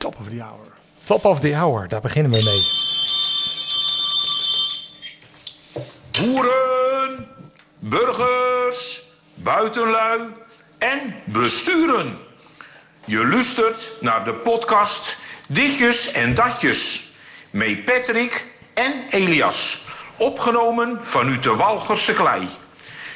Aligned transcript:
Top 0.00 0.16
of 0.18 0.30
the 0.30 0.42
hour. 0.42 0.66
Top 1.04 1.24
of 1.24 1.40
the 1.40 1.54
hour, 1.54 1.88
daar 1.88 2.00
beginnen 2.00 2.32
we 2.32 2.42
mee. 2.44 2.62
Boeren, 6.10 7.28
burgers, 7.78 9.02
buitenlui 9.34 10.20
en 10.78 11.14
besturen. 11.24 12.18
Je 13.04 13.26
luistert 13.26 13.96
naar 14.00 14.24
de 14.24 14.32
podcast 14.32 15.16
Ditjes 15.48 16.12
en 16.12 16.34
Datjes. 16.34 17.10
Met 17.50 17.84
Patrick 17.84 18.44
en 18.74 18.92
Elias. 19.10 19.86
Opgenomen 20.16 20.98
vanuit 21.02 21.42
de 21.42 21.54
Walgerse 21.54 22.14
klei. 22.14 22.48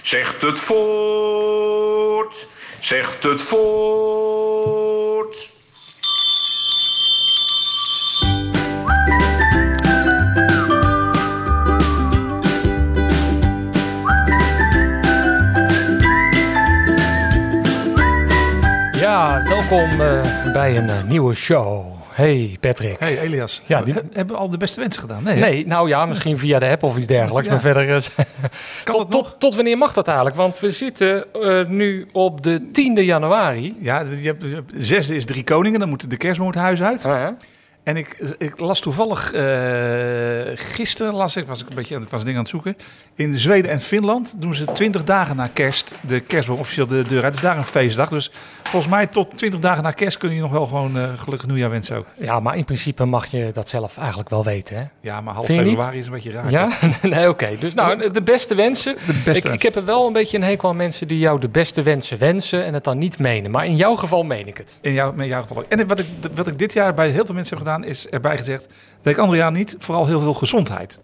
Zegt 0.03 0.43
het 0.43 0.61
voort, 0.61 2.47
zegt 2.79 3.23
het 3.23 3.43
voort. 3.43 4.24
Welkom 19.69 20.01
eh, 20.01 20.53
bij 20.53 20.77
een 20.77 20.89
eh, 20.89 21.03
nieuwe 21.09 21.35
show. 21.35 21.85
Hey 22.11 22.57
Patrick. 22.61 22.99
Hey 22.99 23.19
Elias, 23.21 23.63
Ja, 23.67 23.79
ja, 23.79 23.85
die- 23.85 23.95
hebben 24.13 24.35
we 24.35 24.41
al 24.41 24.51
de 24.51 24.57
beste 24.57 24.81
wensen 24.81 25.01
gedaan? 25.01 25.23
Nee? 25.23 25.39
Nee, 25.39 25.67
nou 25.67 25.89
ja, 25.89 26.07
misschien 26.07 26.39
via 26.39 26.59
de 26.59 26.67
app 26.69 26.83
of 26.83 26.97
iets 26.97 27.07
dergelijks. 27.07 27.47
Ja. 27.47 27.53
Maar 27.53 27.61
verder. 27.63 27.89
eh, 27.89 28.03
Kan 28.85 28.95
tot, 28.95 28.99
het 28.99 29.09
nog? 29.13 29.29
tot, 29.31 29.41
tot 29.41 29.55
wanneer 29.55 29.79
mag 29.79 29.93
dat 29.93 30.07
eigenlijk? 30.07 30.37
Want 30.37 30.61
we 30.61 30.71
zitten 30.71 31.25
nu 31.69 32.07
op 32.13 32.43
de 32.43 32.61
10e 32.73 33.05
januari. 33.05 33.77
Ja, 33.81 34.01
je 34.01 34.27
hebt, 34.27 34.43
je 34.43 34.55
hebt- 34.55 34.73
zesde 34.77 35.17
is 35.17 35.25
Drie 35.25 35.45
Koningen, 35.45 35.81
dan 35.81 35.89
moet 35.89 36.11
de 36.11 36.17
kerstboom 36.17 36.49
het 36.49 36.57
huis 36.57 36.83
uit. 36.83 37.03
En 37.85 37.97
ik, 37.97 38.35
ik 38.39 38.61
las 38.61 38.81
toevallig, 38.81 39.33
eh, 39.33 39.43
gisteren 40.55 41.15
las 41.15 41.37
ik, 41.37 41.47
was 41.47 41.61
ik 41.61 41.69
een 41.69 41.75
beetje 41.75 41.95
aan 41.95 42.01
het 42.01 42.11
was 42.11 42.21
dingen 42.21 42.37
aan 42.37 42.43
het 42.43 42.51
zoeken. 42.51 42.77
In 43.15 43.39
Zweden 43.39 43.71
en 43.71 43.81
Finland 43.81 44.35
doen 44.39 44.55
ze 44.55 44.65
20 44.65 45.05
dagen 45.05 45.37
na 45.37 45.47
kerst 45.53 45.93
de 46.01 46.21
kerstboom 46.21 46.59
officieel 46.59 46.87
de 46.87 47.05
deur 47.09 47.23
uit. 47.25 47.33
Dus 47.33 47.43
daar 47.43 47.57
een 47.57 47.65
feestdag. 47.65 48.09
Dus 48.09 48.31
volgens 48.63 48.93
mij 48.93 49.07
tot 49.07 49.37
20 49.37 49.61
dagen 49.61 49.83
na 49.83 49.91
kerst 49.91 50.19
kun 50.19 50.35
je 50.35 50.41
nog 50.41 50.51
wel 50.51 50.67
gewoon 50.67 50.99
eh, 50.99 51.09
gelukkig 51.17 51.49
nieuwjaar 51.49 51.71
wensen 51.71 51.97
ook. 51.97 52.07
Ja, 52.15 52.41
maar 52.41 52.57
in 52.57 52.65
principe 52.65 53.05
mag 53.05 53.27
je 53.27 53.51
dat 53.53 53.69
zelf 53.69 53.99
eigenlijk 53.99 54.29
wel 54.29 54.45
weten, 54.45 54.77
hè? 54.77 54.85
Ja, 55.01 55.21
maar 55.21 55.35
half 55.35 55.47
februari 55.47 55.99
is 55.99 56.07
een 56.07 56.13
beetje 56.13 56.31
raar. 56.31 56.51
Ja? 56.51 56.69
nee, 57.03 57.29
oké. 57.29 57.51
Dus 57.61 57.75
nou, 57.75 58.11
de 58.11 58.23
beste 58.23 58.55
wensen. 58.55 58.95
De 58.95 59.23
beste 59.25 59.49
ik, 59.49 59.55
ik 59.55 59.63
heb 59.63 59.77
er 59.77 59.85
wel 59.85 60.07
een 60.07 60.13
beetje 60.13 60.37
een 60.37 60.43
hekel 60.43 60.69
aan 60.69 60.77
mensen 60.77 61.09
die 61.09 61.19
jou 61.19 61.41
de 61.41 61.49
beste 61.49 61.83
wensen 61.83 62.19
wensen 62.19 62.65
en 62.65 62.75
het 62.75 62.85
dan 62.85 62.99
niet 62.99 63.19
menen. 63.19 63.51
Maar 63.51 63.67
in 63.67 63.77
jouw 63.77 63.95
geval 63.95 64.23
meen 64.23 64.47
ik 64.47 64.57
het. 64.57 64.79
In 64.81 64.93
jouw, 64.93 65.15
in 65.17 65.27
jouw 65.27 65.43
geval 65.43 65.57
ook. 65.57 65.65
En 65.69 65.87
wat 65.87 65.99
ik, 65.99 66.07
wat 66.35 66.47
ik 66.47 66.59
dit 66.59 66.73
jaar 66.73 66.95
bij 66.95 67.09
heel 67.09 67.25
veel 67.25 67.35
mensen 67.35 67.57
heb 67.57 67.67
gedaan, 67.67 67.74
is 67.83 68.09
erbij 68.09 68.39
gezegd, 68.39 68.69
andere 69.19 69.39
jaar 69.39 69.53
niet, 69.53 69.77
vooral 69.79 70.07
heel 70.07 70.21
veel 70.21 70.35
gezondheid. 70.35 71.01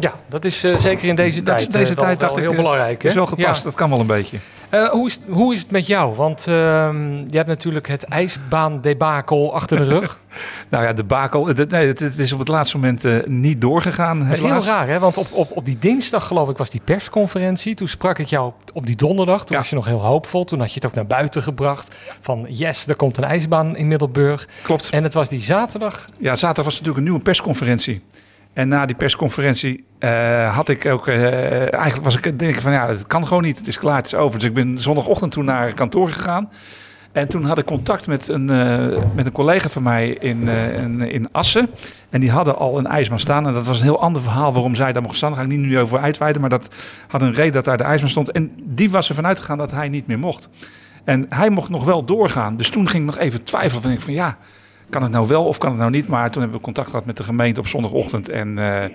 Ja, 0.00 0.14
dat 0.28 0.44
is 0.44 0.64
eh, 0.64 0.78
zeker 0.78 1.08
in 1.08 1.14
deze 1.14 1.42
Dat 1.42 1.54
is 1.56 1.60
tijd, 1.62 1.72
deze 1.72 1.90
eh, 1.90 1.96
wel- 1.96 2.04
tijd 2.06 2.20
wel 2.20 2.28
dacht 2.28 2.40
heel 2.40 2.50
ik, 2.52 2.56
eh, 2.58 2.62
belangrijk. 2.64 3.02
is 3.02 3.10
hè? 3.10 3.16
wel 3.16 3.26
gepast, 3.26 3.58
Ja. 3.58 3.64
dat 3.64 3.74
kan 3.74 3.90
wel 3.90 4.00
een 4.00 4.06
beetje. 4.06 4.36
Hoe, 4.90 5.06
is, 5.06 5.14
het- 5.14 5.22
hoe 5.28 5.54
is 5.54 5.60
het 5.60 5.70
met 5.70 5.86
jou? 5.86 6.14
Want 6.16 6.46
ehm, 6.46 7.14
je 7.16 7.36
hebt 7.36 7.48
natuurlijk 7.48 7.88
het 7.88 8.04
ijsbaan-debakel 8.04 9.54
achter 9.54 9.76
de 9.76 9.84
rug. 9.84 10.20
Nou 10.70 10.84
ja, 10.84 10.92
de 10.92 11.04
bakel, 11.04 11.46
het, 11.46 11.70
nee, 11.70 11.86
het, 11.86 11.98
het 11.98 12.18
is 12.18 12.32
op 12.32 12.38
het 12.38 12.48
laatste 12.48 12.76
moment 12.78 13.26
niet 13.28 13.60
doorgegaan. 13.60 14.18
Dat 14.18 14.28
is 14.30 14.40
heel 14.40 14.62
raar, 14.64 14.88
hè? 14.88 14.98
Want 14.98 15.16
op, 15.18 15.26
op, 15.30 15.50
op 15.56 15.64
die 15.64 15.76
dinsdag, 15.80 16.26
geloof 16.26 16.48
ik, 16.48 16.56
was 16.56 16.70
die 16.70 16.80
persconferentie. 16.84 17.74
Toen 17.74 17.88
sprak 17.88 18.18
ik 18.18 18.26
jou 18.26 18.46
op, 18.46 18.54
op 18.72 18.86
die 18.86 18.96
donderdag. 18.96 19.38
Toen 19.38 19.46
Ja. 19.56 19.56
was 19.56 19.68
je 19.70 19.74
nog 19.76 19.84
heel 19.86 20.04
hoopvol. 20.04 20.44
Toen 20.44 20.58
had 20.58 20.68
je 20.68 20.74
het 20.74 20.86
ook 20.86 20.94
naar 20.94 21.06
buiten 21.06 21.42
gebracht. 21.42 21.94
Van 22.20 22.46
yes, 22.48 22.86
er 22.86 22.96
komt 22.96 23.16
een 23.16 23.24
ijsbaan 23.24 23.76
in 23.76 23.88
Middelburg. 23.88 24.48
Klopt. 24.62 24.90
En 24.90 25.02
het 25.02 25.14
was 25.14 25.28
die 25.28 25.40
zaterdag. 25.40 26.04
Ja, 26.18 26.34
zaterdag 26.34 26.64
was 26.64 26.72
natuurlijk 26.72 26.98
een 26.98 27.04
nieuwe 27.04 27.20
persconferentie. 27.22 28.02
En 28.58 28.68
na 28.68 28.86
die 28.86 28.96
persconferentie 28.96 29.84
eh, 29.98 30.54
had 30.54 30.68
ik 30.68 30.86
ook, 30.86 31.06
eh, 31.06 31.72
eigenlijk 31.72 32.04
was 32.04 32.16
ik 32.16 32.38
denk 32.38 32.60
van 32.60 32.72
ja, 32.72 32.88
het 32.88 33.06
kan 33.06 33.26
gewoon 33.26 33.42
niet, 33.42 33.58
het 33.58 33.66
is 33.66 33.78
klaar, 33.78 33.96
het 33.96 34.06
is 34.06 34.14
over. 34.14 34.38
Dus 34.38 34.48
ik 34.48 34.54
ben 34.54 34.78
zondagochtend 34.78 35.32
toen 35.32 35.44
naar 35.44 35.72
kantoor 35.72 36.10
gegaan. 36.10 36.50
En 37.12 37.28
toen 37.28 37.44
had 37.44 37.58
ik 37.58 37.64
contact 37.64 38.06
met 38.06 38.28
een, 38.28 38.50
eh, 38.50 39.02
met 39.14 39.26
een 39.26 39.32
collega 39.32 39.68
van 39.68 39.82
mij 39.82 40.08
in, 40.08 40.48
in, 40.48 41.00
in 41.00 41.28
Assen. 41.32 41.70
En 42.10 42.20
die 42.20 42.30
hadden 42.30 42.56
al 42.56 42.78
een 42.78 42.86
ijsbaan 42.86 43.18
staan. 43.18 43.46
En 43.46 43.52
dat 43.52 43.66
was 43.66 43.78
een 43.78 43.84
heel 43.84 44.00
ander 44.00 44.22
verhaal 44.22 44.52
waarom 44.52 44.74
zij 44.74 44.92
daar 44.92 45.02
mocht 45.02 45.16
staan. 45.16 45.30
Daar 45.30 45.38
ga 45.38 45.44
ik 45.44 45.56
niet 45.56 45.66
nu 45.66 45.78
over 45.78 45.98
uitweiden. 45.98 46.40
Maar 46.40 46.50
dat 46.50 46.68
had 47.08 47.22
een 47.22 47.34
reden 47.34 47.52
dat 47.52 47.64
daar 47.64 47.76
de 47.76 47.84
ijsbaan 47.84 48.10
stond. 48.10 48.30
En 48.30 48.52
die 48.64 48.90
was 48.90 49.08
ervan 49.08 49.26
uitgegaan 49.26 49.58
dat 49.58 49.70
hij 49.70 49.88
niet 49.88 50.06
meer 50.06 50.18
mocht. 50.18 50.48
En 51.04 51.26
hij 51.28 51.50
mocht 51.50 51.68
nog 51.68 51.84
wel 51.84 52.04
doorgaan. 52.04 52.56
Dus 52.56 52.70
toen 52.70 52.88
ging 52.88 53.08
ik 53.08 53.14
nog 53.14 53.24
even 53.24 53.42
twijfelen. 53.42 53.82
Van, 53.82 53.90
ik 53.90 54.00
van 54.00 54.14
ja, 54.14 54.38
kan 54.90 55.02
het 55.02 55.10
nou 55.12 55.28
wel 55.28 55.44
of 55.44 55.58
kan 55.58 55.70
het 55.70 55.78
nou 55.78 55.90
niet? 55.90 56.08
Maar 56.08 56.30
toen 56.30 56.40
hebben 56.42 56.58
we 56.58 56.64
contact 56.64 56.90
gehad 56.90 57.04
met 57.04 57.16
de 57.16 57.22
gemeente 57.24 57.60
op 57.60 57.66
zondagochtend. 57.66 58.28
En 58.28 58.58
eh, 58.58 58.88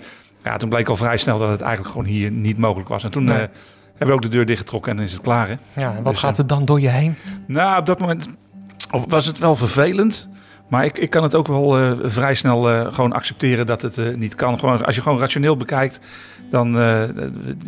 ja, 0.43 0.57
toen 0.57 0.69
bleek 0.69 0.87
al 0.89 0.95
vrij 0.95 1.17
snel 1.17 1.37
dat 1.37 1.49
het 1.49 1.61
eigenlijk 1.61 1.91
gewoon 1.95 2.07
hier 2.07 2.31
niet 2.31 2.57
mogelijk 2.57 2.89
was. 2.89 3.03
En 3.03 3.11
toen 3.11 3.23
Nee. 3.23 3.33
eh, 3.37 3.47
hebben 3.89 4.07
we 4.07 4.13
ook 4.13 4.21
de 4.21 4.27
deur 4.37 4.45
dichtgetrokken 4.45 4.91
en 4.91 4.97
dan 4.97 5.05
is 5.05 5.11
het 5.13 5.21
klaar. 5.21 5.47
Hè? 5.47 5.55
Ja, 5.81 5.95
en 5.95 6.03
wat 6.03 6.13
Dus, 6.13 6.21
gaat 6.21 6.37
er 6.37 6.47
dan 6.47 6.65
door 6.65 6.79
je 6.81 6.89
heen? 6.89 7.15
Nou, 7.47 7.79
op 7.79 7.85
dat 7.85 7.99
moment 7.99 8.27
was 9.07 9.25
het 9.25 9.39
wel 9.39 9.55
vervelend. 9.55 10.29
Maar 10.67 10.85
ik, 10.85 10.97
ik 10.97 11.09
kan 11.09 11.23
het 11.23 11.35
ook 11.35 11.47
wel 11.47 11.77
eh, 11.77 11.91
vrij 12.01 12.35
snel 12.35 12.69
eh, 12.69 12.93
gewoon 12.93 13.13
accepteren 13.13 13.65
dat 13.65 13.81
het 13.81 13.97
eh, 13.97 14.13
niet 14.15 14.35
kan. 14.35 14.59
Gewoon, 14.59 14.85
als 14.85 14.95
je 14.95 15.01
gewoon 15.01 15.19
rationeel 15.19 15.57
bekijkt, 15.57 15.99
dan 16.49 16.73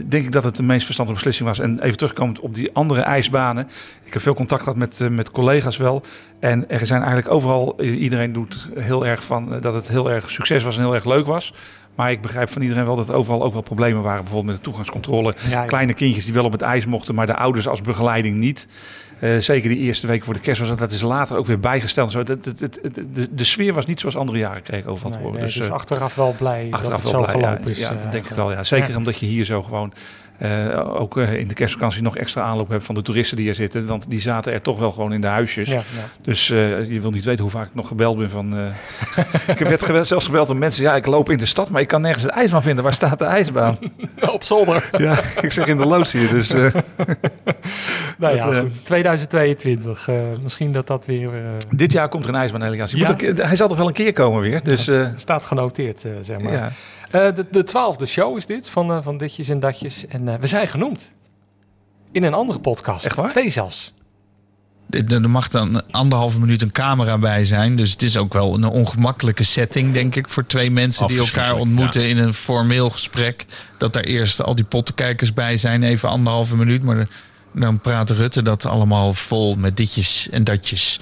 denk 0.06 0.26
ik 0.26 0.32
dat 0.32 0.44
het 0.44 0.56
de 0.56 0.64
meest 0.64 0.86
verstandige 0.86 1.18
beslissing 1.18 1.48
was. 1.48 1.60
En 1.60 1.80
even 1.80 1.98
terugkomend 1.98 2.40
op 2.40 2.54
die 2.54 2.74
andere 2.74 3.02
ijsbanen. 3.02 3.68
Ik 4.04 4.14
heb 4.14 4.22
veel 4.22 4.34
contact 4.34 4.64
gehad 4.64 4.78
met, 4.78 5.10
met 5.10 5.32
collega's 5.32 5.78
wel. 5.78 6.04
En 6.40 6.70
er 6.70 6.86
zijn 6.86 7.00
eigenlijk 7.02 7.32
overal, 7.32 7.82
iedereen 7.82 8.34
doet 8.34 8.70
heel 8.76 9.06
erg 9.06 9.24
van 9.24 9.60
dat 9.62 9.74
het 9.74 9.88
heel 9.88 10.12
erg 10.12 10.32
succes 10.32 10.64
was 10.64 10.76
en 10.76 10.84
heel 10.84 10.94
erg 10.94 11.06
leuk 11.06 11.26
was. 11.26 11.54
Maar 11.96 12.12
ik 12.12 12.22
begrijp 12.22 12.50
van 12.50 12.62
iedereen 12.62 12.86
wel 12.86 12.96
dat 12.96 13.08
er 13.10 13.16
overal 13.16 13.44
ook 13.44 13.54
wel 13.54 13.62
problemen 13.62 14.02
waren. 14.02 14.20
Bijvoorbeeld 14.24 14.46
met 14.54 14.56
de 14.56 14.62
toegangscontrole. 14.70 15.36
Ja, 15.50 15.50
ja. 15.62 15.66
Kleine 15.66 15.94
kindjes 15.94 16.24
die 16.26 16.34
wel 16.34 16.46
op 16.46 16.52
het 16.52 16.62
ijs 16.62 16.86
mochten, 16.86 17.16
maar 17.16 17.26
de 17.28 17.36
ouders 17.36 17.68
als 17.68 17.82
begeleiding 17.82 18.38
niet. 18.38 18.68
Eh, 19.20 19.38
zeker 19.38 19.70
die 19.70 19.78
eerste 19.80 20.08
weken 20.08 20.26
voor 20.26 20.34
de 20.34 20.40
kerst 20.40 20.60
was 20.60 20.70
dat. 20.70 20.78
Dat 20.78 20.92
is 20.92 21.02
later 21.02 21.38
ook 21.38 21.46
weer 21.46 21.60
bijgesteld. 21.60 22.12
Zo. 22.12 22.24
Dat, 22.24 22.44
dat, 22.44 22.60
dat- 22.60 22.80
dat- 22.82 22.94
de, 23.14 23.28
de 23.36 23.44
sfeer 23.44 23.74
was 23.74 23.86
niet 23.86 24.00
zoals 24.00 24.16
andere 24.16 24.38
jaren 24.38 24.62
kreeg 24.64 24.86
overal 24.86 25.12
te 25.12 25.18
Nee, 25.18 25.26
horen. 25.26 25.40
nee, 25.40 25.50
dus 25.50 25.58
dus 25.60 25.68
eh, 25.68 25.74
achteraf 25.74 26.16
wel 26.16 26.36
blij 26.38 26.64
dat 26.64 26.74
achteraf 26.74 27.02
het 27.02 27.12
wel 27.12 27.24
zo 27.26 27.32
blij. 27.32 27.40
Ja, 27.42 27.48
gelopen 27.48 27.72
is. 27.72 27.80
Ja, 27.80 27.90
eh, 27.92 28.02
dat 28.04 28.12
denk 28.12 28.26
ik 28.30 28.36
wel. 28.36 28.52
Ja. 28.52 28.64
Zeker 28.64 28.98
omdat 28.98 29.20
je 29.20 29.26
hier 29.26 29.46
zo 29.46 29.64
gewoon 29.64 29.94
eh, 30.38 31.00
ook 31.02 31.18
eh, 31.18 31.34
in 31.34 31.48
de 31.48 31.54
kerstvakantie 31.54 32.02
nog 32.02 32.18
extra 32.18 32.42
aanloop 32.42 32.70
hebt 32.70 32.86
van 32.86 32.96
de 32.96 33.02
toeristen 33.02 33.38
die 33.38 33.50
er 33.50 33.56
zitten. 33.56 33.86
Want 33.86 34.10
die 34.10 34.22
zaten 34.22 34.54
er 34.54 34.62
toch 34.62 34.80
wel 34.80 34.92
gewoon 34.92 35.14
in 35.14 35.22
de 35.22 35.28
huisjes. 35.28 35.70
Ja, 35.70 35.76
ja. 35.76 35.84
Dus 36.22 36.50
eh, 36.50 36.90
je 36.92 37.02
wil 37.02 37.12
niet 37.12 37.24
weten 37.24 37.42
hoe 37.42 37.52
vaak 37.52 37.66
ik 37.68 37.76
nog 37.76 37.88
gebeld 37.88 38.18
ben 38.18 38.30
van... 38.30 38.58
ik 39.48 39.58
werd 39.58 39.84
geweld- 39.84 40.08
zelfs 40.08 40.26
gebeld 40.26 40.48
door 40.48 40.56
mensen. 40.58 40.84
Ja, 40.84 40.96
ik 40.96 41.06
loop 41.06 41.30
in 41.30 41.38
de 41.38 41.46
stad, 41.46 41.70
maar 41.70 41.82
ik 41.82 41.88
kan 41.88 42.02
nergens 42.02 42.24
de 42.24 42.32
ijsbaan 42.32 42.64
vinden. 42.64 42.84
Waar 42.84 42.94
staat 42.94 43.20
de 43.20 43.26
ijsbaan? 43.26 43.78
Op 44.34 44.44
zolder. 44.44 44.90
ja, 44.98 45.20
ik 45.42 45.52
zeg 45.52 45.68
in 45.68 45.78
de 45.78 45.86
loods 45.86 46.12
hier. 46.12 46.30
Dus 46.30 46.54
nou 48.18 48.36
ja, 48.36 48.46
Dat, 48.46 48.58
goed. 48.60 48.86
2022. 48.86 50.08
eh, 50.08 50.16
misschien 50.44 50.72
dat 50.72 50.88
dat 50.88 51.06
weer 51.06 51.30
dit 51.76 51.92
jaar 51.92 52.10
komt 52.10 52.24
er 52.24 52.30
een 52.30 52.36
ijsbaan, 52.40 52.64
Elias. 52.64 52.92
Je 52.92 52.98
Ja? 52.98 53.10
moet 53.12 53.42
hij 53.42 53.56
zal 53.56 53.68
toch 53.68 53.78
wel 53.78 53.88
een 53.88 53.94
keer 53.94 54.14
komen 54.14 54.42
weer. 54.42 54.64
Dus 54.64 54.90
staat 55.16 55.46
genoteerd, 55.46 56.04
zeg 56.22 56.40
maar. 56.40 56.74
Eh, 57.12 57.36
de, 57.36 57.46
de 57.52 57.64
twaalfde 57.64 58.06
show 58.06 58.38
is 58.38 58.46
dit, 58.46 58.70
van, 58.70 58.92
eh, 58.92 58.98
van 59.02 59.18
Ditjes 59.18 59.50
en 59.50 59.60
Datjes. 59.60 60.08
En 60.08 60.28
eh, 60.28 60.36
we 60.40 60.48
zijn 60.48 60.68
genoemd. 60.68 61.14
In 62.12 62.24
een 62.24 62.34
andere 62.34 62.60
podcast. 62.60 63.06
Echt 63.06 63.16
waar? 63.16 63.30
Twee 63.30 63.50
zelfs. 63.50 63.94
Er 64.90 65.30
mag 65.30 65.48
dan 65.48 65.92
anderhalve 65.92 66.40
minuut 66.40 66.62
een 66.62 66.72
camera 66.72 67.18
bij 67.18 67.46
zijn. 67.46 67.76
Dus 67.76 67.92
het 67.92 68.02
is 68.02 68.18
ook 68.18 68.34
wel 68.34 68.54
een 68.54 68.66
ongemakkelijke 68.66 69.44
setting, 69.44 69.94
denk 69.94 70.16
ik, 70.16 70.30
voor 70.30 70.46
twee 70.46 70.72
mensen 70.72 71.08
die 71.08 71.20
elkaar 71.20 71.56
ontmoeten 71.56 72.10
in 72.10 72.18
een 72.18 72.34
formeel 72.34 72.90
gesprek. 72.90 73.46
Dat 73.78 73.94
daar 73.94 74.04
eerst 74.04 74.42
al 74.42 74.56
die 74.56 74.66
pottenkijkers 74.66 75.34
bij 75.34 75.58
zijn, 75.58 75.84
even 75.84 76.10
anderhalve 76.10 76.58
minuut. 76.58 76.84
Maar 76.84 77.08
dan 77.52 77.80
praat 77.80 78.10
Rutte 78.10 78.42
dat 78.42 78.66
allemaal 78.66 79.14
vol 79.14 79.56
met 79.56 79.78
ditjes 79.78 80.30
en 80.30 80.44
datjes. 80.44 81.00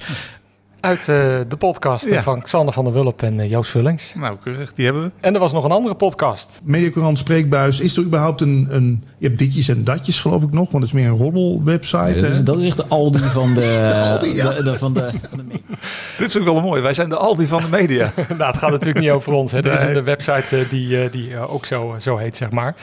Uit 0.84 0.98
eh, 1.00 1.14
de 1.48 1.56
podcast 1.58 2.04
eh, 2.04 2.12
Ja. 2.12 2.22
van 2.22 2.42
Xander 2.42 2.74
van 2.74 2.84
der 2.84 2.92
Wulp 2.92 3.22
en 3.22 3.40
eh, 3.40 3.50
Joost 3.50 3.70
Vullings. 3.70 4.14
Nou, 4.14 4.36
keurig. 4.42 4.72
Die 4.74 4.84
hebben 4.84 5.02
we. 5.02 5.10
En 5.20 5.34
er 5.34 5.40
was 5.40 5.52
nog 5.52 5.64
een 5.64 5.70
andere 5.70 5.94
podcast. 5.94 6.60
Mediacourant 6.64 7.18
Spreekbuis. 7.18 7.80
Is 7.80 7.96
er 7.96 8.02
überhaupt 8.02 8.40
een, 8.40 8.66
een... 8.70 9.04
Je 9.18 9.26
hebt 9.26 9.38
ditjes 9.38 9.68
en 9.68 9.84
datjes 9.84 10.18
geloof 10.20 10.42
ik 10.42 10.50
nog. 10.52 10.70
Want 10.70 10.84
het 10.84 10.92
is 10.94 11.00
meer 11.00 11.08
een 11.10 11.16
roddelwebsite. 11.18 12.08
Ja, 12.14 12.20
dat, 12.20 12.30
is, 12.30 12.42
dat 12.44 12.58
is 12.58 12.66
echt 12.66 12.76
de 12.76 12.86
Aldi 12.88 13.18
van 13.18 13.54
de, 13.54 13.90
Aldi, 14.12 14.34
ja. 14.34 14.52
de, 14.52 14.62
de- 14.62 14.78
van 14.78 14.92
de, 14.94 15.10
van 15.30 15.38
de 15.38 15.44
Dit 16.18 16.28
is 16.28 16.38
ook 16.38 16.44
wel 16.44 16.60
mooi. 16.60 16.82
Wij 16.82 16.94
zijn 16.94 17.08
de 17.08 17.16
Aldi 17.16 17.46
van 17.46 17.62
de 17.62 17.68
media. 17.68 18.12
nou, 18.38 18.44
het 18.50 18.56
gaat 18.56 18.70
natuurlijk 18.70 19.00
niet 19.00 19.10
over 19.10 19.32
ons. 19.32 19.52
Hè. 19.52 19.58
Er 19.70 19.90
is 19.90 19.96
een 19.96 20.04
website 20.04 20.66
die, 20.68 21.10
die 21.10 21.38
ook 21.38 21.66
zo, 21.66 21.94
zo 21.98 22.16
heet, 22.16 22.36
zeg 22.36 22.50
maar. 22.50 22.74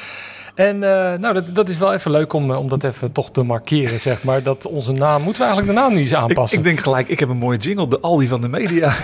En 0.53 0.83
eh, 0.83 1.19
nou, 1.19 1.33
dat, 1.33 1.49
dat 1.53 1.69
is 1.69 1.77
wel 1.77 1.93
even 1.93 2.11
leuk 2.11 2.33
om, 2.33 2.51
eh, 2.51 2.59
om 2.59 2.69
dat 2.69 2.83
even 2.83 3.11
toch 3.11 3.31
te 3.31 3.43
markeren, 3.43 3.99
zeg 3.99 4.23
maar. 4.23 4.43
Dat 4.43 4.67
onze 4.67 4.91
naam, 4.91 5.21
moeten 5.21 5.41
we 5.41 5.47
eigenlijk 5.47 5.77
de 5.77 5.83
naam 5.83 5.93
niet 5.93 5.99
eens 5.99 6.11
ik, 6.11 6.17
aanpassen? 6.17 6.57
ik 6.57 6.63
denk 6.63 6.79
gelijk, 6.79 7.07
ik 7.07 7.19
heb 7.19 7.29
een 7.29 7.37
mooie 7.37 7.57
jingle. 7.57 7.87
De 7.87 7.99
Aldi 7.99 8.27
van 8.27 8.41
de 8.41 8.49
media. 8.49 8.93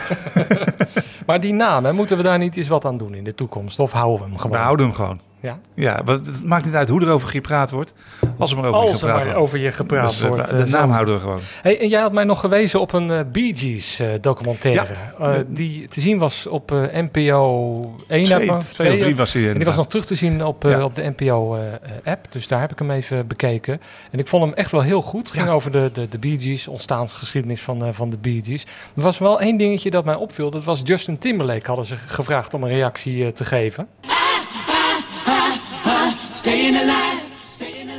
Maar 1.28 1.40
die 1.40 1.54
naam, 1.54 1.86
hè, 1.86 1.94
moeten 1.94 2.18
we 2.18 2.24
daar 2.24 2.38
niet 2.38 2.56
eens 2.58 2.68
wat 2.68 2.86
aan 2.86 2.98
doen 2.98 3.14
in 3.14 3.24
de 3.24 3.36
toekomst? 3.36 3.80
Of 3.80 3.92
houden 3.92 4.18
we 4.18 4.24
hem 4.24 4.38
gewoon? 4.38 4.52
We 4.58 4.64
houden 4.64 4.86
hem 4.86 4.96
gewoon. 4.96 5.20
Ja, 5.48 5.60
Ja. 5.76 6.02
Het 6.06 6.44
maakt 6.44 6.66
niet 6.66 6.74
uit 6.74 6.90
hoe 6.90 7.02
er 7.02 7.10
over 7.10 7.28
gepraat 7.28 7.72
wordt, 7.72 7.94
als 8.38 8.52
er 8.52 8.58
maar 8.58 8.66
over 8.70 8.82
je 8.84 8.90
Als 8.92 8.92
er 8.92 8.98
gepraat 9.08 9.16
maar 9.16 9.26
wordt. 9.26 9.40
over 9.40 9.60
je 9.60 9.72
gepraat 9.72 10.10
Dus, 10.10 10.22
eh, 10.22 10.28
wordt. 10.28 10.50
de 10.50 10.56
eh, 10.58 10.66
naam 10.72 10.92
houden 10.92 11.14
we 11.14 11.20
gewoon. 11.20 11.40
Hey, 11.62 11.80
en 11.80 11.88
jij 11.88 12.02
had 12.02 12.12
mij 12.12 12.24
nog 12.24 12.40
gewezen 12.40 12.80
op 12.82 12.94
een 12.94 13.12
eh, 13.12 13.20
Bee 13.32 13.56
Gees 13.56 14.02
documentaire. 14.22 14.94
Ja. 15.20 15.30
eh, 15.34 15.40
die 15.48 15.88
te 15.88 16.02
zien 16.02 16.18
was 16.18 16.48
op 16.48 16.70
NPO 16.94 17.76
1. 18.08 18.24
Twee, 18.24 18.38
uit 18.38 18.46
mijn- 18.46 18.60
twee 18.60 18.94
of 18.94 19.00
drie 19.00 19.16
was 19.16 19.34
hij 19.34 19.48
En 19.50 19.56
die 19.56 19.66
was 19.66 19.76
nog 19.76 19.88
terug 19.88 20.06
te 20.06 20.16
zien 20.16 20.46
op, 20.46 20.64
Ja. 20.64 20.84
op 20.84 20.96
de 20.96 21.14
NPO-app. 21.18 22.26
dus 22.32 22.48
daar 22.48 22.60
heb 22.60 22.72
ik 22.72 22.80
hem 22.80 22.92
even 22.92 23.28
bekeken. 23.28 23.82
En 24.12 24.20
ik 24.20 24.28
vond 24.28 24.44
hem 24.44 24.54
echt 24.54 24.72
wel 24.72 24.82
heel 24.82 25.02
goed. 25.02 25.22
Het 25.28 25.32
ging 25.32 25.46
Ja. 25.48 25.52
over 25.54 25.72
de, 25.72 25.90
de, 25.94 26.08
de 26.10 26.20
Bee 26.20 26.40
Gees, 26.40 26.68
ontstaansgeschiedenis 26.68 27.62
van, 27.62 27.94
van 27.94 28.10
de 28.10 28.18
Bee 28.18 28.42
Gees. 28.44 28.64
Er 28.96 29.02
was 29.02 29.18
wel 29.18 29.40
één 29.42 29.58
dingetje 29.58 29.90
dat 29.92 30.06
mij 30.06 30.16
opviel. 30.16 30.50
Dat 30.52 30.64
was 30.64 30.82
Justin 30.84 31.18
Timberlake 31.18 31.68
hadden 31.68 31.86
ze 31.86 31.96
gevraagd 31.96 32.54
om 32.54 32.64
een 32.64 32.70
reactie 32.70 33.32
te 33.34 33.46
geven. 33.46 33.88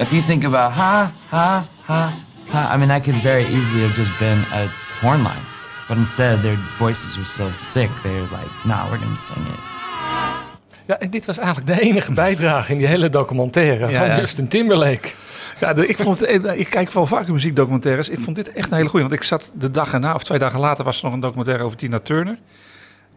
If 0.00 0.12
you 0.12 0.22
think 0.22 0.44
about 0.44 0.72
ha, 0.72 1.12
ha, 1.30 1.64
ha, 1.84 2.12
ha, 2.48 2.74
I 2.74 2.78
mean, 2.78 2.88
that 2.88 3.02
could 3.02 3.20
very 3.22 3.44
easily 3.44 3.82
have 3.82 3.94
just 3.94 4.18
been 4.18 4.38
a 4.52 4.66
horn 5.00 5.22
line. 5.22 5.44
But 5.88 5.96
instead, 5.96 6.42
their 6.42 6.58
voices 6.78 7.16
were 7.16 7.26
so 7.26 7.52
sick, 7.52 7.90
they 8.02 8.10
were 8.12 8.28
like, 8.30 8.50
nah, 8.64 8.88
we're 8.90 8.98
gonna 8.98 9.16
sing 9.16 9.46
it. 9.46 9.60
Ja, 10.86 10.98
en 10.98 11.10
dit 11.10 11.26
was 11.26 11.38
eigenlijk 11.38 11.66
de 11.66 11.80
enige 11.80 12.12
bijdrage 12.12 12.72
in 12.72 12.78
die 12.78 12.86
hele 12.86 13.08
documentaire 13.10 13.88
Ja, 13.90 13.98
van 13.98 14.06
ja. 14.08 14.16
Justin 14.16 14.48
Timberlake. 14.48 15.08
Ja, 15.60 15.72
de- 15.74 15.86
ik, 15.86 15.96
vond 15.98 16.22
eh, 16.22 16.58
ik 16.58 16.70
kijk 16.70 16.90
wel 16.92 17.06
vaker 17.06 17.32
muziekdocumentaires. 17.32 18.08
Ik 18.08 18.20
vond 18.20 18.36
dit 18.36 18.52
echt 18.52 18.70
een 18.70 18.76
hele 18.76 18.88
goeie. 18.88 19.06
Want 19.08 19.20
ik 19.20 19.26
zat 19.26 19.50
de 19.54 19.70
dag 19.70 19.92
erna, 19.92 20.14
of 20.14 20.22
twee 20.24 20.38
dagen 20.38 20.60
later, 20.60 20.84
was 20.84 20.98
er 20.98 21.04
nog 21.04 21.12
een 21.12 21.20
documentaire 21.20 21.64
over 21.64 21.76
Tina 21.76 21.98
Turner. 21.98 22.38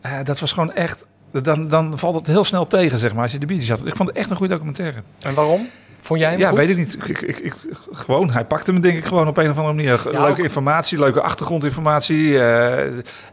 Eh, 0.01 0.11
dat 0.23 0.39
was 0.39 0.51
gewoon 0.51 0.73
echt... 0.73 1.05
Dan, 1.31 1.67
dan 1.67 1.99
valt 1.99 2.15
het 2.15 2.27
heel 2.27 2.43
snel 2.43 2.67
tegen, 2.67 2.99
zeg 2.99 3.13
maar, 3.13 3.23
als 3.23 3.31
je 3.31 3.39
de 3.39 3.45
Bee 3.45 3.57
Gees 3.59 3.69
had. 3.69 3.85
Ik 3.85 3.95
vond 3.95 4.09
het 4.09 4.17
echt 4.17 4.29
een 4.29 4.35
goede 4.35 4.53
documentaire. 4.53 5.01
En 5.19 5.33
waarom? 5.33 5.69
Vond 6.03 6.19
jij 6.19 6.29
hem 6.29 6.39
Ja, 6.39 6.47
goed? 6.49 6.57
weet 6.57 6.69
ik 6.69 6.77
niet. 6.77 6.97
Ik, 7.07 7.21
ik, 7.21 7.37
ik, 7.37 7.55
gewoon, 7.91 8.31
hij 8.31 8.45
pakte 8.45 8.73
me 8.73 8.79
denk 8.79 8.97
ik 8.97 9.05
gewoon 9.05 9.27
op 9.27 9.37
een 9.37 9.49
of 9.49 9.57
andere 9.57 9.75
manier. 9.75 10.01
Ja, 10.03 10.19
leuke 10.19 10.27
ook- 10.29 10.37
informatie, 10.37 10.99
leuke 10.99 11.21
achtergrondinformatie. 11.21 12.39
eh, 12.39 12.79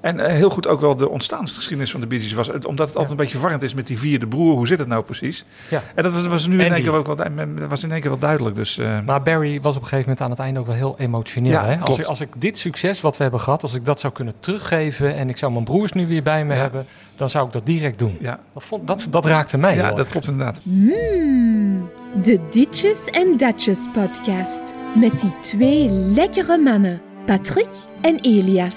en 0.00 0.20
eh, 0.20 0.26
heel 0.32 0.50
goed 0.50 0.66
ook 0.66 0.80
wel 0.80 0.96
de 0.96 1.08
ontstaansgeschiedenis 1.08 1.90
van 1.90 2.00
de 2.00 2.06
Bee 2.06 2.20
Gees 2.20 2.32
was. 2.32 2.50
Omdat 2.50 2.86
het 2.86 2.88
altijd 2.96 3.10
een 3.10 3.16
beetje 3.16 3.32
verwarrend 3.32 3.62
is 3.62 3.74
met 3.74 3.86
die 3.86 3.98
vierde 3.98 4.26
broer. 4.26 4.54
Hoe 4.56 4.66
zit 4.66 4.78
het 4.78 4.88
nou 4.88 5.02
precies? 5.04 5.44
Ja. 5.68 5.82
En 5.94 6.02
dat 6.02 6.12
was, 6.12 6.26
was 6.26 6.46
nu 6.46 6.62
in 6.64 6.72
één 6.72 6.82
keer 6.82 6.92
ook 6.92 7.06
wel, 7.06 7.16
was 7.68 7.82
in 7.82 7.92
één 7.92 8.00
keer 8.00 8.10
wel 8.10 8.18
duidelijk. 8.18 8.56
Dus, 8.56 8.78
eh, 8.78 8.98
Maar 9.06 9.22
Barry 9.22 9.60
was 9.60 9.76
op 9.76 9.82
een 9.82 9.88
gegeven 9.88 9.98
moment 10.10 10.20
aan 10.20 10.30
het 10.30 10.38
einde 10.38 10.60
ook 10.60 10.66
wel 10.66 10.74
heel 10.74 10.94
emotioneel. 10.98 11.52
Ja, 11.52 11.64
hè? 11.64 11.78
Als, 11.78 11.98
ik, 11.98 12.04
als 12.04 12.20
ik 12.20 12.28
dit 12.38 12.58
succes 12.58 13.00
wat 13.00 13.16
we 13.16 13.22
hebben 13.22 13.40
gehad, 13.40 13.62
als 13.62 13.74
ik 13.74 13.84
dat 13.84 14.00
zou 14.00 14.12
kunnen 14.12 14.34
teruggeven 14.40 15.14
en 15.16 15.28
ik 15.28 15.36
zou 15.36 15.52
mijn 15.52 15.64
broers 15.64 15.92
nu 15.92 16.06
weer 16.06 16.22
bij 16.22 16.44
me 16.44 16.54
Ja. 16.54 16.60
hebben, 16.60 16.86
dan 17.18 17.30
zou 17.30 17.46
ik 17.46 17.52
dat 17.52 17.66
direct 17.66 17.98
doen. 17.98 18.16
ja, 18.20 18.40
Dat, 18.52 18.62
vond, 18.62 18.86
dat, 18.86 19.06
dat 19.10 19.24
raakte 19.24 19.58
mij 19.58 19.76
ja 19.76 19.92
dat 19.92 20.08
klopt 20.08 20.28
inderdaad. 20.28 20.60
Mmm, 20.62 21.90
de 22.22 22.40
Ditjes 22.50 23.04
en 23.04 23.36
Datjes 23.36 23.78
podcast. 23.92 24.62
Met 24.94 25.20
die 25.20 25.32
twee 25.40 25.90
lekkere 25.90 26.58
mannen, 26.58 27.00
Patrick 27.26 27.68
en 28.00 28.18
Elias. 28.20 28.76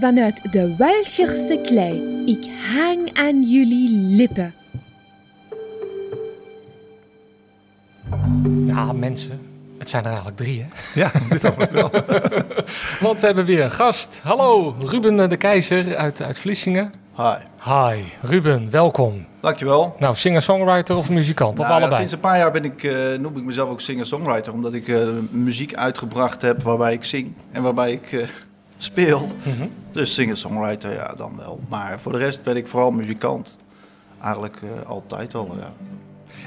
Vanuit 0.00 0.52
de 0.52 0.76
Welgerse 0.76 1.60
klei. 1.64 2.22
Ik 2.26 2.50
hang 2.74 3.10
aan 3.18 3.42
jullie 3.42 3.90
lippen. 4.16 4.54
Ja, 8.66 8.92
mensen. 8.92 9.40
Het 9.78 9.88
zijn 9.88 10.02
er 10.02 10.08
eigenlijk 10.08 10.38
drie, 10.38 10.62
hè? 10.62 10.68
Ja, 11.00 11.12
dit 11.30 11.46
ook 11.46 11.70
wel. 11.70 11.90
Want 13.06 13.20
we 13.20 13.26
hebben 13.26 13.44
weer 13.44 13.64
een 13.64 13.70
gast. 13.70 14.20
Hallo, 14.22 14.76
Ruben 14.80 15.28
de 15.28 15.36
Keizer 15.36 15.96
uit, 15.96 16.22
uit 16.22 16.38
Vlissingen. 16.38 16.92
Hi, 17.16 17.36
Hi, 17.64 18.02
Ruben, 18.22 18.70
welkom. 18.70 19.26
dankjewel. 19.40 19.96
Nou, 19.98 20.14
singer-songwriter 20.14 20.96
of 20.96 21.10
muzikant, 21.10 21.58
of 21.58 21.66
Nou 21.66 21.68
ja, 21.68 21.76
allebei? 21.76 21.98
sinds 21.98 22.12
een 22.12 22.20
paar 22.20 22.38
jaar 22.38 22.50
ben 22.52 22.64
ik, 22.64 22.82
eh, 22.82 23.18
noem 23.18 23.36
ik 23.36 23.44
mezelf 23.44 23.70
ook 23.70 23.80
singer-songwriter, 23.80 24.52
omdat 24.52 24.72
ik 24.72 24.88
eh, 24.88 25.08
muziek 25.30 25.74
uitgebracht 25.74 26.42
heb 26.42 26.62
waarbij 26.62 26.92
ik 26.92 27.04
zing 27.04 27.34
en 27.52 27.62
waarbij 27.62 27.92
ik 27.92 28.12
eh, 28.12 28.28
speel. 28.78 29.28
Mhm. 29.42 29.66
Dus 29.92 30.14
singer-songwriter, 30.14 30.92
ja, 30.92 31.14
dan 31.16 31.36
wel. 31.36 31.60
Maar 31.68 32.00
voor 32.00 32.12
de 32.12 32.18
rest 32.18 32.42
ben 32.42 32.56
ik 32.56 32.66
vooral 32.66 32.90
muzikant. 32.90 33.56
Eigenlijk 34.22 34.56
altijd 34.86 35.34
al, 35.34 35.56
ja. 35.58 35.72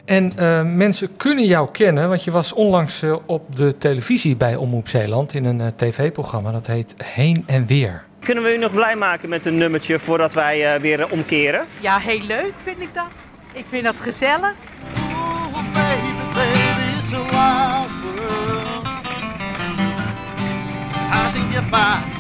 En 0.06 0.34
mensen 0.78 1.16
kunnen 1.16 1.46
jou 1.46 1.72
kennen, 1.72 2.10
want 2.10 2.24
je 2.24 2.32
was 2.32 2.54
onlangs 2.54 3.04
op 3.26 3.56
de 3.56 3.78
televisie 3.78 4.36
bij 4.36 4.56
Omroep 4.56 4.88
Zeeland 4.88 5.34
in 5.34 5.46
een 5.46 5.76
tv-programma. 5.76 6.52
Dat 6.52 6.68
heet 6.68 6.96
Heen 6.98 7.44
en 7.46 7.66
Weer. 7.66 8.08
Kunnen 8.20 8.44
we 8.44 8.54
u 8.54 8.58
nog 8.58 8.72
blij 8.72 8.96
maken 8.96 9.30
met 9.30 9.46
een 9.46 9.58
nummertje 9.58 10.00
voordat 10.00 10.34
wij 10.34 10.74
eh, 10.74 10.82
weer 10.82 11.00
eh, 11.00 11.12
omkeren? 11.12 11.68
Ja, 11.80 11.98
heel 11.98 12.22
leuk 12.22 12.54
vind 12.56 12.80
ik 12.80 12.94
dat. 12.94 13.36
Ik 13.54 13.66
vind 13.70 13.84
dat 13.84 14.02
gezellig. 14.02 14.54
Ja, 21.72 22.19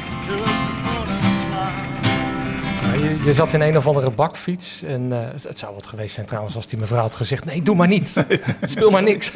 je, 3.01 3.23
je 3.23 3.33
zat 3.33 3.53
in 3.53 3.61
een 3.61 3.77
of 3.77 3.87
andere 3.87 4.11
bakfiets 4.11 4.83
en 4.83 5.11
eh, 5.11 5.19
het, 5.31 5.43
het 5.43 5.57
zou 5.57 5.73
wat 5.73 5.85
geweest 5.85 6.13
zijn 6.13 6.25
trouwens 6.25 6.55
als 6.55 6.67
die 6.67 6.79
mevrouw 6.79 7.01
had 7.01 7.15
gezegd... 7.15 7.45
Nee, 7.45 7.61
doe 7.61 7.75
maar 7.75 7.87
niet. 7.87 8.25
Speel 8.61 8.91
maar 8.91 9.03
niks. 9.03 9.31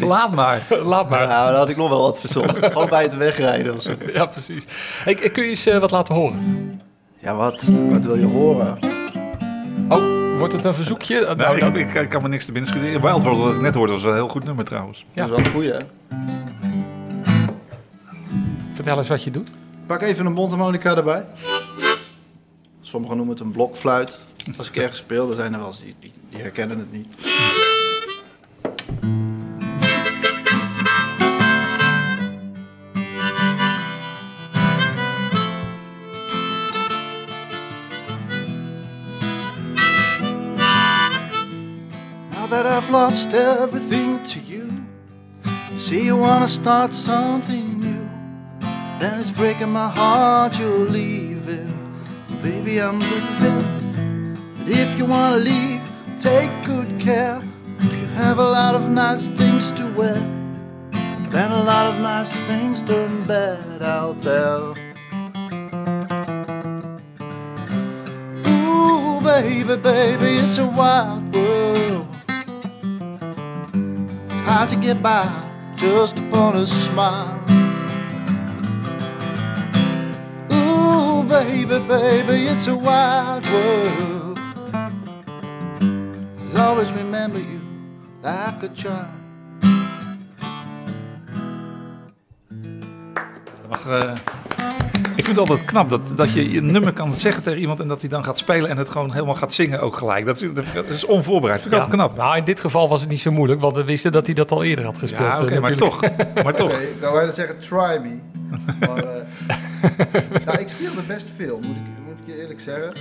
Laat 0.00 0.34
maar. 0.34 0.62
Laat 0.68 1.10
maar. 1.10 1.26
Nou, 1.26 1.50
dan 1.50 1.58
had 1.58 1.68
ik 1.68 1.76
nog 1.76 1.88
wel 1.88 2.02
wat 2.02 2.20
verzonnen. 2.20 2.54
Gewoon 2.72 2.88
bij 2.88 3.02
het 3.02 3.16
wegrijden 3.16 3.76
of 3.76 3.82
zo. 3.82 3.92
Ja, 4.12 4.26
precies. 4.26 4.64
Hey, 5.04 5.14
kun 5.14 5.42
je 5.42 5.48
eens 5.48 5.66
eh, 5.66 5.78
wat 5.78 5.90
laten 5.90 6.14
horen? 6.14 6.80
Ja, 7.18 7.34
wat? 7.34 7.62
Wat 7.90 8.02
wil 8.02 8.16
je 8.16 8.26
horen? 8.26 8.78
Oh, 9.88 10.38
wordt 10.38 10.52
het 10.52 10.64
een 10.64 10.74
verzoekje? 10.74 11.20
Nou, 11.20 11.36
nou, 11.36 11.78
ik, 11.78 11.88
ik, 11.88 11.94
ik 11.94 12.08
kan 12.08 12.22
me 12.22 12.28
niks 12.28 12.44
te 12.44 12.52
binnen 12.52 12.70
schieten. 12.70 13.00
Wild 13.00 13.22
World, 13.22 13.38
wat 13.38 13.54
ik 13.54 13.60
net 13.60 13.74
hoorde, 13.74 13.92
was 13.92 14.02
wel 14.02 14.12
een 14.12 14.18
heel 14.18 14.28
goed 14.28 14.44
nummer 14.44 14.64
trouwens. 14.64 15.06
Ja. 15.12 15.26
Dat 15.26 15.30
is 15.30 15.36
wel 15.36 15.46
een 15.46 15.52
goeie, 15.52 15.72
hè? 15.72 15.78
Vertel 18.74 18.98
eens 18.98 19.08
wat 19.08 19.24
je 19.24 19.30
doet. 19.30 19.52
Pak 19.86 20.02
even 20.02 20.26
een 20.26 20.32
mondharmonica 20.32 20.96
erbij. 20.96 21.24
Sommigen 22.90 23.16
noemen 23.16 23.34
het 23.34 23.44
een 23.44 23.52
blokfluit. 23.52 24.18
Als 24.58 24.68
ik 24.68 24.76
ergens 24.76 24.98
speel, 24.98 25.26
dan 25.26 25.36
zijn 25.36 25.52
er 25.52 25.58
wel 25.58 25.68
eens 25.68 25.80
die, 25.80 25.94
die, 25.98 26.12
die 26.28 26.40
herkennen 26.40 26.78
het 26.78 26.92
niet. 26.92 27.08
Now 42.30 42.48
that 42.48 42.66
I've 42.66 42.90
lost 42.90 43.32
everything 43.32 44.22
to 44.24 44.40
you, 44.46 44.66
you 45.42 45.80
say 45.80 46.02
you 46.04 46.18
wanna 46.18 46.46
start 46.46 46.94
something 46.94 47.80
new. 47.80 48.08
Then 48.98 49.20
it's 49.20 49.30
breaking 49.30 49.72
my 49.72 49.90
heart 49.94 50.56
you're 50.56 50.90
leaving. 50.90 51.29
Baby, 52.42 52.80
I'm 52.80 52.98
leaving. 53.00 54.54
But 54.56 54.68
if 54.68 54.96
you 54.96 55.04
wanna 55.04 55.36
leave, 55.36 55.82
take 56.20 56.50
good 56.64 56.98
care. 56.98 57.42
If 57.80 57.92
you 57.92 58.06
have 58.16 58.38
a 58.38 58.50
lot 58.58 58.74
of 58.74 58.88
nice 58.88 59.26
things 59.26 59.70
to 59.72 59.86
wear, 59.92 60.14
then 61.28 61.52
a 61.52 61.62
lot 61.62 61.92
of 61.92 62.00
nice 62.00 62.32
things 62.48 62.82
turn 62.82 63.24
bad 63.24 63.82
out 63.82 64.22
there. 64.22 64.72
Ooh, 68.48 69.20
baby, 69.20 69.76
baby, 69.76 70.38
it's 70.42 70.56
a 70.56 70.66
wild 70.66 71.34
world. 71.34 72.06
It's 74.30 74.40
hard 74.48 74.70
to 74.70 74.76
get 74.76 75.02
by 75.02 75.28
just 75.76 76.18
upon 76.18 76.56
a 76.56 76.66
smile. 76.66 77.39
Baby, 81.30 81.78
baby, 81.86 82.46
it's 82.48 82.66
a 82.66 82.74
wild 82.74 83.46
world. 83.50 84.38
I'll 86.54 86.58
always 86.58 86.90
remember 86.92 87.38
you 87.38 87.60
like 88.22 88.64
a 88.64 88.70
child. 88.74 89.06
Mag, 93.68 93.86
eh, 93.86 94.12
ik 95.16 95.24
vind 95.24 95.38
het 95.38 95.48
altijd 95.48 95.64
knap 95.64 95.88
dat, 95.88 96.00
dat 96.16 96.32
je 96.32 96.50
je 96.50 96.62
nummer 96.62 96.92
kan 96.92 97.12
zeggen 97.12 97.42
tegen 97.42 97.60
iemand 97.60 97.80
en 97.80 97.88
dat 97.88 98.00
hij 98.00 98.10
dan 98.10 98.24
gaat 98.24 98.38
spelen 98.38 98.70
en 98.70 98.76
het 98.76 98.90
gewoon 98.90 99.12
helemaal 99.12 99.34
gaat 99.34 99.54
zingen 99.54 99.80
ook 99.80 99.96
gelijk. 99.96 100.26
Dat 100.26 100.42
is, 100.42 100.48
dat 100.74 100.86
is 100.88 101.04
onvoorbereid. 101.04 101.60
Vind 101.60 101.74
ik 101.74 101.80
altijd 101.80 102.00
knap. 102.00 102.16
Nou, 102.16 102.36
in 102.36 102.44
dit 102.44 102.60
geval 102.60 102.88
was 102.88 103.00
het 103.00 103.10
niet 103.10 103.20
zo 103.20 103.30
moeilijk, 103.30 103.60
want 103.60 103.76
we 103.76 103.84
wisten 103.84 104.12
dat 104.12 104.26
hij 104.26 104.34
dat 104.34 104.50
al 104.50 104.62
eerder 104.62 104.84
had 104.84 104.98
gespeeld. 104.98 105.28
Ja, 105.28 105.42
oké, 105.42 105.54
eh, 105.54 105.60
maar 105.60 105.76
toch. 105.76 106.00
Maar 106.44 106.54
toch. 106.54 106.72
Oké, 106.72 106.82
ik 106.96 107.00
wou 107.00 107.30
zeggen 107.30 107.58
try 107.58 108.00
me. 108.02 108.18
Maar, 108.80 108.96
eh, 108.96 109.22
nou, 110.46 110.58
ik 110.70 110.76
speelde 110.76 111.02
best 111.02 111.28
veel, 111.36 111.56
moet 111.56 111.76
ik, 111.76 112.04
moet 112.04 112.18
ik 112.22 112.26
je 112.26 112.40
eerlijk 112.40 112.60
zeggen. 112.60 112.92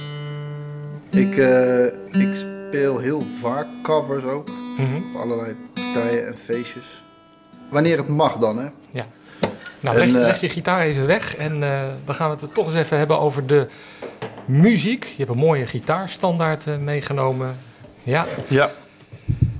Ik, 1.10 1.38
eh, 1.38 2.22
ik 2.28 2.36
speel 2.36 2.98
heel 2.98 3.24
vaak 3.42 3.66
covers 3.84 4.24
ook. 4.24 4.50
Mhm. 4.78 4.96
Op 4.96 5.22
allerlei 5.22 5.56
partijen 5.74 6.28
en 6.28 6.38
feestjes. 6.38 7.04
Wanneer 7.70 7.98
het 7.98 8.08
mag 8.08 8.38
dan, 8.38 8.58
hè? 8.58 8.68
Ja. 8.92 9.06
Nou, 9.80 9.98
En, 10.00 10.12
leg, 10.12 10.22
eh, 10.22 10.28
leg 10.28 10.42
je 10.42 10.50
gitaar 10.50 10.82
even 10.82 11.08
weg 11.08 11.36
en 11.36 11.64
eh, 11.64 11.82
dan 12.06 12.16
gaan 12.16 12.28
we 12.28 12.34
het 12.34 12.42
er 12.42 12.52
toch 12.52 12.66
eens 12.66 12.76
even 12.76 12.98
hebben 12.98 13.20
over 13.20 13.46
de 13.48 13.68
muziek. 14.46 15.04
Je 15.04 15.18
hebt 15.18 15.30
een 15.30 15.38
mooie 15.38 15.66
gitaarstandaard 15.68 16.68
eh, 16.68 16.78
meegenomen. 16.78 17.58
Ja. 18.04 18.26
Ja. 18.48 18.72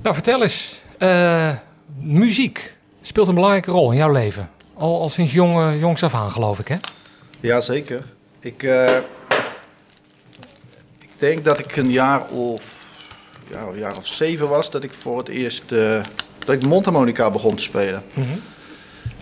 Nou, 0.02 0.14
vertel 0.14 0.42
eens. 0.42 0.82
eh, 0.98 1.56
muziek 2.00 2.76
speelt 3.02 3.28
een 3.28 3.34
belangrijke 3.34 3.70
rol 3.70 3.90
in 3.90 3.96
jouw 3.96 4.12
leven. 4.12 4.50
Al, 4.74 5.00
al 5.00 5.08
sinds 5.08 5.32
jong, 5.32 5.80
jongs 5.80 6.02
af 6.02 6.14
aan, 6.14 6.30
geloof 6.30 6.58
ik, 6.58 6.68
hè? 6.68 6.76
Jazeker. 7.40 8.04
Ik, 8.40 8.62
eh, 8.62 8.96
ik 10.98 11.10
denk 11.16 11.44
dat 11.44 11.58
ik 11.58 11.76
een 11.76 11.90
jaar 11.90 12.28
of, 12.28 12.86
ja, 13.50 13.60
een 13.60 13.78
jaar 13.78 13.96
of 13.96 14.06
zeven 14.06 14.48
was 14.48 14.70
dat 14.70 14.84
ik 14.84 14.92
voor 14.92 15.18
het 15.18 15.28
eerst 15.28 15.72
eh, 15.72 16.02
dat 16.38 16.54
ik 16.54 16.66
mondharmonica 16.66 17.30
begon 17.30 17.56
te 17.56 17.62
spelen. 17.62 18.02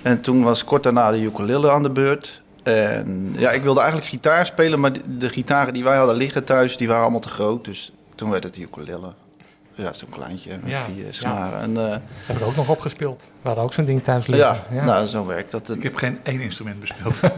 En 0.03 0.21
toen 0.21 0.43
was 0.43 0.65
kort 0.65 0.83
daarna 0.83 1.11
de 1.11 1.21
ukulele 1.21 1.71
aan 1.71 1.83
de 1.83 1.91
beurt. 1.91 2.43
En 2.63 3.35
ja, 3.39 3.51
ik 3.51 3.63
wilde 3.63 3.81
eigenlijk 3.81 4.11
gitaar 4.11 4.47
spelen, 4.47 4.81
maar 4.81 4.93
de, 4.93 5.17
de 5.19 5.29
gitaren 5.29 5.73
die 5.73 5.85
wij 5.85 5.97
hadden 5.97 6.17
liggen 6.17 6.45
thuis, 6.45 6.77
die 6.77 6.89
waren 6.89 7.03
allemaal 7.03 7.21
te 7.21 7.29
groot. 7.29 7.65
Dus 7.65 7.93
toen 8.15 8.31
werd 8.31 8.45
het 8.45 8.55
de 8.55 8.61
ukulele. 8.61 9.13
Ja, 9.79 9.93
zo'n 9.93 10.09
kleintje 10.09 10.51
met 10.63 10.71
Ja, 10.71 10.85
vier 10.95 11.05
ja. 11.05 11.13
snaren. 11.13 11.61
En, 11.61 11.77
eh, 11.91 11.97
Heb 12.27 12.37
ik 12.37 12.43
ook 12.45 12.57
nog 12.57 12.69
opgespeeld. 12.69 13.33
We 13.43 13.47
hadden 13.47 13.65
ook 13.65 13.73
zo'n 13.73 13.85
ding 13.85 14.03
thuis 14.03 14.27
liggen. 14.27 14.59
ja, 14.73 14.85
nou, 14.85 15.07
zo 15.07 15.27
werkt 15.27 15.51
dat. 15.51 15.71
Ik 15.71 15.83
heb 15.83 15.95
geen 15.97 16.19
één 16.23 16.41
instrument 16.41 16.81
bespeeld. 16.81 17.21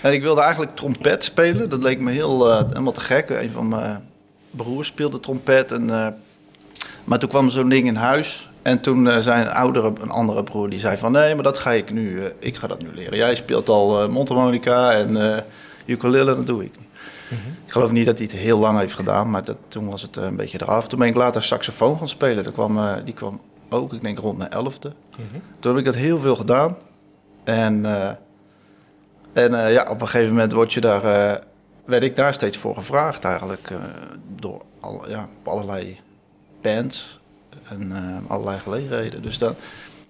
En 0.00 0.12
ik 0.12 0.22
wilde 0.22 0.40
eigenlijk 0.40 0.76
trompet 0.76 1.24
spelen. 1.24 1.70
Dat 1.70 1.82
leek 1.82 2.00
me 2.00 2.10
heel, 2.12 2.50
eh, 2.50 2.62
helemaal 2.68 2.92
te 2.92 3.00
gek. 3.00 3.28
Een 3.30 3.50
van 3.50 3.68
mijn 3.68 4.08
broers 4.50 4.88
speelde 4.88 5.20
trompet. 5.20 5.72
En, 5.72 5.90
eh, 5.90 6.06
maar 7.04 7.18
toen 7.18 7.28
kwam 7.28 7.50
zo'n 7.50 7.68
ding 7.68 7.86
in 7.86 7.94
huis. 7.96 8.48
En 8.62 8.80
toen 8.80 9.22
zei 9.22 9.42
een 9.42 9.50
oudere, 9.50 9.92
een 10.00 10.10
andere 10.10 10.42
broer, 10.42 10.70
die 10.70 10.78
zei 10.78 10.96
van... 10.96 11.12
Nee, 11.12 11.34
maar 11.34 11.44
dat 11.44 11.58
ga 11.58 11.72
ik 11.72 11.92
nu, 11.92 12.22
ik 12.38 12.56
ga 12.56 12.66
dat 12.66 12.82
nu 12.82 12.88
leren. 12.94 13.16
Jij 13.16 13.34
speelt 13.34 13.68
al 13.68 14.02
eh 14.02 14.08
mondharmonica 14.08 14.92
en 14.92 15.32
eh 15.36 15.42
ukulele, 15.86 16.34
dat 16.36 16.46
doe 16.46 16.64
ik 16.64 16.72
Ik 17.66 17.72
geloof 17.72 17.90
niet 17.90 18.06
dat 18.06 18.18
hij 18.18 18.26
het 18.26 18.36
heel 18.36 18.58
lang 18.58 18.78
heeft 18.78 18.94
gedaan, 18.94 19.30
maar 19.30 19.44
dat, 19.44 19.56
toen 19.68 19.90
was 19.90 20.02
het 20.02 20.16
eh, 20.16 20.24
een 20.24 20.36
beetje 20.36 20.60
eraf. 20.62 20.88
Toen 20.88 20.98
ben 20.98 21.08
ik 21.08 21.14
later 21.14 21.42
saxofoon 21.42 21.98
gaan 21.98 22.08
spelen. 22.08 22.44
Dat 22.44 22.52
kwam, 22.52 22.78
eh, 22.78 22.94
die 23.04 23.14
kwam 23.14 23.40
ook, 23.68 23.92
ik 23.92 24.00
denk 24.00 24.18
rond 24.18 24.38
mijn 24.38 24.50
elfde. 24.50 24.92
Toen 25.58 25.70
heb 25.70 25.78
ik 25.78 25.84
dat 25.84 25.94
heel 25.94 26.18
veel 26.18 26.36
gedaan. 26.36 26.76
En, 27.44 27.86
eh, 27.86 28.10
en 29.32 29.72
ja, 29.72 29.86
op 29.90 30.00
een 30.00 30.08
gegeven 30.08 30.32
moment 30.32 30.52
word 30.52 30.72
je 30.72 30.80
daar, 30.80 31.02
werd 31.84 32.02
ik 32.02 32.16
daar 32.16 32.34
steeds 32.34 32.56
voor 32.56 32.74
gevraagd 32.74 33.24
eigenlijk. 33.24 33.70
door 34.36 34.62
al, 34.80 35.08
ja, 35.08 35.28
op 35.38 35.48
allerlei 35.48 36.00
bands 36.62 37.20
en 37.68 37.92
allerlei 38.28 38.58
gelegenheden. 38.58 39.22
Dus 39.22 39.38
dan, 39.38 39.54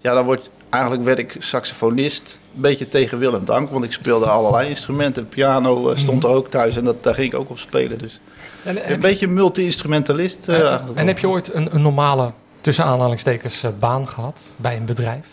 ja, 0.01 0.13
dan 0.13 0.25
wordt, 0.25 0.49
eigenlijk 0.69 1.03
werd 1.03 1.19
ik 1.19 1.35
saxofonist. 1.39 2.39
Een 2.55 2.61
beetje 2.61 2.87
tegen 2.87 3.17
wil 3.17 3.33
en 3.35 3.45
dank, 3.45 3.69
want 3.69 3.83
ik 3.83 3.91
speelde 3.91 4.25
allerlei 4.25 4.69
instrumenten. 4.69 5.27
Piano 5.27 5.89
eh, 5.89 5.97
stond 5.97 6.23
er 6.23 6.29
ook 6.29 6.47
thuis 6.49 6.77
en 6.77 6.83
dat, 6.83 7.03
daar 7.03 7.13
ging 7.15 7.33
ik 7.33 7.39
ook 7.39 7.49
op 7.49 7.57
spelen. 7.59 7.97
Dus 7.97 8.19
En, 8.63 8.91
een 8.91 8.99
beetje 8.99 9.27
multi-instrumentalist. 9.27 10.47
eh, 10.47 10.55
En, 10.55 10.61
eigenlijk 10.61 10.89
en 10.89 10.95
wel. 10.95 11.05
heb 11.05 11.19
je 11.19 11.27
ooit 11.29 11.53
een, 11.53 11.75
een 11.75 11.81
normale, 11.81 12.31
tussen 12.61 12.85
aanhalingstekens, 12.85 13.63
eh, 13.63 13.71
baan 13.79 14.07
gehad 14.07 14.51
bij 14.55 14.75
een 14.77 14.85
bedrijf? 14.85 15.25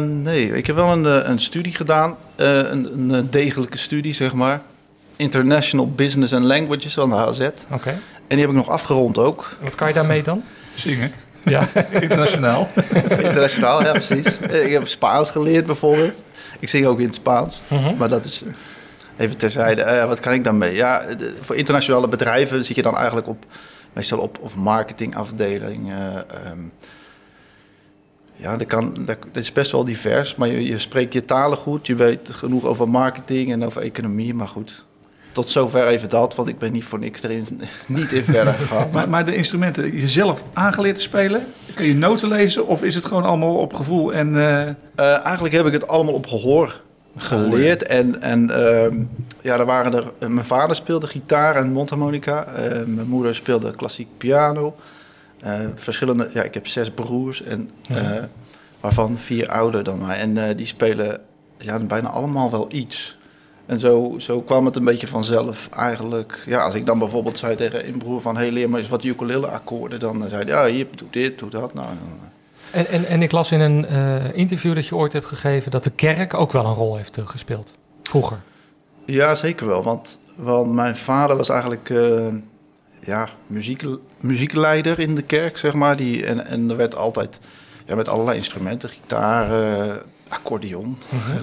Nee, 0.00 0.56
ik 0.56 0.66
heb 0.66 0.76
wel 0.76 0.88
een, 0.92 1.30
een 1.30 1.40
studie 1.40 1.74
gedaan. 1.74 2.14
eh, 2.36 2.56
een, 2.56 3.10
een 3.12 3.30
degelijke 3.30 3.78
studie, 3.78 4.14
zeg 4.14 4.32
maar. 4.32 4.62
International 5.16 5.90
Business 5.90 6.32
and 6.32 6.44
Languages 6.44 6.98
aan 6.98 7.08
de 7.08 7.14
HZ. 7.14 7.40
Oké. 7.70 7.88
En 7.90 8.36
die 8.36 8.38
heb 8.40 8.48
ik 8.48 8.54
nog 8.56 8.68
afgerond 8.68 9.18
ook. 9.18 9.56
Wat 9.62 9.74
kan 9.74 9.88
je 9.88 9.94
daarmee 9.94 10.22
dan? 10.22 10.42
Zingen. 10.74 11.12
Ja. 11.44 11.68
Internationaal. 12.00 12.68
Internationaal, 13.10 13.82
ja 13.82 13.92
precies. 13.92 14.40
Eh, 14.40 14.64
Ik 14.66 14.72
heb 14.72 14.88
Spaans 14.88 15.30
geleerd 15.30 15.66
bijvoorbeeld. 15.66 16.24
Ik 16.60 16.68
zing 16.68 16.86
ook 16.86 16.98
in 17.00 17.06
het 17.06 17.14
Spaans. 17.14 17.60
Mhm. 17.68 17.96
Maar 17.96 18.08
dat 18.08 18.24
is 18.24 18.42
eh, 18.42 18.52
even 19.24 19.36
terzijde. 19.36 19.82
Eh, 19.82 20.06
wat 20.06 20.20
kan 20.20 20.32
ik 20.32 20.44
daarmee? 20.44 20.74
Ja, 20.74 21.14
de- 21.14 21.36
voor 21.40 21.56
internationale 21.56 22.08
bedrijven 22.08 22.64
zit 22.64 22.76
je 22.76 22.82
dan 22.82 22.96
eigenlijk 22.96 23.28
op... 23.28 23.44
Meestal 23.92 24.18
op 24.18 24.38
of 24.40 24.54
marketingafdeling. 24.56 25.90
eh, 25.92 26.16
ehm, 26.16 26.58
ja, 28.36 28.56
dat, 28.56 28.66
kan, 28.66 28.94
dat, 29.04 29.16
dat 29.32 29.42
is 29.42 29.52
best 29.52 29.70
wel 29.72 29.84
divers. 29.84 30.34
Maar 30.34 30.48
je, 30.48 30.64
je 30.64 30.78
spreekt 30.78 31.12
je 31.12 31.24
talen 31.24 31.58
goed. 31.58 31.86
Je 31.86 31.94
weet 31.94 32.30
genoeg 32.32 32.64
over 32.64 32.88
marketing 32.88 33.52
en 33.52 33.64
over 33.64 33.82
economie. 33.82 34.34
Maar 34.34 34.48
goed, 34.48 34.84
tot 35.32 35.48
zover 35.48 35.86
even 35.86 36.08
dat. 36.08 36.34
Want 36.34 36.48
ik 36.48 36.58
ben 36.58 36.72
niet 36.72 36.84
voor 36.84 36.98
niks 36.98 37.22
erin 37.22 37.46
niet 37.86 38.12
in 38.12 38.22
verder 38.22 38.52
gegaan. 38.54 38.88
Maar, 38.92 39.08
maar 39.08 39.24
de 39.24 39.34
instrumenten 39.36 39.90
jezelf 39.96 40.44
aangeleerd 40.52 40.96
te 40.96 41.02
spelen? 41.02 41.46
Kun 41.74 41.86
je 41.86 41.94
noten 41.94 42.28
lezen 42.28 42.66
of 42.66 42.82
is 42.82 42.94
het 42.94 43.04
gewoon 43.04 43.24
allemaal 43.24 43.54
op 43.54 43.74
gevoel 43.74 44.12
en... 44.12 44.36
eh, 44.36 44.68
Eh, 44.94 45.24
eigenlijk 45.24 45.54
heb 45.54 45.66
ik 45.66 45.72
het 45.72 45.88
allemaal 45.88 46.14
op 46.14 46.26
gehoor 46.26 46.80
geleerd. 47.16 47.82
En, 47.82 48.20
en 48.22 48.50
ehm, 48.50 48.96
ja, 49.40 49.58
er 49.58 49.64
waren 49.66 49.94
er, 49.94 50.12
eh, 50.18 50.28
mijn 50.28 50.46
vader 50.46 50.76
speelde 50.76 51.06
gitaar 51.06 51.56
en 51.56 51.72
mondharmonica. 51.72 52.46
Mijn 52.86 53.08
moeder 53.08 53.34
speelde 53.34 53.74
klassiek 53.74 54.08
piano. 54.16 54.74
Verschillende, 55.74 56.30
ja, 56.34 56.42
ik 56.42 56.54
heb 56.54 56.66
zes 56.66 56.90
broers, 56.90 57.42
en, 57.42 57.70
Ja. 57.88 58.28
waarvan 58.80 59.16
vier 59.18 59.48
ouder 59.48 59.84
dan 59.84 60.06
mij. 60.06 60.18
En 60.18 60.56
die 60.56 60.66
spelen 60.66 61.20
ja, 61.58 61.78
bijna 61.78 62.08
allemaal 62.08 62.50
wel 62.50 62.66
iets. 62.70 63.18
En 63.70 63.78
zo, 63.78 64.14
zo 64.18 64.40
kwam 64.40 64.64
het 64.64 64.76
een 64.76 64.84
beetje 64.84 65.06
vanzelf 65.06 65.68
eigenlijk. 65.68 66.42
Ja, 66.46 66.62
als 66.64 66.74
ik 66.74 66.86
dan 66.86 66.98
bijvoorbeeld 66.98 67.38
zei 67.38 67.56
tegen 67.56 67.88
een 67.88 67.98
broer 67.98 68.20
van... 68.20 68.36
hey, 68.36 68.50
leer 68.50 68.70
me 68.70 68.78
eens 68.78 68.88
wat 68.88 69.02
ukulele-akkoorden. 69.02 69.98
Dan 69.98 70.24
zei 70.28 70.44
hij, 70.44 70.46
ja, 70.46 70.66
hier, 70.66 70.86
doe 70.96 71.08
dit, 71.10 71.38
doe 71.38 71.50
dat. 71.50 71.74
Nou, 71.74 71.86
dan, 71.86 72.28
En, 72.70 72.86
en, 72.86 73.04
en 73.04 73.22
ik 73.22 73.32
las 73.32 73.52
in 73.52 73.60
een 73.60 73.86
eh, 73.86 74.36
interview 74.36 74.74
dat 74.74 74.86
je 74.86 74.96
ooit 74.96 75.12
hebt 75.12 75.26
gegeven 75.26 75.70
dat 75.70 75.84
de 75.84 75.90
kerk 75.90 76.34
ook 76.34 76.52
wel 76.52 76.64
een 76.64 76.74
rol 76.74 76.96
heeft 76.96 77.18
eh, 77.18 77.26
gespeeld. 77.26 77.76
Vroeger. 78.02 78.38
Ja, 79.04 79.34
zeker 79.34 79.66
wel. 79.66 79.82
Want, 79.82 80.18
want 80.34 80.72
mijn 80.72 80.96
vader 80.96 81.36
was 81.36 81.48
eigenlijk 81.48 81.90
eh, 81.90 82.26
ja, 83.00 83.28
muziek, 83.46 83.84
muziekleider 84.20 84.98
in 84.98 85.14
de 85.14 85.22
kerk, 85.22 85.58
zeg 85.58 85.74
maar. 85.74 85.96
Die, 85.96 86.26
en, 86.26 86.46
en 86.46 86.70
er 86.70 86.76
werd 86.76 86.96
altijd 86.96 87.40
ja, 87.86 87.94
met 87.94 88.08
allerlei 88.08 88.36
instrumenten, 88.36 88.88
gitaar, 88.88 89.62
eh, 89.62 89.94
accordeon, 90.30 90.98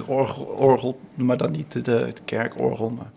orgel, 0.06 0.44
orgel, 0.44 1.00
maar 1.14 1.36
dan 1.36 1.50
niet 1.50 1.84
de, 1.84 1.90
het 1.90 2.20
kerkorgel. 2.24 2.90
Maar, 2.90 3.10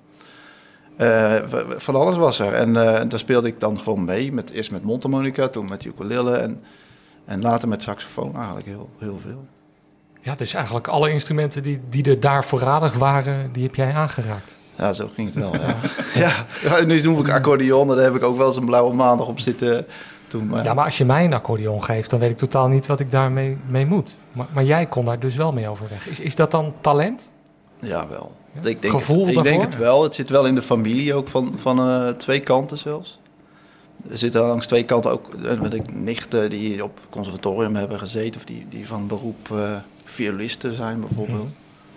eh, 0.95 1.47
van 1.77 1.95
alles 1.95 2.17
was 2.17 2.39
er. 2.39 2.53
En 2.53 2.67
eh, 2.67 3.09
daar 3.09 3.19
speelde 3.19 3.47
ik 3.47 3.59
dan 3.59 3.79
gewoon 3.79 4.05
mee. 4.05 4.31
Met, 4.31 4.49
eerst 4.49 4.71
met 4.71 4.83
mondharmonica, 4.83 5.47
toen 5.47 5.69
met 5.69 5.85
ukulele 5.85 6.35
en, 6.35 6.63
en 7.25 7.41
later 7.41 7.67
met 7.67 7.81
saxofoon 7.81 8.35
eigenlijk 8.35 8.65
heel, 8.65 8.89
heel 8.99 9.17
veel. 9.17 9.45
Ja, 10.21 10.35
dus 10.35 10.53
eigenlijk 10.53 10.87
alle 10.87 11.11
instrumenten 11.11 11.63
die, 11.63 11.79
die 11.89 12.03
er 12.03 12.19
daar 12.19 12.43
voorradig 12.43 12.93
waren, 12.93 13.51
die 13.51 13.63
heb 13.63 13.75
jij 13.75 13.93
aangeraakt. 13.93 14.55
Ja, 14.77 14.93
zo 14.93 15.09
ging 15.13 15.33
het 15.33 15.43
wel. 15.43 15.55
Ja, 15.55 15.75
ja. 16.13 16.45
ja 16.79 16.85
nu 16.85 17.01
noem 17.01 17.19
ik 17.19 17.29
accordeon, 17.29 17.87
daar 17.87 17.97
heb 17.97 18.15
ik 18.15 18.23
ook 18.23 18.37
wel 18.37 18.47
eens 18.47 18.55
een 18.55 18.65
blauwe 18.65 18.93
maandag 18.93 19.27
op 19.27 19.39
zitten. 19.39 19.85
Toen, 20.31 20.47
maar- 20.47 20.63
Ja, 20.63 20.73
maar 20.73 20.85
als 20.85 20.97
je 20.97 21.05
mij 21.05 21.25
een 21.25 21.33
accordeon 21.33 21.83
geeft, 21.83 22.09
dan 22.09 22.19
weet 22.19 22.29
ik 22.29 22.37
totaal 22.37 22.67
niet 22.67 22.85
wat 22.85 22.99
ik 22.99 23.11
daarmee 23.11 23.57
mee 23.67 23.85
moet. 23.85 24.19
Maar, 24.31 24.47
maar 24.53 24.63
jij 24.63 24.85
kon 24.85 25.05
daar 25.05 25.19
dus 25.19 25.35
wel 25.35 25.53
mee 25.53 25.67
overweg. 25.67 26.07
Is, 26.07 26.19
is 26.19 26.35
dat 26.35 26.51
dan 26.51 26.73
talent? 26.81 27.29
Ja, 27.79 28.07
wel. 28.07 28.31
Ik 28.61 28.81
denk, 28.81 28.93
Gevoel 28.93 29.19
het, 29.19 29.27
ik 29.29 29.35
daarvoor? 29.35 29.51
denk 29.53 29.63
het 29.71 29.77
wel. 29.77 30.03
Het 30.03 30.15
zit 30.15 30.29
wel 30.29 30.45
in 30.45 30.55
de 30.55 30.61
familie 30.61 31.13
ook 31.13 31.27
van, 31.27 31.53
van 31.55 31.79
eh, 31.79 32.07
twee 32.09 32.39
kanten 32.39 32.77
zelfs. 32.77 33.19
Er 34.11 34.17
zitten 34.17 34.41
langs 34.41 34.67
twee 34.67 34.83
kanten 34.83 35.11
ook 35.11 35.33
eh, 35.45 35.59
met 35.61 35.73
ik 35.73 35.93
nichten 35.95 36.49
die 36.49 36.83
op 36.83 36.99
conservatorium 37.09 37.75
hebben 37.75 37.99
gezeten... 37.99 38.39
of 38.39 38.45
die, 38.45 38.65
die 38.69 38.87
van 38.87 39.07
beroep 39.07 39.51
eh 39.51 39.75
violisten 40.05 40.75
zijn 40.75 40.99
bijvoorbeeld. 40.99 41.49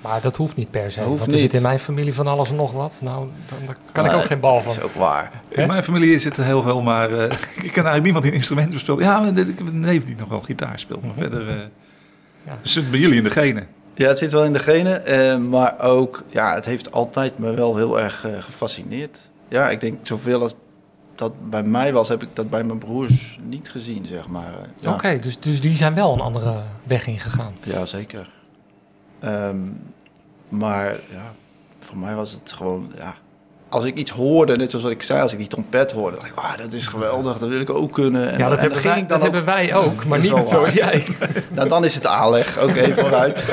Maar 0.05 0.21
dat 0.21 0.37
hoeft 0.37 0.57
niet 0.57 0.71
per 0.71 0.91
se. 0.91 1.01
Hoeft 1.03 1.19
want 1.21 1.33
er 1.33 1.39
zit 1.39 1.55
in 1.55 1.63
mijn 1.63 1.79
familie 1.79 2.15
van 2.15 2.27
alles 2.27 2.51
en 2.51 2.57
nog 2.57 2.73
wat. 2.73 2.99
Nou, 3.03 3.29
dan, 3.49 3.59
daar 3.67 3.77
kan 3.93 4.05
ik 4.05 4.11
Nee, 4.11 4.21
ook 4.21 4.27
geen 4.27 4.41
bal 4.41 4.57
van. 4.57 4.65
Dat 4.65 4.77
is 4.77 4.83
ook 4.83 4.95
waar. 4.95 5.31
In 5.49 5.67
mijn 5.67 5.85
familie 5.85 6.19
zit 6.19 6.37
er 6.37 6.45
heel 6.45 6.63
veel, 6.63 6.83
maar 6.83 7.13
eh, 7.13 7.25
ik 7.69 7.73
ken 7.73 7.85
eigenlijk 7.85 8.03
niemand 8.03 8.23
die 8.23 8.33
een 8.33 8.39
instrument 8.39 8.71
bespeelt. 8.71 9.01
Ja, 9.01 9.21
maar 9.21 9.29
ik 9.39 9.59
heb 9.59 9.67
een 9.67 9.81
neef 9.81 10.05
die 10.05 10.17
nog 10.17 10.29
wel 10.29 10.41
gitaar 10.41 10.79
speelt, 10.79 11.03
maar 11.05 11.15
verder 11.15 11.49
eh 11.49 11.57
Ja. 12.47 12.59
zit 12.63 12.83
het 12.83 12.91
bij 12.91 13.01
jullie 13.01 13.17
in 13.17 13.23
de 13.23 13.31
genen. 13.31 13.67
Ja, 13.95 14.09
het 14.09 14.19
zit 14.19 14.33
wel 14.33 14.45
in 14.45 14.53
de 14.53 14.59
genen, 14.59 15.05
eh, 15.07 15.37
maar 15.37 15.81
ook, 15.81 16.23
ja, 16.29 16.55
het 16.55 16.65
heeft 16.65 16.93
altijd 16.93 17.39
me 17.39 17.55
wel 17.55 17.77
heel 17.77 18.01
erg 18.01 18.25
gefascineerd. 18.39 19.19
Ja, 19.49 19.71
ik 19.71 19.81
denk 19.81 19.99
zoveel 20.03 20.41
als 20.43 20.55
dat 21.15 21.51
bij 21.51 21.63
mij 21.63 21.93
was, 21.93 22.09
heb 22.09 22.23
ik 22.23 22.29
dat 22.33 22.51
bij 22.51 22.65
mijn 22.65 22.79
broers 22.79 23.39
niet 23.49 23.71
gezien, 23.71 24.07
zeg 24.07 24.29
maar. 24.29 24.53
ja. 24.81 24.93
Oké, 24.93 25.19
dus, 25.19 25.41
dus 25.41 25.61
die 25.61 25.77
zijn 25.77 25.95
wel 25.95 26.13
een 26.13 26.21
andere 26.21 26.61
weg 26.85 27.07
ingegaan. 27.07 27.55
Ja, 27.63 27.87
zeker. 27.87 28.29
Ehm, 29.25 29.57
maar 30.49 30.87
ja, 30.87 31.33
voor 31.81 31.97
mij 31.99 32.15
was 32.15 32.33
het 32.33 32.53
gewoon, 32.53 32.93
ja. 32.99 33.15
Als 33.69 33.85
ik 33.85 33.97
iets 33.97 34.11
hoorde, 34.11 34.57
net 34.57 34.71
zoals 34.71 34.85
wat 34.85 34.95
ik 34.95 35.03
zei, 35.03 35.21
als 35.21 35.33
ik 35.33 35.39
die 35.39 35.47
trompet 35.49 35.93
hoorde, 35.93 36.17
dacht 36.17 36.29
ik, 36.29 36.35
ah, 36.37 36.57
dat 36.57 36.73
is 36.73 36.87
geweldig, 36.87 37.39
dat 37.39 37.49
wil 37.49 37.61
ik 37.61 37.71
ook 37.71 37.93
kunnen. 37.93 38.31
En, 38.31 38.39
Ja, 38.39 38.49
dat 38.49 38.59
en 38.59 38.65
hebben 38.65 38.83
wij- 38.83 39.07
dat 39.07 39.23
hebben 39.23 39.45
wij 39.45 39.75
ook, 39.75 40.05
maar 40.05 40.19
niet 40.21 40.47
zoals 40.47 40.73
jij. 40.73 41.07
nou, 41.55 41.69
dan 41.69 41.85
is 41.85 41.95
het 41.95 42.07
aanleg. 42.07 42.63
Oké, 42.63 42.95
vooruit. 43.01 43.45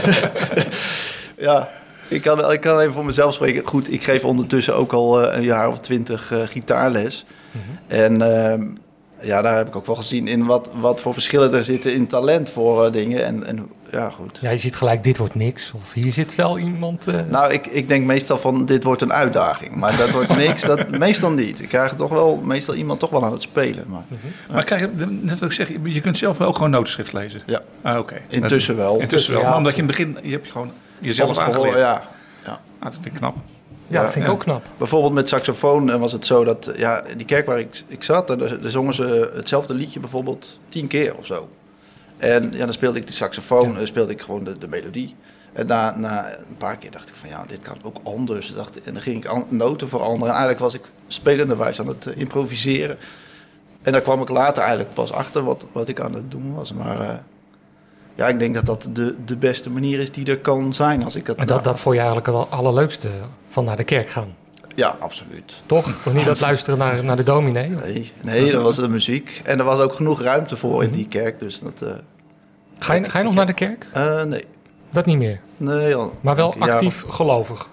ja, 1.37 1.69
ik 2.07 2.21
kan, 2.21 2.51
ik 2.51 2.61
kan 2.61 2.79
even 2.79 2.93
voor 2.93 3.05
mezelf 3.05 3.33
spreken. 3.33 3.65
Goed, 3.67 3.91
ik 3.91 4.03
geef 4.03 4.23
ondertussen 4.23 4.75
ook 4.75 4.91
al 4.93 5.21
eh, 5.27 5.37
een 5.37 5.43
jaar 5.43 5.67
of 5.67 5.79
twintig 5.79 6.31
eh, 6.31 6.39
gitaarles. 6.47 7.25
Mhm. 7.51 7.63
En, 7.87 8.21
ehm, 8.21 8.67
ja, 9.21 9.41
daar 9.41 9.57
heb 9.57 9.67
ik 9.67 9.75
ook 9.75 9.85
wel 9.85 9.95
gezien 9.95 10.27
in 10.27 10.45
wat, 10.45 10.69
wat 10.79 11.01
voor 11.01 11.13
verschillen 11.13 11.53
er 11.53 11.63
zitten 11.63 11.93
in 11.93 12.07
talent 12.07 12.49
voor 12.49 12.85
eh, 12.85 12.91
dingen. 12.91 13.25
En, 13.25 13.45
en 13.45 13.69
ja, 13.91 14.09
goed. 14.09 14.39
Ja, 14.41 14.49
je 14.49 14.57
ziet 14.57 14.75
gelijk, 14.75 15.03
dit 15.03 15.17
wordt 15.17 15.35
niks. 15.35 15.71
Of 15.75 15.93
hier 15.93 16.11
zit 16.11 16.35
wel 16.35 16.57
iemand... 16.59 17.07
eh, 17.07 17.19
Nou, 17.29 17.53
ik, 17.53 17.67
ik 17.67 17.87
denk 17.87 18.05
meestal 18.05 18.37
van 18.37 18.65
dit 18.65 18.83
wordt 18.83 19.01
een 19.01 19.13
uitdaging. 19.13 19.75
Maar 19.75 19.97
dat 19.97 20.09
wordt 20.09 20.35
niks, 20.35 20.61
dat, 20.61 20.89
meestal 21.07 21.29
niet. 21.31 21.61
Ik 21.61 21.67
krijg 21.69 21.93
toch 21.95 22.09
wel, 22.09 22.35
meestal 22.43 22.75
iemand 22.75 22.99
toch 22.99 23.09
wel 23.09 23.25
aan 23.25 23.31
het 23.31 23.41
spelen. 23.41 23.83
Maar, 23.87 24.03
Maar 24.51 24.63
krijg 24.63 24.81
je, 24.81 24.89
net 25.21 25.39
wat 25.39 25.49
ik 25.49 25.55
zeg, 25.55 25.71
je 25.83 26.01
kunt 26.01 26.17
zelf 26.17 26.37
wel 26.37 26.47
ook 26.47 26.55
gewoon 26.55 26.71
notenschrift 26.71 27.13
lezen. 27.13 27.41
Ja. 27.45 27.61
Ah, 27.81 27.97
oké. 27.97 28.15
Intussen 28.27 28.75
wel. 28.75 28.99
Intussen 28.99 29.33
wel. 29.33 29.41
Ja. 29.41 29.47
Maar 29.47 29.57
omdat 29.57 29.75
je 29.75 29.81
in 29.81 29.87
het 29.87 29.97
begin, 29.97 30.17
je 30.23 30.31
hebt 30.31 30.51
gewoon 30.51 30.71
jezelf 30.99 31.29
Alles 31.29 31.39
aangeleerd. 31.43 31.73
gehoord, 31.75 31.79
ja. 31.81 32.07
ja. 32.45 32.51
Ah, 32.79 32.83
dat 32.83 32.93
vind 32.93 33.05
ik 33.05 33.13
knap. 33.13 33.35
Ja, 33.91 34.01
dat 34.01 34.11
vind 34.11 34.25
ik 34.25 34.31
ook 34.31 34.39
knap. 34.39 34.65
Bijvoorbeeld 34.77 35.13
met 35.13 35.29
saxofoon 35.29 35.91
eh, 35.91 35.99
was 35.99 36.11
het 36.11 36.25
zo 36.25 36.43
dat 36.43 36.71
ja, 36.75 37.03
in 37.03 37.17
die 37.17 37.25
kerk 37.25 37.45
waar 37.45 37.59
ik, 37.59 37.83
ik 37.87 38.03
zat, 38.03 38.27
daar, 38.27 38.37
daar 38.37 38.59
zongen 38.61 38.93
ze 38.93 39.31
hetzelfde 39.33 39.73
liedje 39.73 39.99
bijvoorbeeld 39.99 40.59
tien 40.69 40.87
keer 40.87 41.15
of 41.15 41.25
zo. 41.25 41.49
En 42.17 42.51
ja, 42.51 42.63
dan 42.65 42.73
speelde 42.73 42.99
ik 42.99 43.05
die 43.05 43.15
saxofoon, 43.15 43.77
en 43.77 43.87
speelde 43.87 44.11
ik 44.11 44.21
gewoon 44.21 44.43
de, 44.43 44.57
de 44.57 44.67
melodie. 44.67 45.15
En 45.53 45.65
na, 45.65 45.97
na 45.97 46.29
een 46.29 46.57
paar 46.57 46.77
keer 46.77 46.91
dacht 46.91 47.09
ik 47.09 47.15
van 47.15 47.29
ja, 47.29 47.43
dit 47.47 47.61
kan 47.61 47.77
ook 47.83 47.97
anders. 48.03 48.53
Dacht, 48.53 48.83
en 48.83 48.93
dan 48.93 49.01
ging 49.01 49.25
ik 49.25 49.51
noten 49.51 49.89
veranderen. 49.89 50.27
En 50.27 50.39
eigenlijk 50.39 50.59
was 50.59 50.73
ik 50.73 50.83
spelenderwijs 51.07 51.79
aan 51.79 51.87
het 51.87 52.07
eh, 52.07 52.17
improviseren. 52.17 52.97
En 53.81 53.91
daar 53.91 54.01
kwam 54.01 54.21
ik 54.21 54.29
later 54.29 54.61
eigenlijk 54.63 54.93
pas 54.93 55.11
achter 55.11 55.43
wat, 55.43 55.65
wat 55.71 55.87
ik 55.87 55.99
aan 55.99 56.13
het 56.13 56.31
doen 56.31 56.53
was. 56.53 56.73
Maar 56.73 56.99
eh, 56.99 57.15
ja, 58.15 58.27
ik 58.27 58.39
denk 58.39 58.53
dat 58.55 58.65
dat 58.65 58.87
de, 58.93 59.15
de 59.25 59.35
beste 59.35 59.69
manier 59.69 59.99
is 59.99 60.11
die 60.11 60.25
er 60.25 60.37
kan 60.39 60.73
zijn. 60.73 61.03
Als 61.03 61.15
ik 61.15 61.25
dat, 61.25 61.37
Maar 61.37 61.45
dat, 61.45 61.63
dat 61.63 61.79
vond 61.79 61.95
je 61.95 62.01
eigenlijk 62.01 62.37
het 62.37 62.49
allerleukste 62.51 63.09
van 63.49 63.65
naar 63.65 63.77
de 63.77 63.83
kerk 63.83 64.09
gaan. 64.09 64.35
Ja, 64.75 64.95
absoluut. 64.99 65.53
Toch? 65.65 66.01
Toch 66.03 66.13
niet 66.13 66.25
dat 66.25 66.39
luisteren 66.41 66.79
naar, 66.79 67.03
naar 67.03 67.15
de 67.15 67.23
dominee? 67.23 67.69
Nee, 67.69 68.11
nee, 68.21 68.51
dat 68.51 68.61
was 68.63 68.75
de 68.75 68.87
muziek. 68.89 69.41
En 69.43 69.59
er 69.59 69.65
was 69.65 69.79
ook 69.79 69.93
genoeg 69.93 70.21
ruimte 70.21 70.57
voor 70.57 70.83
in 70.83 70.91
die 70.91 71.07
kerk. 71.07 71.39
Dus 71.39 71.59
dat, 71.59 71.81
eh, 71.81 71.93
Ga 72.79 72.93
je, 72.93 73.09
ga 73.09 73.17
je 73.19 73.23
nog 73.25 73.33
naar 73.33 73.45
de 73.45 73.53
kerk? 73.53 73.87
eh, 73.93 74.23
nee. 74.23 74.43
Dat 74.89 75.05
niet 75.05 75.17
meer. 75.17 75.39
Nee, 75.57 75.95
al 75.95 76.13
Maar 76.21 76.35
wel 76.35 76.55
actief 76.59 77.03
of- 77.03 77.13
gelovig. 77.15 77.69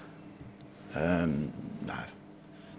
Ehm, 0.93 1.29
nou, 1.85 1.99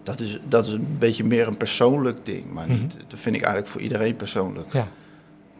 dat, 0.02 0.20
is, 0.20 0.38
dat 0.48 0.66
is 0.66 0.72
een 0.72 0.96
beetje 0.98 1.24
meer 1.24 1.46
een 1.46 1.56
persoonlijk 1.56 2.18
ding. 2.26 2.52
Maar 2.52 2.68
niet, 2.68 2.96
dat 3.08 3.18
vind 3.18 3.34
ik 3.36 3.42
eigenlijk 3.42 3.72
voor 3.72 3.80
iedereen 3.80 4.16
persoonlijk. 4.16 4.66
Mhm. 4.66 4.76
Ja. 4.76 4.88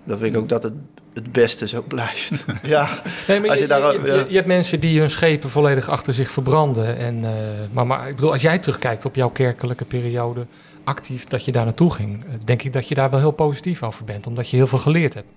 Dan 0.04 0.18
vind 0.18 0.34
ik 0.34 0.40
ook 0.40 0.48
dat 0.48 0.62
het 0.62 0.72
het 1.14 1.32
beste 1.32 1.68
zo 1.68 1.82
blijft. 1.88 2.44
ja, 2.62 3.02
Nee, 3.28 3.40
maar 3.40 3.48
als 3.48 3.58
je, 3.58 3.62
je 3.62 3.68
daar... 3.68 4.28
je 4.28 4.34
hebt 4.34 4.46
mensen 4.46 4.80
die 4.80 4.98
hun 4.98 5.10
schepen 5.10 5.50
volledig 5.50 5.88
achter 5.88 6.12
zich 6.12 6.30
verbranden. 6.30 6.96
En, 6.96 7.24
eh, 7.24 7.32
maar, 7.72 7.86
maar 7.86 8.08
ik 8.08 8.14
bedoel, 8.14 8.32
als 8.32 8.42
jij 8.42 8.58
terugkijkt 8.58 9.04
op 9.04 9.14
jouw 9.14 9.30
kerkelijke 9.30 9.84
periode, 9.84 10.46
actief 10.84 11.24
dat 11.24 11.44
je 11.44 11.52
daar 11.52 11.64
naartoe 11.64 11.92
ging, 11.92 12.24
eh, 12.24 12.30
denk 12.44 12.62
ik 12.62 12.72
dat 12.72 12.88
je 12.88 12.94
daar 12.94 13.10
wel 13.10 13.18
heel 13.18 13.30
positief 13.30 13.82
over 13.82 14.04
bent, 14.04 14.26
omdat 14.26 14.48
je 14.48 14.56
heel 14.56 14.66
veel 14.66 14.78
geleerd 14.78 15.14
hebt. 15.14 15.28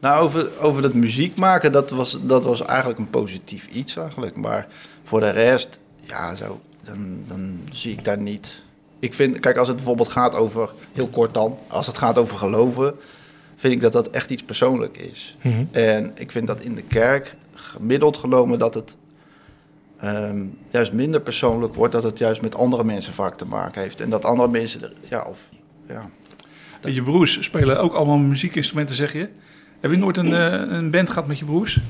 Nou, 0.00 0.22
over, 0.22 0.48
over 0.60 0.82
dat 0.82 0.94
muziek 0.94 1.36
maken, 1.36 1.72
dat 1.72 1.90
was, 1.90 2.18
dat 2.22 2.44
was 2.44 2.62
eigenlijk 2.64 2.98
een 2.98 3.10
positief 3.10 3.66
iets 3.66 3.96
eigenlijk. 3.96 4.36
Maar 4.36 4.66
voor 5.02 5.20
de 5.20 5.30
rest, 5.30 5.78
ja, 6.00 6.34
zo, 6.34 6.60
dan, 6.84 7.18
dan 7.26 7.60
zie 7.72 7.92
ik 7.92 8.04
daar 8.04 8.18
niet... 8.18 8.62
Ik 9.00 9.14
vind, 9.14 9.38
kijk, 9.38 9.56
als 9.56 9.68
het 9.68 9.76
bijvoorbeeld 9.76 10.08
gaat 10.08 10.34
over, 10.34 10.70
heel 10.92 11.08
kort 11.08 11.34
dan, 11.34 11.58
als 11.66 11.86
het 11.86 11.98
gaat 11.98 12.18
over 12.18 12.36
geloven, 12.36 12.94
vind 13.58 13.74
ik 13.74 13.80
dat 13.80 13.92
dat 13.92 14.10
echt 14.10 14.30
iets 14.30 14.42
persoonlijk 14.42 14.96
is. 14.96 15.36
Mhm. 15.42 15.64
En 15.70 16.12
ik 16.14 16.30
vind 16.30 16.46
dat 16.46 16.60
in 16.60 16.74
de 16.74 16.82
kerk, 16.82 17.34
gemiddeld 17.54 18.16
genomen, 18.16 18.58
dat 18.58 18.74
het 18.74 18.96
ehm, 19.96 20.44
juist 20.70 20.92
minder 20.92 21.20
persoonlijk 21.20 21.74
wordt, 21.74 21.92
dat 21.92 22.02
het 22.02 22.18
juist 22.18 22.42
met 22.42 22.56
andere 22.56 22.84
mensen 22.84 23.12
vaak 23.12 23.36
te 23.36 23.46
maken 23.46 23.82
heeft. 23.82 24.00
En 24.00 24.10
dat 24.10 24.24
andere 24.24 24.48
mensen, 24.48 24.82
er, 24.82 24.92
ja, 25.08 25.22
of, 25.22 25.48
ja, 25.88 26.10
je 26.84 27.02
broers 27.02 27.42
spelen 27.44 27.80
ook 27.80 27.94
allemaal 27.94 28.18
muziekinstrumenten, 28.18 28.96
zeg 28.96 29.12
je? 29.12 29.28
Heb 29.80 29.90
je 29.90 29.96
nooit 29.96 30.16
een, 30.16 30.34
eh, 30.34 30.76
een 30.76 30.90
band 30.90 31.08
gehad 31.08 31.26
met 31.26 31.38
je 31.38 31.44
broers? 31.44 31.80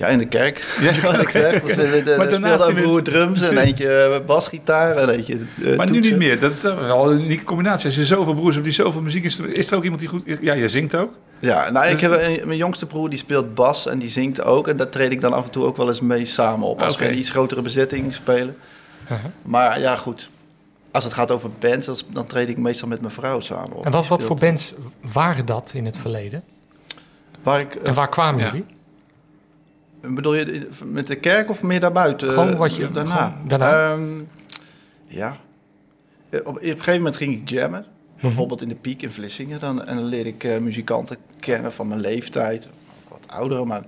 Ja, 0.00 0.06
in 0.06 0.18
de 0.18 0.26
kerk. 0.26 0.66
Ja, 0.80 1.00
wat 1.10 1.20
ik 1.20 1.28
zeg. 1.28 1.76
Maar 2.16 2.28
daarnaast 2.30 2.62
een 2.62 2.68
in 2.68 2.74
de- 2.74 2.80
broer 2.82 3.02
drums 3.02 3.40
en 3.40 3.58
eentje 3.58 3.92
eh, 3.92 4.26
basgitaar 4.26 4.96
en 4.96 5.08
eentje 5.08 5.38
eh, 5.64 5.76
maar 5.76 5.90
nu 5.90 5.98
niet 6.00 6.16
meer. 6.16 6.38
Dat 6.40 6.52
is 6.52 6.62
wel 6.62 7.10
een 7.12 7.20
unieke 7.20 7.44
combinatie. 7.44 7.86
Als 7.86 7.94
je 7.96 8.04
zoveel 8.04 8.34
broers 8.34 8.54
hebt 8.54 8.66
die 8.66 8.74
zoveel 8.74 9.02
muziekinstrumenten... 9.02 9.60
Is 9.62 9.70
er 9.70 9.76
ook 9.76 9.82
iemand 9.82 10.00
die 10.00 10.08
goed... 10.10 10.22
Ja, 10.40 10.52
je 10.54 10.68
zingt 10.68 10.94
ook. 10.94 11.12
Ja, 11.40 11.70
nou, 11.70 11.86
ik 11.86 11.92
Dus- 11.92 12.00
heb 12.00 12.12
een, 12.22 12.40
mijn 12.46 12.58
jongste 12.58 12.86
broer 12.86 13.10
die 13.10 13.18
speelt 13.18 13.54
bas 13.54 13.86
en 13.86 13.98
die 13.98 14.08
zingt 14.08 14.42
ook. 14.42 14.68
En 14.68 14.76
daar 14.76 14.88
treed 14.88 15.12
ik 15.12 15.20
dan 15.20 15.32
af 15.32 15.44
en 15.44 15.50
toe 15.50 15.64
ook 15.64 15.76
wel 15.76 15.88
eens 15.88 16.00
mee 16.00 16.24
samen 16.24 16.66
op. 16.68 16.82
Als 16.82 16.96
we 16.96 17.08
een 17.08 17.18
iets 17.18 17.30
grotere 17.30 17.62
bezetting 17.62 18.14
spelen. 18.14 18.56
Maar 19.44 19.80
ja, 19.80 19.96
goed. 19.96 20.30
Als 20.90 21.04
het 21.04 21.12
gaat 21.12 21.30
over 21.30 21.50
bands, 21.58 22.04
dan, 22.12 22.26
treed 22.26 22.48
ik 22.48 22.58
meestal 22.58 22.88
met 22.88 23.00
mijn 23.00 23.12
vrouw 23.12 23.40
samen 23.40 23.72
op. 23.72 23.84
En 23.84 23.90
wat, 23.90 24.06
wat 24.06 24.22
voor 24.22 24.36
bands 24.36 24.74
waren 25.12 25.46
dat 25.46 25.72
in 25.74 25.84
het 25.84 25.96
verleden? 25.96 26.42
Waar 27.42 27.60
ik, 27.60 27.74
En 27.74 27.94
waar 27.94 28.08
kwamen 28.08 28.40
ja. 28.40 28.46
jullie? 28.46 28.64
Bedoel 30.00 30.34
je 30.34 30.68
met 30.84 31.06
de 31.06 31.16
kerk 31.16 31.50
of 31.50 31.62
meer 31.62 31.80
daarbuiten? 31.80 32.28
Gewoon 32.28 32.56
wat 32.56 32.76
je- 32.76 32.90
daarna? 32.90 33.16
gewoon 33.30 33.48
daarna. 33.48 33.92
Ehm, 33.92 34.22
ja. 35.06 35.36
Eh, 36.28 36.40
Op, 36.40 36.46
op 36.46 36.56
een 36.62 36.68
gegeven 36.68 36.96
moment 36.96 37.16
ging 37.16 37.34
ik 37.34 37.48
jammen. 37.48 37.84
Bijvoorbeeld 38.20 38.62
in 38.62 38.68
de 38.68 38.74
Piek 38.74 39.02
in 39.02 39.10
Vlissingen. 39.10 39.58
Dan, 39.60 39.84
en 39.84 39.96
dan 39.96 40.04
leerde 40.04 40.28
ik 40.28 40.44
eh, 40.44 40.58
muzikanten 40.58 41.16
kennen 41.40 41.72
van 41.72 41.88
mijn 41.88 42.00
leeftijd. 42.00 42.68
Wat 43.08 43.20
ouderen, 43.26 43.66
maar... 43.66 43.82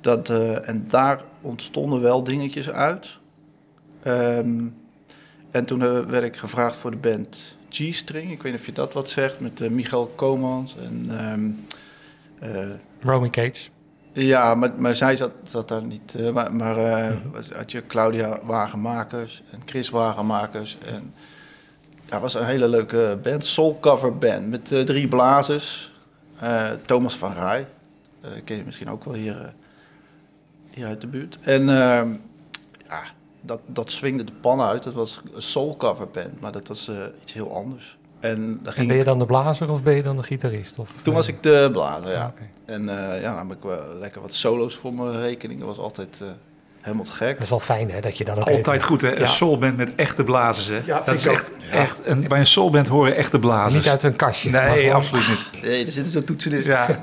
Dat, 0.00 0.28
eh, 0.28 0.68
en 0.68 0.84
daar 0.88 1.20
ontstonden 1.40 2.00
wel 2.00 2.24
dingetjes 2.24 2.70
uit. 2.70 3.08
Ehm, 4.02 4.66
en 5.50 5.64
toen 5.66 5.82
eh, 5.82 6.00
werd 6.00 6.24
ik 6.24 6.36
gevraagd 6.36 6.76
voor 6.76 6.90
de 6.90 6.96
band 6.96 7.56
G-String. 7.70 8.30
Ik 8.32 8.42
weet 8.42 8.52
niet 8.52 8.60
of 8.60 8.66
je 8.66 8.72
dat 8.72 8.92
wat 8.92 9.08
zegt. 9.08 9.40
Met 9.40 9.60
eh, 9.60 9.70
Michael 9.70 10.06
Komans 10.14 10.76
en... 10.82 11.06
ehm, 11.18 11.50
eh, 12.52 12.70
Romy 13.00 13.30
Cage. 13.30 13.68
Ja, 14.14 14.54
maar, 14.54 14.72
maar 14.76 14.94
zij 14.94 15.16
zat, 15.16 15.30
zat 15.44 15.68
daar 15.68 15.84
niet. 15.84 16.14
eh, 16.14 16.30
maar 16.30 16.54
maar 16.54 16.76
eh, 16.78 17.16
was- 17.32 17.50
had 17.50 17.72
je 17.72 17.86
Claudia 17.86 18.38
Wagenmakers 18.42 19.42
en 19.50 19.60
Chris 19.64 19.88
Wagenmakers. 19.90 20.78
En 20.86 21.14
dat 22.06 22.20
was 22.20 22.34
een 22.34 22.44
hele 22.44 22.68
leuke 22.68 23.18
band, 23.22 23.44
soul 23.44 23.78
cover 23.80 24.18
band 24.18 24.48
met 24.48 24.72
eh, 24.72 24.80
drie 24.82 25.08
blazers. 25.08 25.92
Thomas 26.86 27.16
van 27.16 27.32
Rij, 27.32 27.66
ken 28.44 28.56
je 28.56 28.64
misschien 28.64 28.90
ook 28.90 29.04
wel 29.04 29.14
hier, 29.14 29.54
hier 30.70 30.86
uit 30.86 31.00
de 31.00 31.06
buurt. 31.06 31.38
En 31.40 31.68
ehm, 31.68 32.12
ja, 32.88 33.02
dat, 33.40 33.60
dat 33.66 33.90
swingde 33.90 34.24
de 34.24 34.32
pan 34.40 34.60
uit. 34.60 34.82
Dat 34.82 34.92
was 34.94 35.20
een 35.34 35.42
soul 35.42 35.76
cover 35.76 36.08
band, 36.08 36.40
maar 36.40 36.52
dat 36.52 36.68
was 36.68 36.90
iets 37.22 37.32
heel 37.32 37.54
anders. 37.54 37.96
En, 38.24 38.58
daar 38.62 38.72
En 38.72 38.72
ging 38.72 38.88
ben 38.88 38.96
je 38.96 39.04
dan 39.04 39.18
de 39.18 39.26
blazer 39.26 39.70
of 39.70 39.82
ben 39.82 39.94
je 39.94 40.02
dan 40.02 40.16
de 40.16 40.22
gitarist? 40.22 40.78
Of, 40.78 40.90
toen 41.02 41.12
eh, 41.12 41.18
was 41.18 41.28
ik 41.28 41.42
de 41.42 41.68
blazer, 41.72 42.10
ja. 42.10 42.34
En 42.64 42.88
eh, 42.88 43.20
ja, 43.20 43.34
dan 43.34 43.48
heb 43.48 43.56
ik 43.56 43.62
wel 43.62 43.94
lekker 43.94 44.20
wat 44.20 44.34
solo's 44.34 44.76
voor 44.76 44.94
mijn 44.94 45.20
rekening. 45.20 45.60
Dat 45.60 45.68
was 45.68 45.78
altijd 45.78 46.20
eh, 46.22 46.28
helemaal 46.84 47.04
te 47.04 47.10
gek. 47.12 47.32
Dat 47.32 47.42
is 47.42 47.48
wel 47.50 47.60
fijn 47.60 47.90
hè, 47.90 48.00
dat 48.00 48.18
je 48.18 48.24
dan 48.24 48.38
ook 48.38 48.46
Altijd 48.48 48.68
even- 48.68 48.82
goed, 48.88 49.00
hè? 49.00 49.14
Een 49.14 49.20
Ja. 49.20 49.26
soulband 49.26 49.76
met 49.76 49.94
echte 49.94 50.24
blazers, 50.24 50.66
hè? 50.68 50.80
Ja, 50.84 51.02
dat 51.04 51.14
is 51.14 51.26
echt, 51.26 51.50
echt 51.70 51.98
een, 52.04 52.28
bij 52.28 52.38
een 52.38 52.46
soulband 52.46 52.88
horen 52.88 53.16
echte 53.16 53.38
blazers. 53.38 53.74
Niet 53.74 53.88
uit 53.88 54.02
een 54.02 54.16
kastje. 54.16 54.50
Nee, 54.50 54.78
gewoon- 54.78 54.94
absoluut 54.94 55.28
niet. 55.28 55.62
Nee, 55.62 55.86
er 55.86 55.92
zitten 55.92 56.12
zo'n 56.12 56.24
toetsenist. 56.24 56.66
Ja, 56.66 56.98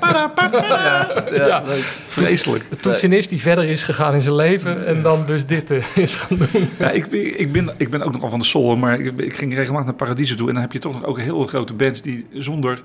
Ja, 1.32 1.62
vreselijk. 2.06 2.64
De 2.70 2.76
toetsenist 2.76 3.28
die 3.28 3.40
verder 3.40 3.64
is 3.64 3.82
gegaan 3.82 4.14
in 4.14 4.20
zijn 4.20 4.34
leven 4.34 4.86
en 4.86 5.02
dan 5.02 5.26
dus 5.26 5.46
dit 5.46 5.70
eh, 5.70 5.84
is 5.94 6.14
gaan 6.14 6.36
doen. 6.38 6.68
Ja, 6.78 6.90
ik, 6.90 7.08
ben- 7.10 7.40
ik, 7.40 7.52
ben, 7.52 7.74
ik 7.76 7.90
ben 7.90 8.02
ook 8.02 8.12
nogal 8.12 8.30
van 8.30 8.38
de 8.38 8.44
soul, 8.44 8.76
maar 8.76 9.00
ik, 9.00 9.18
ik 9.18 9.36
ging 9.36 9.54
regelmatig 9.54 9.86
naar 9.86 9.96
Paradiso 9.96 10.34
toe. 10.34 10.48
En 10.48 10.52
dan 10.54 10.62
heb 10.62 10.72
je 10.72 10.78
toch 10.78 10.92
nog 10.92 11.04
ook 11.04 11.18
heel 11.20 11.46
grote 11.46 11.72
bands 11.74 12.02
die 12.02 12.26
zonder 12.32 12.82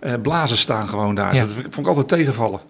eh 0.00 0.12
blazen 0.22 0.56
staan 0.58 0.88
gewoon 0.88 1.14
daar. 1.14 1.34
Ja. 1.34 1.40
Dat 1.40 1.52
vond 1.52 1.78
ik 1.78 1.86
altijd 1.86 2.08
tegenvallen. 2.08 2.60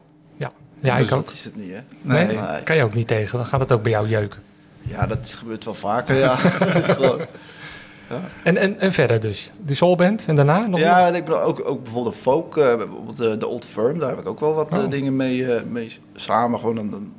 Ja, 0.82 0.96
Dus 0.96 1.06
ik 1.06 1.12
ook. 1.12 1.24
Dat 1.24 1.34
is 1.34 1.44
het 1.44 1.56
niet, 1.56 1.70
hè? 1.70 1.78
Nee. 2.02 2.26
Nee, 2.26 2.62
kan 2.64 2.76
je 2.76 2.82
ook 2.84 2.94
niet 2.94 3.06
tegen. 3.06 3.36
Dan 3.38 3.46
gaat 3.46 3.60
het 3.60 3.72
ook 3.72 3.82
bij 3.82 3.90
jou 3.90 4.08
jeuken. 4.08 4.40
Ja, 4.80 5.06
dat 5.06 5.34
gebeurt 5.38 5.64
wel 5.64 5.74
vaker, 5.74 6.14
ja. 6.16 6.36
Dat 6.58 6.74
is 6.74 6.84
gewoon- 6.84 7.20
En, 8.42 8.56
en, 8.56 8.78
en 8.78 8.92
verder 8.92 9.20
dus. 9.20 9.50
Die 9.58 9.76
soulband 9.76 10.24
en 10.26 10.36
daarna 10.36 10.66
nog 10.66 10.80
ja, 10.80 11.06
en 11.06 11.14
ik 11.14 11.24
ben 11.24 11.42
ook, 11.42 11.62
ook 11.68 11.82
bijvoorbeeld 11.82 12.14
folk, 12.14 12.56
eh, 12.56 12.76
bijvoorbeeld 12.76 13.16
de, 13.16 13.36
de 13.38 13.46
Old 13.46 13.64
Firm, 13.64 13.98
daar 13.98 14.08
heb 14.08 14.18
ik 14.18 14.26
ook 14.26 14.40
wel 14.40 14.54
wat 14.54 14.68
eh, 14.72 14.78
Oh. 14.78 14.90
dingen 14.90 15.16
mee, 15.16 15.54
eh, 15.54 15.62
mee 15.62 15.98
samen. 16.14 16.58
Gewoon 16.58 16.74
dan, 16.74 16.90
dan, 16.90 17.12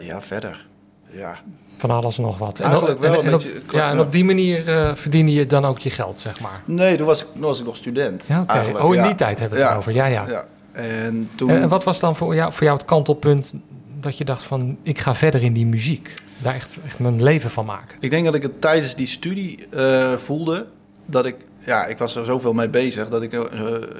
ja, 0.00 0.20
verder. 0.20 0.66
Ja. 1.10 1.38
van 1.76 1.90
alles 1.90 2.18
nog 2.18 2.38
wat. 2.38 2.58
En, 2.60 2.68
Eigenlijk 2.70 3.00
wel 3.00 3.20
en, 3.20 3.26
en 3.26 3.34
op, 3.34 3.42
ja, 3.70 3.90
en 3.90 4.00
op 4.00 4.12
die 4.12 4.24
manier 4.24 4.62
verdiende 4.96 5.32
je 5.32 5.46
dan 5.46 5.64
ook 5.64 5.78
je 5.78 5.90
geld, 5.90 6.18
zeg 6.18 6.40
maar. 6.40 6.60
Nee, 6.64 6.96
toen 6.96 7.06
was 7.06 7.20
ik, 7.22 7.26
toen 7.32 7.40
was 7.40 7.58
ik 7.58 7.64
nog 7.64 7.76
student. 7.76 8.24
Ja, 8.28 8.40
oké. 8.40 8.82
Oh, 8.82 8.94
in 8.94 9.00
ja. 9.00 9.06
die 9.06 9.14
tijd 9.14 9.38
hebben 9.38 9.58
we 9.58 9.64
het 9.64 9.72
Ja, 9.72 9.78
over. 9.78 9.92
Ja, 9.92 10.06
ja. 10.06 10.44
Ja. 10.74 10.80
En 10.80 11.30
toen... 11.34 11.50
En, 11.50 11.60
en 11.62 11.68
wat 11.68 11.84
was 11.84 12.00
dan 12.00 12.16
voor 12.16 12.34
jou, 12.34 12.52
voor 12.52 12.64
jou 12.64 12.76
het 12.76 12.86
kantelpunt 12.86 13.54
dat 14.00 14.18
je 14.18 14.24
dacht 14.24 14.42
van... 14.42 14.78
ik 14.82 14.98
ga 14.98 15.14
verder 15.14 15.42
in 15.42 15.52
die 15.52 15.66
muziek. 15.66 16.14
Daar 16.38 16.54
echt, 16.54 16.78
echt 16.84 16.98
mijn 16.98 17.22
leven 17.22 17.50
van 17.50 17.64
maken. 17.64 17.96
Ik 18.00 18.10
denk 18.10 18.24
dat 18.24 18.34
ik 18.34 18.42
het 18.42 18.60
tijdens 18.60 18.94
die 18.94 19.06
studie 19.06 19.68
eh, 19.70 20.12
voelde 20.12 20.66
dat 21.06 21.26
ik, 21.26 21.36
ja, 21.66 21.84
ik 21.86 21.98
was 21.98 22.16
er 22.16 22.24
zoveel 22.24 22.52
mee 22.52 22.68
bezig 22.68 23.08
dat 23.08 23.22
ik, 23.22 23.32
eh, 23.32 23.40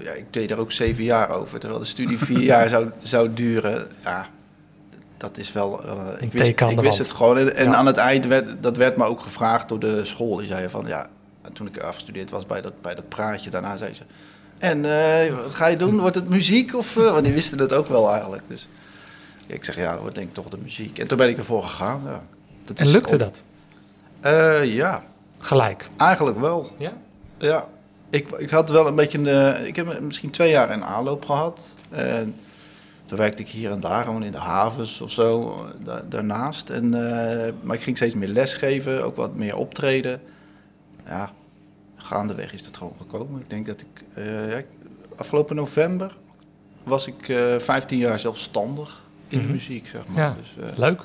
ja, 0.03 0.11
ik 0.13 0.25
deed 0.31 0.51
er 0.51 0.59
ook 0.59 0.73
zeven 0.73 1.05
jaar 1.05 1.31
over, 1.31 1.59
terwijl 1.59 1.81
de 1.81 1.87
studie 1.87 2.19
vier 2.19 2.43
jaar 2.53 2.69
zou, 2.69 2.87
zou 3.03 3.33
duren. 3.35 3.87
Ja, 4.03 4.29
dat 5.17 5.39
is 5.39 5.53
wel, 5.53 5.85
eh, 5.85 6.09
ik 6.19 6.33
wist, 6.33 6.61
ik 6.61 6.81
wist 6.81 6.99
het 6.99 7.11
gewoon. 7.11 7.39
En, 7.39 7.57
en 7.57 7.65
Ja. 7.65 7.75
aan 7.75 7.87
het 7.87 7.97
eind 7.97 8.27
werd, 8.27 8.63
dat 8.63 8.77
werd 8.77 8.97
me 8.97 9.05
ook 9.05 9.21
gevraagd 9.21 9.69
door 9.69 9.79
de 9.79 10.05
school. 10.05 10.37
Die 10.37 10.47
zeiden 10.47 10.71
van, 10.71 10.87
ja, 10.87 11.09
en 11.43 11.53
toen 11.53 11.67
ik 11.67 11.79
afgestudeerd 11.79 12.31
was 12.31 12.47
bij 12.47 12.61
dat, 12.61 12.83
bij 12.83 12.95
dat 12.95 13.09
praatje, 13.09 13.51
daarna 13.51 13.77
zei 13.77 13.95
ze, 13.95 14.03
En 14.59 14.85
eh, 14.85 15.35
wat 15.43 15.55
ga 15.55 15.67
je 15.67 15.77
doen? 15.77 16.01
Wordt 16.01 16.15
het 16.15 16.29
muziek? 16.29 16.75
Of, 16.75 16.97
eh, 16.97 17.11
want 17.11 17.25
die 17.25 17.33
wisten 17.35 17.59
het 17.59 17.73
ook 17.73 17.89
wel 17.89 18.11
eigenlijk. 18.11 18.43
Dus 18.49 18.69
ik 19.47 19.65
zeg, 19.65 19.77
ja, 19.77 19.91
dat 19.93 20.01
wordt 20.01 20.15
denk 20.15 20.27
ik 20.29 20.35
toch 20.35 20.49
de 20.49 20.59
muziek. 20.63 20.99
En 20.99 21.07
toen 21.07 21.19
ben 21.19 21.29
ik 21.29 21.37
ervoor 21.39 21.63
gegaan. 21.63 22.03
Ja. 22.05 22.23
Dat 22.65 22.79
En 22.79 22.87
lukte 22.89 23.13
op- 23.15 23.19
dat? 23.21 23.43
Eh, 24.21 24.75
ja, 24.75 25.03
Gelijk. 25.39 25.87
eigenlijk 25.97 26.41
wel. 26.41 26.71
Ja? 26.79 26.93
Ja, 27.39 27.67
ik, 28.11 28.29
ik 28.31 28.51
had 28.51 28.69
wel 28.71 28.87
een 28.87 28.95
beetje, 28.95 29.19
een, 29.31 29.67
ik 29.67 29.77
heb 29.77 30.01
misschien 30.01 30.31
twee 30.31 30.51
jaar 30.51 30.71
een 30.71 30.85
aanloop 30.85 31.25
gehad. 31.25 31.69
En 31.91 32.35
toen 33.05 33.19
werkte 33.19 33.43
ik 33.43 33.49
hier 33.49 33.71
en 33.71 33.81
daar, 33.81 34.05
gewoon 34.05 34.23
in 34.25 34.33
de 34.33 34.39
havens 34.39 35.01
of 35.01 35.11
zo, 35.11 35.57
da- 35.85 36.03
daarnaast. 36.09 36.71
En, 36.71 36.89
maar 37.63 37.77
ik 37.77 37.83
ging 37.83 37.97
steeds 37.97 38.15
meer 38.15 38.29
lesgeven, 38.29 39.05
ook 39.05 39.17
wat 39.17 39.35
meer 39.35 39.57
optreden. 39.57 40.21
Ja, 41.07 41.31
gaandeweg 42.05 42.53
is 42.53 42.63
dat 42.65 42.77
gewoon 42.77 42.93
gekomen. 42.99 43.41
Ik 43.41 43.51
denk 43.51 43.67
dat 43.67 43.81
ik, 43.81 44.05
eh, 44.15 44.51
ja, 44.51 44.63
afgelopen 45.17 45.57
november 45.57 46.17
was 46.83 47.07
ik 47.07 47.29
eh 47.29 47.39
15 47.59 47.99
jaar 47.99 48.19
zelfstandig 48.19 49.03
in 49.29 49.39
de 49.39 49.45
Mhm. 49.45 49.53
muziek, 49.53 49.87
zeg 49.87 50.01
maar. 50.07 50.23
Ja, 50.23 50.37
Dus, 50.41 50.65
eh, 50.71 50.79
leuk. 50.79 51.01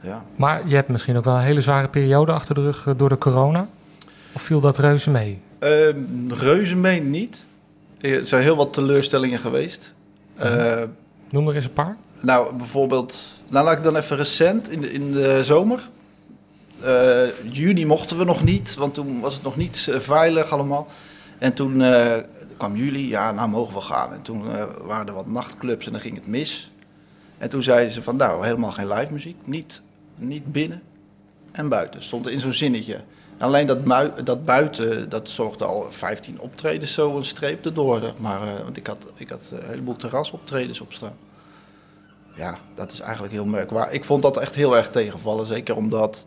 ja. 0.00 0.24
Maar 0.36 0.68
je 0.68 0.74
hebt 0.74 0.88
misschien 0.88 1.16
ook 1.16 1.24
wel 1.24 1.34
een 1.34 1.40
hele 1.42 1.60
zware 1.60 1.88
periode 1.88 2.32
achter 2.32 2.54
de 2.54 2.60
rug 2.60 2.86
eh, 2.86 2.94
door 2.96 3.08
de 3.08 3.18
corona. 3.18 3.68
Of 4.32 4.42
viel 4.42 4.60
dat 4.60 4.78
reuze 4.78 5.10
mee? 5.10 5.40
Ehm 5.58 6.32
reuzen 6.32 6.80
mee 6.80 7.00
niet. 7.02 7.44
Er 8.00 8.26
zijn 8.26 8.42
heel 8.42 8.56
wat 8.56 8.72
teleurstellingen 8.72 9.38
geweest. 9.38 9.92
Eh, 10.36 10.82
Noem 11.30 11.48
er 11.48 11.54
eens 11.54 11.64
een 11.64 11.72
paar. 11.72 11.96
nou, 12.20 12.54
bijvoorbeeld... 12.56 13.22
Nou, 13.50 13.64
laat 13.64 13.76
ik 13.76 13.82
dan 13.82 13.96
even 13.96 14.16
recent, 14.16 14.70
in 14.70 14.80
de, 14.80 14.92
in 14.92 15.12
de 15.12 15.40
zomer. 15.44 15.88
Eh, 16.82 17.52
juni 17.52 17.86
mochten 17.86 18.18
we 18.18 18.24
nog 18.24 18.44
niet, 18.44 18.74
want 18.74 18.94
toen 18.94 19.20
was 19.20 19.34
het 19.34 19.42
nog 19.42 19.56
niet 19.56 19.88
eh, 19.90 19.98
veilig 19.98 20.50
allemaal. 20.50 20.86
En 21.38 21.54
toen 21.54 21.82
eh, 21.82 22.16
kwam 22.56 22.76
juli, 22.76 23.08
ja, 23.08 23.32
nou 23.32 23.48
mogen 23.48 23.74
we 23.74 23.80
gaan. 23.80 24.12
En 24.12 24.22
toen 24.22 24.44
waren 24.84 25.06
er 25.06 25.14
wat 25.14 25.26
nachtclubs 25.26 25.86
en 25.86 25.92
dan 25.92 26.00
ging 26.00 26.14
het 26.14 26.26
mis. 26.26 26.72
En 27.38 27.50
toen 27.50 27.62
zeiden 27.62 27.92
ze 27.92 28.02
van, 28.02 28.16
nou, 28.16 28.44
helemaal 28.44 28.72
geen 28.72 28.88
live 28.88 29.12
muziek. 29.12 29.36
Niet, 29.46 29.82
niet 30.16 30.52
binnen 30.52 30.82
en 31.52 31.68
buiten. 31.68 32.02
Stond 32.02 32.28
in 32.28 32.40
zo'n 32.40 32.52
zinnetje. 32.52 33.00
Alleen 33.38 33.66
dat, 33.66 33.78
dat 34.24 34.44
buiten, 34.44 35.08
dat 35.08 35.28
zorgde 35.28 35.64
al 35.64 35.86
15 35.90 36.40
optredens 36.40 36.92
zo 36.92 37.16
een 37.16 37.24
streep 37.24 37.64
erdoor. 37.64 38.12
Maar, 38.16 38.62
want 38.62 38.76
ik 38.76 38.86
had, 38.86 39.06
ik 39.14 39.28
had 39.28 39.50
een 39.52 39.68
heleboel 39.68 39.96
terrasoptredens 39.96 40.80
op 40.80 40.92
staan. 40.92 41.16
Ja, 42.34 42.58
dat 42.74 42.92
is 42.92 43.00
eigenlijk 43.00 43.32
heel 43.32 43.44
merkwaardig. 43.44 43.94
Ik 43.94 44.04
vond 44.04 44.22
dat 44.22 44.36
echt 44.36 44.54
heel 44.54 44.76
erg 44.76 44.90
tegenvallen. 44.90 45.46
Zeker 45.46 45.76
omdat, 45.76 46.26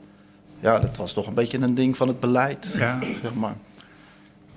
ja, 0.63 0.79
dat 0.79 0.97
was 0.97 1.13
toch 1.13 1.27
een 1.27 1.33
beetje 1.33 1.57
een 1.57 1.75
ding 1.75 1.97
van 1.97 2.07
het 2.07 2.19
beleid. 2.19 2.67
Ja. 2.77 2.99
Zeg 3.21 3.33
maar. 3.33 3.53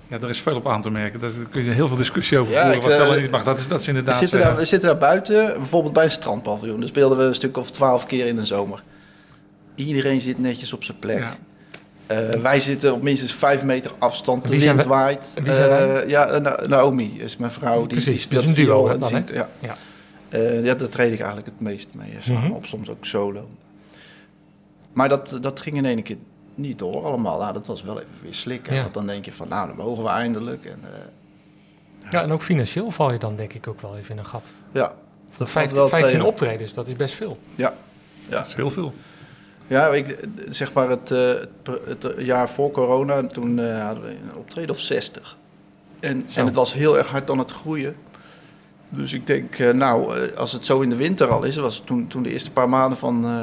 Ja, 0.07 0.17
er 0.21 0.29
is 0.29 0.41
veel 0.41 0.55
op 0.55 0.67
aan 0.67 0.81
te 0.81 0.89
merken. 0.89 1.19
Daar 1.19 1.31
kun 1.49 1.63
je 1.63 1.71
heel 1.71 1.87
veel 1.87 1.97
discussie 1.97 2.37
over 2.37 2.53
Ja, 2.53 2.61
voeren. 2.61 2.77
ik, 2.77 2.83
wat 2.87 2.97
wel 2.97 3.09
eh, 3.09 3.15
en 3.15 3.21
niet 3.21 3.31
mag. 3.31 3.43
Dat 3.43 3.57
is, 3.59 3.67
dat 3.67 3.79
is 3.79 3.85
We 3.85 3.91
inderdaad 3.91 4.19
zitten, 4.19 4.39
zo, 4.39 4.45
daar, 4.45 4.55
we 4.55 4.65
zitten 4.65 4.89
daar 4.89 4.97
buiten, 4.97 5.53
bijvoorbeeld 5.57 5.93
bij 5.93 6.03
een 6.03 6.11
strandpaviljoen. 6.11 6.79
Daar 6.79 6.89
speelden 6.89 7.17
we 7.17 7.23
een 7.23 7.35
stuk 7.35 7.57
of 7.57 7.71
twaalf 7.71 8.05
keer 8.05 8.25
in 8.25 8.35
de 8.35 8.45
zomer. 8.45 8.83
Iedereen 9.75 10.19
zit 10.21 10.39
netjes 10.39 10.73
op 10.73 10.83
zijn 10.83 10.99
plek. 10.99 11.19
Ja. 11.19 11.35
Eh, 12.07 12.29
wij 12.41 12.59
zitten 12.59 12.93
op 12.93 13.01
minstens 13.01 13.33
vijf 13.33 13.63
meter 13.63 13.91
afstand. 13.97 14.47
De 14.47 14.59
wind 14.59 14.83
waait. 14.83 15.33
Eh, 15.43 16.07
ja, 16.09 16.37
Na- 16.37 16.63
Naomi 16.67 17.19
is 17.21 17.37
mijn 17.37 17.51
vrouw. 17.51 17.77
Die, 17.79 17.87
Precies, 17.87 18.05
die 18.05 18.13
dus 18.13 18.23
speelt 18.43 18.45
een 18.57 18.63
duo, 18.63 18.85
viool 18.85 18.99
dan, 18.99 19.09
zingt. 19.09 19.29
Ja. 19.33 19.49
Ja. 19.59 19.75
Eh, 20.29 20.63
ja, 20.63 20.73
daar 20.75 20.89
treed 20.89 21.11
ik 21.11 21.17
eigenlijk 21.19 21.47
het 21.47 21.59
meest 21.59 21.87
mee. 21.91 22.37
Mhm. 22.37 22.51
op, 22.51 22.65
soms 22.65 22.89
ook 22.89 23.05
solo. 23.05 23.49
Maar 24.97 25.09
dat, 25.09 25.37
dat 25.41 25.59
ging 25.59 25.75
in 25.75 25.85
één 25.85 26.03
keer 26.03 26.17
niet 26.55 26.79
door 26.79 27.05
allemaal. 27.05 27.39
Nou, 27.39 27.53
dat 27.53 27.67
was 27.67 27.83
wel 27.83 27.99
even 27.99 28.11
weer 28.21 28.33
slikken. 28.33 28.73
Ja. 28.73 28.81
Want 28.81 28.93
dan 28.93 29.07
denk 29.07 29.25
je 29.25 29.33
van, 29.33 29.47
nou, 29.47 29.67
dan 29.67 29.75
mogen 29.75 30.03
we 30.03 30.09
eindelijk. 30.09 30.65
En, 30.65 30.79
eh, 30.83 32.11
Ja, 32.11 32.21
en 32.21 32.31
ook 32.31 32.41
financieel 32.41 32.91
val 32.91 33.11
je 33.11 33.19
dan 33.19 33.35
denk 33.35 33.53
ik 33.53 33.67
ook 33.67 33.81
wel 33.81 33.97
even 33.97 34.11
in 34.11 34.17
een 34.17 34.25
gat. 34.25 34.53
ja, 34.71 34.93
dat 35.37 35.49
valt 35.49 35.49
15, 35.49 35.77
wel 35.77 35.87
15 35.87 36.11
tegen. 36.11 36.25
optredens, 36.25 36.73
dat 36.73 36.87
is 36.87 36.95
best 36.95 37.15
veel. 37.15 37.37
Ja. 37.55 37.73
ja. 38.29 38.37
Dat 38.37 38.47
is 38.47 38.53
heel 38.53 38.69
veel. 38.69 38.93
Ja, 39.67 39.87
ik, 39.87 40.19
zeg 40.49 40.73
maar 40.73 40.89
het, 40.89 41.11
eh, 41.11 41.33
het, 41.63 42.03
het 42.03 42.15
jaar 42.17 42.49
voor 42.49 42.71
corona, 42.71 43.27
toen 43.27 43.59
eh, 43.59 43.83
hadden 43.85 44.03
we 44.03 44.09
een 44.09 44.35
optreden 44.35 44.69
of 44.69 44.79
60. 44.79 45.37
En, 45.99 46.23
Zo. 46.27 46.39
en 46.39 46.45
het 46.45 46.55
was 46.55 46.73
heel 46.73 46.97
erg 46.97 47.07
hard 47.07 47.29
aan 47.29 47.39
het 47.39 47.51
groeien. 47.51 47.95
Dus 48.89 49.13
ik 49.13 49.27
denk, 49.27 49.59
eh, 49.59 49.73
nou, 49.73 50.17
eh, 50.17 50.37
als 50.37 50.51
het 50.51 50.65
zo 50.65 50.81
in 50.81 50.89
de 50.89 50.95
winter 50.95 51.27
al 51.27 51.43
is, 51.43 51.55
dat 51.55 51.63
was 51.63 51.81
toen, 51.85 52.07
toen 52.07 52.23
de 52.23 52.31
eerste 52.31 52.51
paar 52.51 52.69
maanden 52.69 52.97
van, 52.97 53.25
eh, 53.25 53.39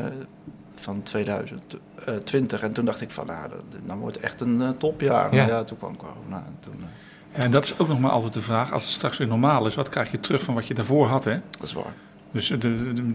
van 0.85 1.03
2020. 1.03 2.63
En 2.63 2.73
toen 2.73 2.85
dacht 2.85 3.01
ik 3.01 3.11
van, 3.11 3.27
nou, 3.27 3.51
dan 3.87 3.99
wordt 3.99 4.19
echt 4.19 4.41
een 4.41 4.61
eh, 4.61 4.69
topjaar. 4.69 5.35
Ja. 5.35 5.47
Ja, 5.47 5.65
toen 5.65 5.79
kwam 5.79 5.97
corona. 5.97 6.45
En 6.47 6.57
toen, 6.61 6.85
eh, 7.33 7.45
En 7.45 7.51
dat 7.51 7.65
is 7.65 7.79
ook 7.79 7.89
nog 7.89 8.01
maar 8.01 8.11
altijd 8.11 8.33
de 8.33 8.43
vraag. 8.43 8.73
Als 8.73 8.83
het 8.83 8.93
straks 8.93 9.19
weer 9.19 9.29
normaal 9.29 9.67
is, 9.67 9.75
wat 9.75 9.89
krijg 9.89 10.11
je 10.11 10.21
terug 10.21 10.43
van 10.43 10.55
wat 10.55 10.67
je 10.67 10.75
daarvoor 10.75 11.07
had? 11.07 11.25
Hè? 11.25 11.41
dat 11.51 11.63
is 11.63 11.73
waar. 11.73 11.93
Dus 12.35 12.51
er- 12.51 12.59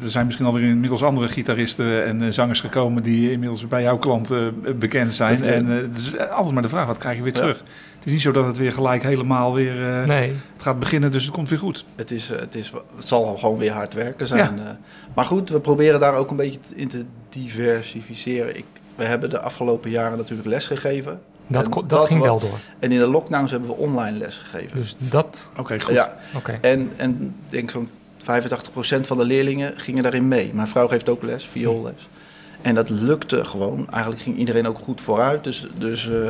zijn 0.06 0.26
misschien 0.26 0.46
alweer 0.46 0.64
inmiddels 0.68 1.04
andere 1.04 1.28
gitaristen 1.28 2.06
en 2.06 2.22
eh, 2.22 2.30
zangers 2.32 2.60
gekomen 2.60 3.04
die 3.04 3.32
inmiddels 3.32 3.68
bij 3.68 3.82
jouw 3.82 3.98
klant 3.98 4.32
eh, 4.32 4.40
bekend 4.76 5.14
zijn. 5.14 5.38
Dat, 5.38 5.48
eh, 5.48 5.56
en 5.56 5.70
eh, 5.72 5.82
het 5.82 5.98
is 5.98 6.18
altijd 6.18 6.54
maar 6.54 6.64
de 6.64 6.70
vraag, 6.70 6.86
wat 6.86 6.98
krijg 6.98 7.18
je 7.18 7.24
weer 7.24 7.34
Ja. 7.34 7.40
terug? 7.40 7.58
Het 7.96 8.06
is 8.08 8.12
niet 8.12 8.22
zo 8.22 8.32
dat 8.32 8.46
het 8.46 8.58
weer 8.58 8.72
gelijk 8.74 9.04
helemaal 9.04 9.54
weer... 9.54 9.90
eh, 10.00 10.06
Nee. 10.06 10.30
Het 10.54 10.62
gaat 10.62 10.80
beginnen, 10.80 11.12
dus 11.12 11.24
het 11.24 11.34
komt 11.34 11.50
weer 11.50 11.60
goed. 11.60 11.86
Het, 11.96 12.12
is, 12.12 12.30
het, 12.30 12.56
is, 12.56 12.72
het 12.96 13.08
zal 13.08 13.38
gewoon 13.38 13.58
weer 13.58 13.72
hard 13.72 13.94
werken 13.94 14.28
zijn. 14.28 14.60
eh. 14.60 14.70
maar 15.16 15.26
goed, 15.26 15.50
we 15.50 15.60
proberen 15.60 16.00
daar 16.00 16.14
ook 16.16 16.30
een 16.30 16.36
beetje 16.38 16.60
in 16.76 16.88
te 16.88 17.06
diversificeren. 17.30 18.58
Ik, 18.58 18.66
we 18.96 19.04
hebben 19.04 19.30
de 19.30 19.40
afgelopen 19.40 19.90
jaren 19.90 20.18
natuurlijk 20.18 20.48
les 20.48 20.68
gegeven. 20.68 21.20
Dat, 21.48 21.84
dat, 21.88 22.06
ging 22.06 22.22
wel 22.22 22.40
door. 22.40 22.60
En 22.80 22.92
in 22.92 23.00
de 23.00 23.08
lockdowns 23.08 23.52
hebben 23.52 23.70
we 23.70 23.76
online 23.76 24.18
les 24.18 24.36
gegeven. 24.38 24.76
Dus 24.76 24.96
dat, 25.00 25.52
Oké, 25.58 25.80
goed. 25.82 25.94
ja, 25.94 26.18
oké. 26.36 26.58
en, 26.62 26.90
en 26.96 27.36
ik 27.46 27.52
denk 27.52 27.70
zo'n 27.72 27.90
85% 28.30 29.02
van 29.02 29.18
de 29.18 29.24
leerlingen 29.26 29.74
gingen 29.78 30.04
daarin 30.04 30.28
mee. 30.28 30.52
Mijn 30.54 30.68
vrouw 30.68 30.88
geeft 30.88 31.10
ook 31.10 31.24
les, 31.24 31.46
vioolles. 31.52 32.10
En 32.62 32.76
dat 32.76 32.90
lukte 32.90 33.46
gewoon. 33.46 33.90
Eigenlijk 33.92 34.22
ging 34.22 34.38
iedereen 34.38 34.68
ook 34.68 34.78
goed 34.78 35.02
vooruit. 35.02 35.44
Dus, 35.44 35.68
dus 35.78 36.10
eh, 36.10 36.30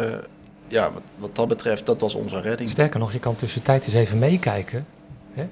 ja, 0.67 0.91
wat, 0.91 1.01
wat 1.17 1.35
dat 1.35 1.47
betreft, 1.47 1.85
dat 1.85 2.01
was 2.01 2.13
onze 2.15 2.41
redding. 2.41 2.69
Sterker 2.69 2.99
nog, 2.99 3.12
je 3.12 3.19
kan 3.19 3.35
tussentijds 3.35 3.88
eens 3.88 3.95
even 3.95 4.19
meekijken 4.19 4.85
hè, 5.33 5.47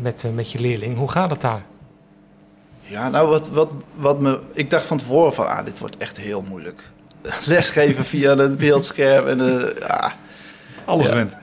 met, 0.00 0.24
eh, 0.24 0.30
met 0.30 0.52
je 0.52 0.58
leerling. 0.60 0.96
Hoe 0.96 1.10
gaat 1.10 1.30
het 1.30 1.40
daar? 1.40 1.62
Ja, 2.82 3.08
nou, 3.08 3.28
wat, 3.28 3.48
wat, 3.48 3.70
wat 3.94 4.20
me... 4.20 4.40
Ik 4.52 4.70
dacht 4.70 4.86
van 4.86 4.96
tevoren 4.98 5.32
van, 5.34 5.48
ah, 5.48 5.64
dit 5.64 5.78
wordt 5.78 5.96
echt 5.96 6.16
heel 6.16 6.44
moeilijk. 6.48 6.82
Lesgeven 7.46 8.04
via 8.04 8.32
een 8.32 8.56
beeldscherm 8.56 9.26
en... 9.26 9.40
eh, 9.40 9.78
ja. 9.80 10.12
Alles 10.84 11.06
Ja. 11.06 11.14
went. 11.14 11.36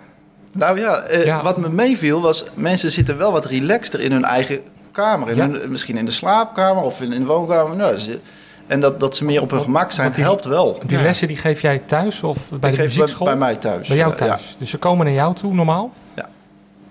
Nou 0.57 0.79
ja, 0.79 1.01
eh, 1.01 1.25
Ja. 1.25 1.43
wat 1.43 1.57
me 1.57 1.69
meeviel 1.69 2.21
was... 2.21 2.43
Mensen 2.53 2.91
zitten 2.91 3.17
wel 3.17 3.31
wat 3.31 3.45
relaxter 3.45 3.99
in 3.99 4.11
hun 4.11 4.23
eigen 4.23 4.59
kamer. 4.91 5.29
In 5.29 5.35
Ja. 5.35 5.49
hun- 5.49 5.71
misschien 5.71 5.97
in 5.97 6.05
de 6.05 6.11
slaapkamer 6.11 6.83
of 6.83 7.01
in, 7.01 7.11
in 7.13 7.19
de 7.19 7.25
woonkamer. 7.25 7.75
Nou, 7.75 7.97
ze- 7.99 8.19
en 8.67 8.79
dat, 8.79 8.99
dat 8.99 9.15
ze 9.15 9.25
meer 9.25 9.41
op 9.41 9.51
hun 9.51 9.61
gemak 9.61 9.91
zijn, 9.91 10.11
die- 10.11 10.23
helpt 10.23 10.45
wel. 10.45 10.79
Die 10.85 10.97
Ja. 10.97 11.03
lessen 11.03 11.27
die 11.27 11.37
geef 11.37 11.61
jij 11.61 11.79
thuis 11.79 12.23
of 12.23 12.37
bij 12.49 12.55
Ik 12.55 12.61
de 12.61 12.67
geef 12.67 12.75
bij, 12.77 12.85
muziekschool? 12.85 13.27
bij 13.27 13.35
mij 13.35 13.55
thuis. 13.55 13.87
Bij 13.87 13.97
jou 13.97 14.15
thuis. 14.15 14.55
Dus 14.59 14.69
ze 14.69 14.77
komen 14.77 15.05
naar 15.05 15.13
jou 15.15 15.35
toe 15.35 15.53
normaal? 15.53 15.91
Ja. 16.15 16.29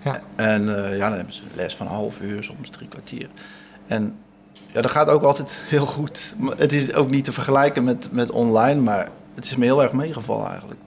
Ja. 0.01 0.21
En 0.35 0.83
eh, 0.85 0.97
ja, 0.97 1.07
dan 1.09 1.17
hebben 1.17 1.33
ze 1.33 1.41
les 1.53 1.75
van 1.75 1.85
een 1.85 1.91
half 1.93 2.21
uur, 2.21 2.43
soms 2.43 2.69
drie 2.69 2.87
kwartier. 2.87 3.27
En 3.87 4.15
ja, 4.71 4.81
dat 4.81 4.91
gaat 4.91 5.07
ook 5.07 5.23
altijd 5.23 5.61
heel 5.69 5.85
goed. 5.85 6.35
Het 6.57 6.71
is 6.73 6.93
ook 6.93 7.09
niet 7.09 7.23
te 7.23 7.31
vergelijken 7.31 7.83
met, 7.83 8.07
met 8.11 8.31
online, 8.31 8.81
maar 8.81 9.07
het 9.35 9.45
is 9.45 9.55
me 9.55 9.65
heel 9.65 9.81
erg 9.83 9.91
meegevallen 9.91 10.47
eigenlijk. 10.49 10.79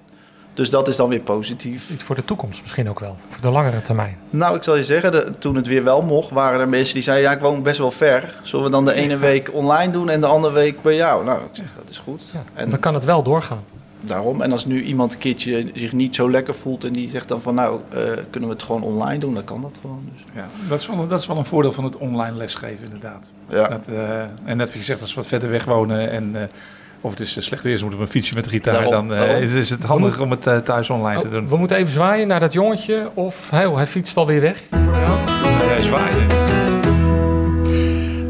Dus 0.60 0.70
dat 0.70 0.88
is 0.88 0.96
dan 0.96 1.08
weer 1.08 1.20
positief. 1.20 1.90
Iets 1.90 2.02
voor 2.02 2.14
de 2.14 2.24
toekomst 2.24 2.60
misschien 2.62 2.88
ook 2.88 3.00
wel. 3.00 3.16
Voor 3.28 3.40
de 3.42 3.48
langere 3.50 3.82
termijn. 3.82 4.16
Nou, 4.30 4.56
ik 4.56 4.62
zal 4.62 4.76
je 4.76 4.84
zeggen, 4.84 5.12
de- 5.12 5.30
toen 5.38 5.56
het 5.56 5.66
weer 5.66 5.84
wel 5.84 6.02
mocht, 6.02 6.30
waren 6.30 6.60
er 6.60 6.68
mensen 6.68 6.94
die 6.94 7.02
zeiden... 7.02 7.28
ja, 7.30 7.34
ik 7.36 7.40
woon 7.42 7.62
best 7.62 7.78
wel 7.78 7.90
ver. 7.90 8.34
Zullen 8.42 8.64
we 8.64 8.70
dan 8.70 8.84
de 8.84 8.92
ene 8.92 9.16
week 9.18 9.50
online 9.52 9.92
doen 9.92 10.08
en 10.10 10.20
de 10.20 10.26
andere 10.26 10.54
week 10.54 10.82
bij 10.82 10.94
jou? 10.96 11.24
Nou, 11.24 11.40
ik 11.42 11.48
zeg, 11.52 11.66
dat 11.76 11.88
is 11.90 11.98
goed. 11.98 12.22
Ja. 12.32 12.42
En 12.54 12.70
Dan 12.70 12.78
kan 12.78 12.94
het 12.94 13.04
wel 13.04 13.22
doorgaan. 13.22 13.62
daarom. 14.00 14.42
En 14.42 14.52
als 14.52 14.64
nu 14.64 14.82
iemand 14.82 15.12
een 15.12 15.18
keertje 15.18 15.70
zich 15.74 15.92
niet 15.92 16.14
zo 16.14 16.30
lekker 16.30 16.54
voelt... 16.54 16.84
en 16.84 16.92
die 16.92 17.10
zegt 17.10 17.28
dan 17.28 17.40
van, 17.40 17.54
nou, 17.54 17.80
eh, 17.88 18.00
kunnen 18.30 18.48
we 18.48 18.54
het 18.54 18.64
gewoon 18.64 18.82
online 18.82 19.18
doen? 19.18 19.34
Dan 19.34 19.44
kan 19.44 19.62
dat 19.62 19.78
gewoon. 19.80 20.08
Dus, 20.14 20.24
Ja, 20.34 20.46
dat, 20.68 20.80
is 20.80 20.86
wel, 20.86 21.06
dat 21.06 21.20
is 21.20 21.26
wel 21.26 21.36
een 21.36 21.44
voordeel 21.44 21.72
van 21.72 21.84
het 21.84 21.96
online 21.96 22.36
lesgeven, 22.36 22.84
inderdaad. 22.84 23.32
ja. 23.48 23.68
Dat, 23.68 23.86
eh, 23.88 24.20
en 24.44 24.56
net 24.56 24.66
wat 24.66 24.72
je 24.72 24.82
zegt, 24.82 25.00
als 25.00 25.10
we 25.14 25.20
wat 25.20 25.26
verder 25.28 25.50
weg 25.50 25.64
wonen 25.64 26.10
en... 26.10 26.36
eh, 26.36 26.42
of 27.00 27.10
het 27.10 27.20
is 27.20 27.36
eh, 27.36 27.42
slecht 27.42 27.64
weer, 27.64 27.76
ze 27.76 27.82
moeten 27.82 28.00
op 28.00 28.06
een 28.06 28.12
fietsje 28.12 28.34
met 28.34 28.44
de 28.44 28.50
gitaar. 28.50 28.72
Daarom, 28.72 28.90
dan 28.90 29.12
eh, 29.12 29.18
daarom. 29.24 29.42
is, 29.42 29.52
is 29.52 29.70
het 29.70 29.82
handig 29.84 30.20
om 30.20 30.30
het 30.30 30.46
eh, 30.46 30.56
thuis 30.58 30.90
online 30.90 31.20
te 31.20 31.26
Oh, 31.26 31.32
doen. 31.32 31.48
we 31.48 31.56
moeten 31.56 31.76
even 31.76 31.92
zwaaien 31.92 32.28
naar 32.28 32.40
dat 32.40 32.52
jongetje. 32.52 33.10
Of 33.14 33.50
hij, 33.50 33.68
hij 33.68 33.86
fietst 33.86 34.16
alweer 34.16 34.40
weg. 34.40 34.62
Nee, 34.70 34.80
hij 35.68 35.82
zwaaide. 35.82 36.18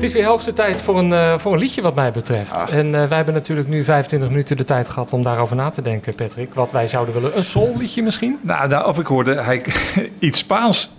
Het 0.01 0.09
is 0.09 0.15
weer 0.15 0.25
hoogste 0.25 0.53
tijd 0.53 0.83
voor 0.83 0.99
een, 0.99 1.13
eh, 1.13 1.39
voor 1.39 1.53
een 1.53 1.59
liedje 1.59 1.83
wat 1.83 1.95
mij 1.95 2.13
betreft. 2.13 2.53
Ah. 2.53 2.73
En 2.75 2.87
eh, 2.95 3.07
wij 3.09 3.17
hebben 3.17 3.35
natuurlijk 3.35 3.69
nu 3.69 3.85
25 3.85 4.29
minuten 4.29 4.57
de 4.57 4.65
tijd 4.65 4.89
gehad 4.89 5.13
om 5.13 5.23
daarover 5.23 5.57
na 5.57 5.71
te 5.71 5.83
denken, 5.83 6.15
Patrick. 6.15 6.55
Wat 6.55 6.73
wij 6.73 6.87
zouden 6.87 7.15
willen. 7.15 7.37
Een 7.37 7.45
soul-liedje 7.45 8.03
misschien? 8.03 8.39
Nou, 8.41 8.69
nou, 8.69 8.87
of 8.87 8.99
ik 8.99 9.07
hoorde 9.07 9.35
hij, 9.35 9.63
iets 10.19 10.39
Spaans. 10.39 10.91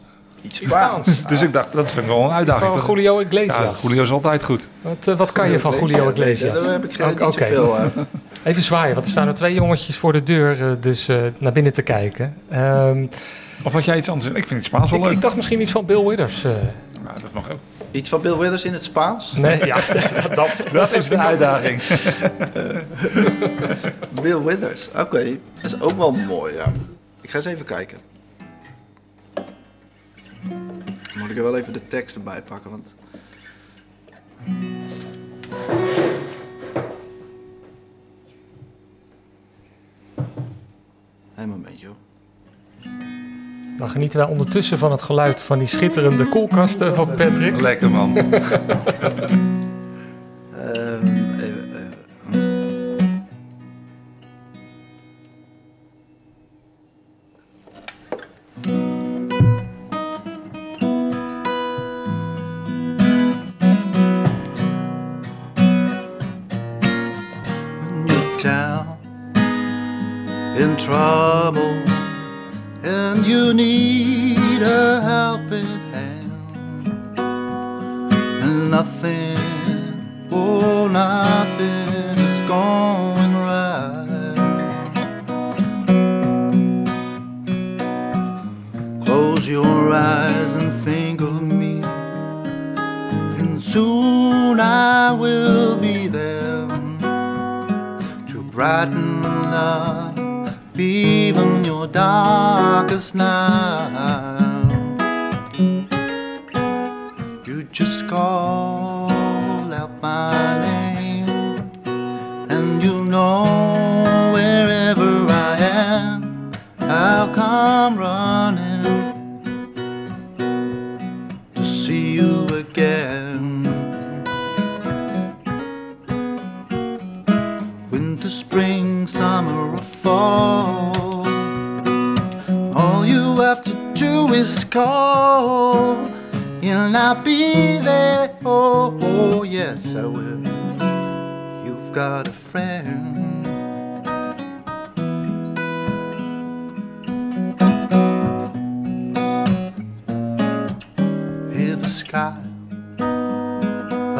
Iets 0.41 0.59
Spaans. 0.59 1.21
Dus 1.27 1.41
ik 1.41 1.53
dacht, 1.53 1.71
dat 1.73 1.91
vind 1.93 2.05
ik 2.05 2.11
wel 2.11 2.23
een 2.23 2.31
uitdaging. 2.31 2.73
Van? 2.81 2.95
Julio 2.95 3.19
Ja, 3.19 3.25
Iglesias. 3.25 3.81
Julio 3.81 4.03
is 4.03 4.11
altijd 4.11 4.43
goed. 4.43 4.67
Wat, 4.81 5.07
eh, 5.07 5.17
wat 5.17 5.31
kan 5.31 5.49
je 5.49 5.59
van 5.59 5.73
Julio 5.79 6.09
Iglesias? 6.09 6.63
Daar 6.63 6.71
heb 6.71 6.83
ik 6.83 6.93
geen 6.93 7.11
Oké, 7.11 7.45
zoveel 7.45 7.77
aan. 7.77 7.91
Even 8.43 8.61
zwaaien, 8.61 8.93
want 8.93 9.05
er 9.05 9.11
staan 9.11 9.27
er 9.27 9.33
twee 9.33 9.53
jongetjes 9.53 9.97
voor 9.97 10.13
de 10.13 10.23
deur, 10.23 10.61
eh, 10.61 10.71
dus 10.79 11.07
eh, 11.07 11.17
naar 11.37 11.51
binnen 11.51 11.73
te 11.73 11.81
kijken. 11.81 12.37
Ehm, 12.49 13.05
Of 13.63 13.73
had 13.73 13.85
jij 13.85 13.97
iets 13.97 14.09
anders? 14.09 14.27
Ik 14.29 14.33
vind 14.47 14.49
het 14.49 14.63
Spaans 14.65 14.89
wel 14.91 14.99
ik, 14.99 15.05
leuk. 15.05 15.13
ik 15.15 15.21
dacht 15.21 15.35
misschien 15.35 15.61
iets 15.61 15.71
van 15.71 15.85
Bill 15.85 16.03
Withers. 16.05 16.43
eh. 16.43 16.51
Nou, 17.03 17.19
dat 17.21 17.33
mag 17.33 17.51
ook. 17.51 17.57
Iets 17.91 18.09
van 18.09 18.21
Bill 18.21 18.37
Withers 18.37 18.63
in 18.63 18.73
het 18.73 18.83
Spaans? 18.83 19.33
nee, 19.37 19.65
ja, 19.65 19.75
dat, 20.23 20.35
dat, 20.35 20.49
Dat 20.71 20.93
is 20.93 21.07
de 21.07 21.17
uitdaging. 21.17 21.81
Bill 24.21 24.37
Withers, 24.43 24.89
oké. 24.97 25.23
Dat 25.61 25.65
is 25.73 25.81
ook 25.81 25.97
wel 25.97 26.11
mooi, 26.11 26.53
ja. 26.53 26.65
Ik 27.21 27.29
ga 27.29 27.35
eens 27.37 27.45
even 27.45 27.65
kijken. 27.65 27.97
Moet 31.17 31.29
ik 31.29 31.37
er 31.37 31.43
wel 31.43 31.57
even 31.57 31.73
de 31.73 31.87
tekst 31.87 32.15
erbij 32.15 32.41
pakken, 32.41 32.71
want... 32.71 32.95
Een 41.35 41.49
momentje, 41.49 41.87
hoor. 41.87 41.95
Dan 43.77 43.89
genieten 43.89 44.19
wij 44.19 44.27
ondertussen 44.27 44.77
van 44.77 44.91
het 44.91 45.01
geluid 45.01 45.41
van 45.41 45.57
die 45.57 45.67
schitterende 45.67 46.29
koelkasten 46.29 46.95
van 46.95 47.15
Patrick. 47.15 47.61
Lekker 47.61 47.91
man. 47.91 48.17
Ehm, 50.61 51.30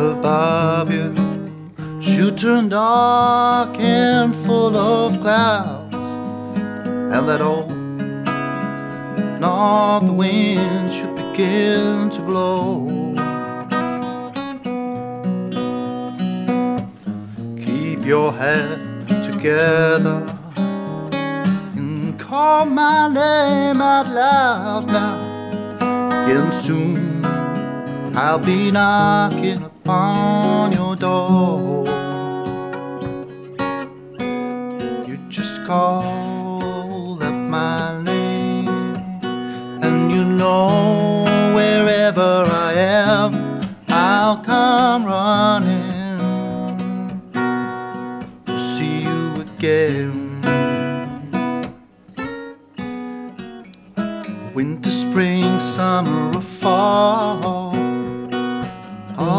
above 0.02 0.92
you 0.92 1.14
should 2.02 2.38
turn 2.38 2.70
dark 2.70 3.80
and 3.80 4.36
full 4.46 4.76
of 4.76 5.20
clouds, 5.22 5.96
and 5.96 7.30
that 7.30 7.42
old 7.42 7.70
north 9.40 10.10
wind 10.12 10.94
should 10.94 11.16
begin 11.16 12.10
to 12.10 12.22
blow. 12.22 12.90
Keep 17.64 18.06
your 18.06 18.34
head 18.34 18.80
together 19.24 20.20
and 21.76 22.20
call 22.20 22.66
my 22.66 23.08
name 23.08 23.82
out 23.82 24.08
loud 24.08 24.88
now, 24.88 25.18
and 26.28 26.52
soon 26.52 27.24
I'll 28.16 28.40
be 28.40 28.72
knocking 28.72 29.71
upon 29.84 30.72
your 30.72 30.96
door. 30.96 31.86
You 35.08 35.18
just 35.30 35.64
call 35.66 37.22
up 37.22 37.34
my 37.34 38.02
name, 38.04 38.68
and 39.82 40.12
you 40.12 40.24
know 40.24 41.24
wherever 41.56 42.48
I 42.70 42.74
am, 42.74 43.62
I'll 43.88 44.38
come 44.38 45.06
running 45.06 45.90
to 48.46 48.60
see 48.76 49.02
you 49.02 49.42
again. 49.42 50.28
Winter, 54.54 54.92
spring, 54.92 55.60
summer, 55.60 56.38
or 56.38 56.42
fall. 56.42 57.41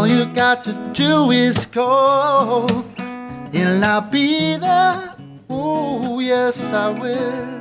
All 0.02 0.08
you 0.08 0.26
got 0.26 0.64
to 0.64 0.72
do 0.92 1.30
is 1.30 1.64
call, 1.64 2.66
and 2.98 3.84
I'll 3.84 4.00
be 4.00 4.56
there. 4.56 5.14
Oh, 5.48 6.18
yes, 6.18 6.72
I 6.72 6.90
will. 6.90 7.51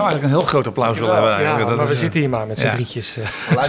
Zou 0.00 0.10
eigenlijk 0.10 0.22
een 0.22 0.38
heel 0.40 0.48
groot 0.48 0.66
applaus 0.66 0.98
willen 0.98 1.14
hebben. 1.14 1.40
Ja. 1.42 1.58
Dat 1.58 1.66
maar 1.66 1.76
we 1.76 1.82
is, 1.82 1.90
eh, 1.92 1.98
zitten 1.98 2.20
hier 2.20 2.28
maar 2.28 2.46
met 2.46 2.58
z'n 2.58 2.66
ja. 2.66 2.70
drietjes. 2.72 3.18
eh. 3.18 3.26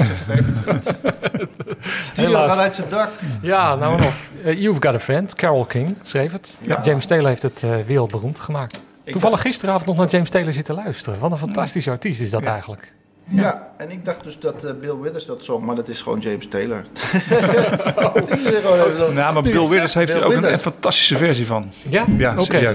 Studio 2.04 2.30
Helaas. 2.30 2.50
gaat 2.52 2.60
uit 2.60 2.76
zijn 2.76 2.90
dak. 2.90 3.10
Ja, 3.42 3.76
nou 3.76 4.00
en 4.02 4.08
of. 4.08 4.30
Eh, 4.44 4.62
You've 4.62 4.82
Got 4.82 4.94
a 4.96 5.00
Friend, 5.00 5.36
Carol 5.36 5.66
King 5.66 5.96
schreef 6.04 6.32
het. 6.32 6.58
Ja. 6.62 6.80
James 6.84 7.06
Taylor 7.06 7.28
heeft 7.28 7.42
het 7.42 7.64
eh, 7.64 7.70
wereldberoemd 7.88 8.40
gemaakt. 8.40 8.82
Toevallig 9.06 9.42
gisteravond 9.42 9.86
nog 9.86 9.98
naar 9.98 10.08
James 10.08 10.30
Taylor 10.30 10.54
zitten 10.54 10.76
luisteren. 10.76 11.20
Wat 11.20 11.32
een 11.32 11.38
fantastische 11.38 11.90
artiest 11.90 12.22
is 12.22 12.30
dat 12.30 12.46
eigenlijk. 12.46 12.94
Ja, 13.28 13.68
en 13.78 13.92
ik 13.92 14.06
dacht 14.06 14.24
dus 14.24 14.40
dat 14.40 14.64
eh, 14.64 14.72
Bill 14.82 14.96
Withers 15.02 15.26
dat 15.26 15.44
zong, 15.44 15.66
maar 15.66 15.76
dat 15.76 15.88
is 15.88 16.02
gewoon 16.02 16.20
James 16.20 16.48
Taylor. 16.50 16.86
Zo- 18.98 19.12
Nou, 19.14 19.34
maar 19.34 19.42
Bill 19.44 19.68
Withers 19.68 19.94
heeft 19.94 20.14
er 20.14 20.24
ook 20.24 20.34
Withers. 20.34 20.54
een 20.54 20.60
fantastische 20.60 21.18
versie 21.18 21.46
van. 21.46 21.72
Ja? 21.90 22.06
Ja, 22.18 22.34
Oké. 22.38 22.74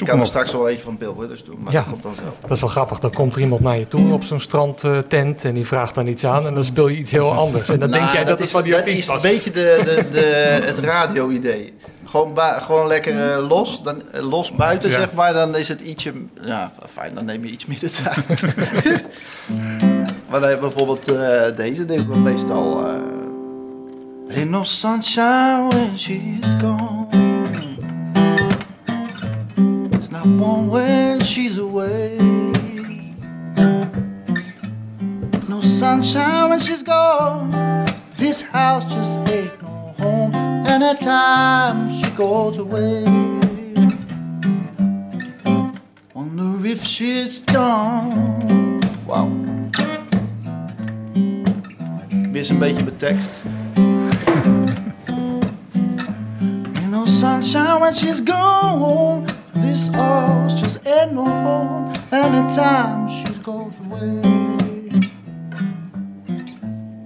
Ik 0.00 0.04
kan 0.04 0.20
er 0.20 0.26
straks 0.26 0.52
wel 0.52 0.68
eentje 0.68 0.84
van 0.84 0.98
Bill 0.98 1.12
Withers 1.18 1.44
doen, 1.44 1.56
maar 1.62 1.72
Ja. 1.72 1.78
dat 1.80 1.88
komt 1.90 2.02
dan 2.02 2.14
zelf. 2.22 2.34
Dat 2.40 2.50
is 2.50 2.60
wel 2.60 2.68
grappig. 2.70 2.98
Dan 2.98 3.12
komt 3.12 3.34
er 3.34 3.40
iemand 3.40 3.60
naar 3.60 3.78
je 3.78 3.88
toe 3.88 4.12
op 4.12 4.24
zo'n 4.24 4.40
strandtent 4.40 5.10
tent 5.10 5.44
en 5.44 5.54
die 5.54 5.66
vraagt 5.66 5.94
dan 5.94 6.06
iets 6.06 6.24
aan 6.26 6.46
en 6.46 6.54
dan 6.54 6.64
speel 6.64 6.88
je 6.88 6.96
iets 6.96 7.10
heel 7.10 7.32
anders. 7.32 7.68
En 7.68 7.78
dan 7.80 7.90
denk 7.90 8.02
Nou, 8.02 8.14
jij 8.14 8.24
dat, 8.24 8.36
het 8.38 8.46
is, 8.46 8.52
van 8.52 8.62
die 8.62 8.70
dat 8.72 8.80
artiest 8.80 8.98
is 9.00 9.06
was. 9.06 9.22
een 9.24 9.30
beetje 9.30 9.50
de, 9.50 9.80
de, 9.84 10.08
de, 10.10 10.20
het 10.64 10.78
radio-idee. 10.78 11.72
Gewoon, 12.04 12.38
gewoon 12.38 12.86
lekker 12.86 13.32
eh, 13.32 13.48
los, 13.48 13.82
dan, 13.82 14.02
eh, 14.12 14.28
los 14.30 14.52
buiten, 14.52 14.90
Ja. 14.90 14.98
zeg 14.98 15.12
maar. 15.12 15.32
Dan 15.32 15.56
is 15.56 15.68
het 15.68 15.80
ietsje... 15.80 16.12
Ja, 16.40 16.72
fijn, 16.92 17.14
dan 17.14 17.24
neem 17.24 17.44
je 17.44 17.50
iets 17.50 17.66
meer 17.66 17.78
de 17.80 17.90
tijd. 17.90 18.54
maar 20.30 20.40
dan 20.40 20.48
heb 20.48 20.52
je 20.52 20.66
bijvoorbeeld 20.66 21.12
eh, 21.12 21.56
deze, 21.56 21.84
denk 21.84 22.00
ik 22.00 22.14
meestal... 22.16 22.84
Ain't 24.36 24.50
no 24.50 24.62
sunshine 24.64 25.66
when 25.68 25.98
she's 25.98 26.46
gone 26.60 26.93
When 30.24 31.20
she's 31.20 31.58
away 31.58 32.34
sunshine 35.84 36.48
when 36.50 36.60
she's 36.60 36.82
gone. 36.82 37.50
This 38.16 38.40
house 38.40 38.84
just 38.94 39.18
ain't 39.28 39.60
no 39.60 39.94
home 39.98 40.34
anytime 40.66 41.90
she 41.90 42.08
goes 42.12 42.56
away. 42.58 43.04
Wonder 46.14 46.66
if 46.66 46.82
she's 46.84 47.40
done. 47.40 48.80
Wauw. 49.06 49.28
Weer 52.32 52.50
een 52.50 52.58
beetje 52.58 52.84
mijn 52.84 52.96
tekst. 52.96 53.30
No 56.88 57.04
sunshine 57.06 57.80
when 57.80 57.94
she's 57.94 58.20
gone. 58.24 59.33
This 59.74 59.90
all 59.92 60.48
just 60.48 60.86
ain't 60.86 61.14
no 61.14 61.24
home. 61.24 61.92
Anytime 62.12 63.08
she 63.08 63.34
goes 63.42 63.74
away. 63.84 64.22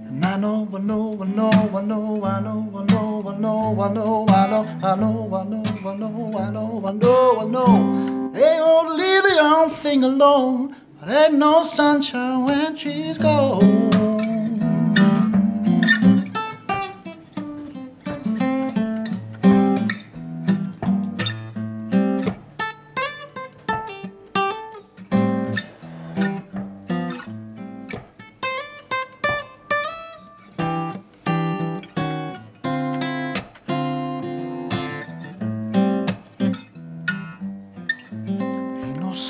And 0.07 0.23
I 0.23 0.37
know, 0.37 0.69
I 0.71 0.77
know, 0.77 1.17
I 1.19 1.25
know, 1.25 1.49
I 1.49 1.81
know, 1.81 2.23
I 2.23 2.37
know, 2.37 2.77
I 2.77 2.85
know, 2.85 3.25
I 3.27 3.37
know, 3.39 3.81
I 3.81 3.91
know, 3.91 4.25
I 4.29 4.43
know, 4.45 4.75
I 4.83 4.95
know, 4.95 5.33
I 5.33 5.43
know, 5.45 5.65
I 5.83 5.95
know, 5.97 6.37
I 6.37 6.51
know, 6.51 6.85
I 6.85 6.91
know, 6.91 7.39
I 7.39 7.45
know. 7.47 8.31
They 8.33 8.59
won't 8.59 8.95
leave 8.99 9.23
the 9.23 9.33
young 9.33 9.69
thing 9.71 10.03
alone. 10.03 10.75
But 10.99 11.09
ain't 11.09 11.39
no 11.39 11.63
sunshine 11.63 12.45
when 12.45 12.75
she's 12.75 13.17
gone. 13.17 13.98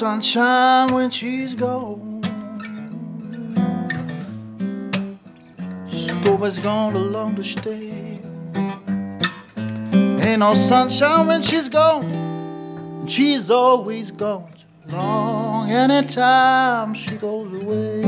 Sunshine 0.10 0.92
when 0.92 1.12
she's 1.12 1.54
gone. 1.54 2.24
She's 5.92 6.28
always 6.28 6.58
gone 6.58 6.96
along 6.96 7.36
to 7.36 7.44
stay. 7.44 8.20
Ain't 10.26 10.40
no 10.40 10.56
sunshine 10.56 11.28
when 11.28 11.44
she's 11.44 11.70
gone. 11.70 13.06
She's 13.08 13.52
always 13.52 14.10
gone 14.10 14.52
too 14.58 14.96
long. 14.96 15.70
Anytime 15.70 16.96
she 16.96 17.16
goes 17.16 17.52
away. 17.62 18.02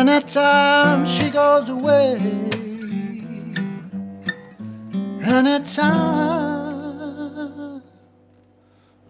Anytime 0.00 1.06
she 1.06 1.30
goes 1.30 1.68
away. 1.68 2.16
Anytime 5.22 6.49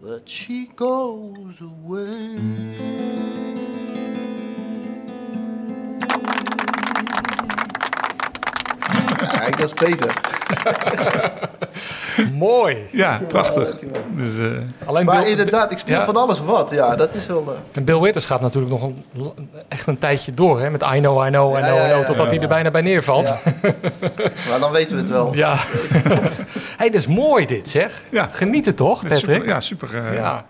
that 0.01 0.27
she 0.27 0.65
goes 0.65 1.61
away. 1.61 3.10
Kijk, 9.31 9.57
dat 9.57 9.67
is 9.67 9.73
Peter. 9.73 10.13
Mooi. 12.33 12.77
Ja, 12.91 13.21
prachtig. 13.27 13.77
Dus, 14.11 14.37
eh, 14.37 14.45
Alleen 14.85 15.05
maar 15.05 15.19
Bill- 15.21 15.29
inderdaad, 15.29 15.71
ik 15.71 15.77
speel 15.77 15.97
Ja. 15.99 16.05
van 16.05 16.15
alles 16.17 16.39
wat. 16.39 16.69
Ja, 16.71 16.95
dat 16.95 17.13
is 17.13 17.25
wel... 17.25 17.43
eh, 17.47 17.53
En 17.71 17.83
Bill 17.83 17.99
Withers 17.99 18.25
gaat 18.25 18.41
natuurlijk 18.41 18.71
nog 18.71 18.81
een, 18.83 19.03
echt 19.67 19.87
een 19.87 19.97
tijdje 19.97 20.33
door, 20.33 20.61
hè? 20.61 20.69
Met 20.69 20.81
I 20.81 20.99
know, 20.99 21.25
I 21.25 21.29
know, 21.29 21.57
I 21.57 21.59
Ja, 21.59 21.65
know, 21.65 21.77
ja, 21.77 21.87
I 21.87 21.91
know, 21.91 22.05
totdat 22.05 22.25
ja. 22.25 22.31
hij 22.31 22.41
er 22.41 22.47
bijna 22.47 22.71
bij 22.71 22.81
neervalt. 22.81 23.27
Ja. 23.27 23.39
maar 24.49 24.59
dan 24.59 24.71
weten 24.71 24.95
we 24.95 25.01
het 25.01 25.11
wel. 25.11 25.33
Ja. 25.35 25.55
hey, 26.77 26.89
dat 26.89 27.01
is 27.01 27.07
mooi 27.07 27.45
dit, 27.45 27.69
zeg. 27.69 28.01
Ja. 28.11 28.27
Geniet 28.31 28.65
het 28.65 28.77
toch, 28.77 29.01
dat 29.01 29.11
is 29.11 29.19
Patrick? 29.19 29.35
super, 29.37 29.49
ja, 29.53 29.59
super. 29.59 29.89
eh, 30.05 30.13
Ja. 30.15 30.45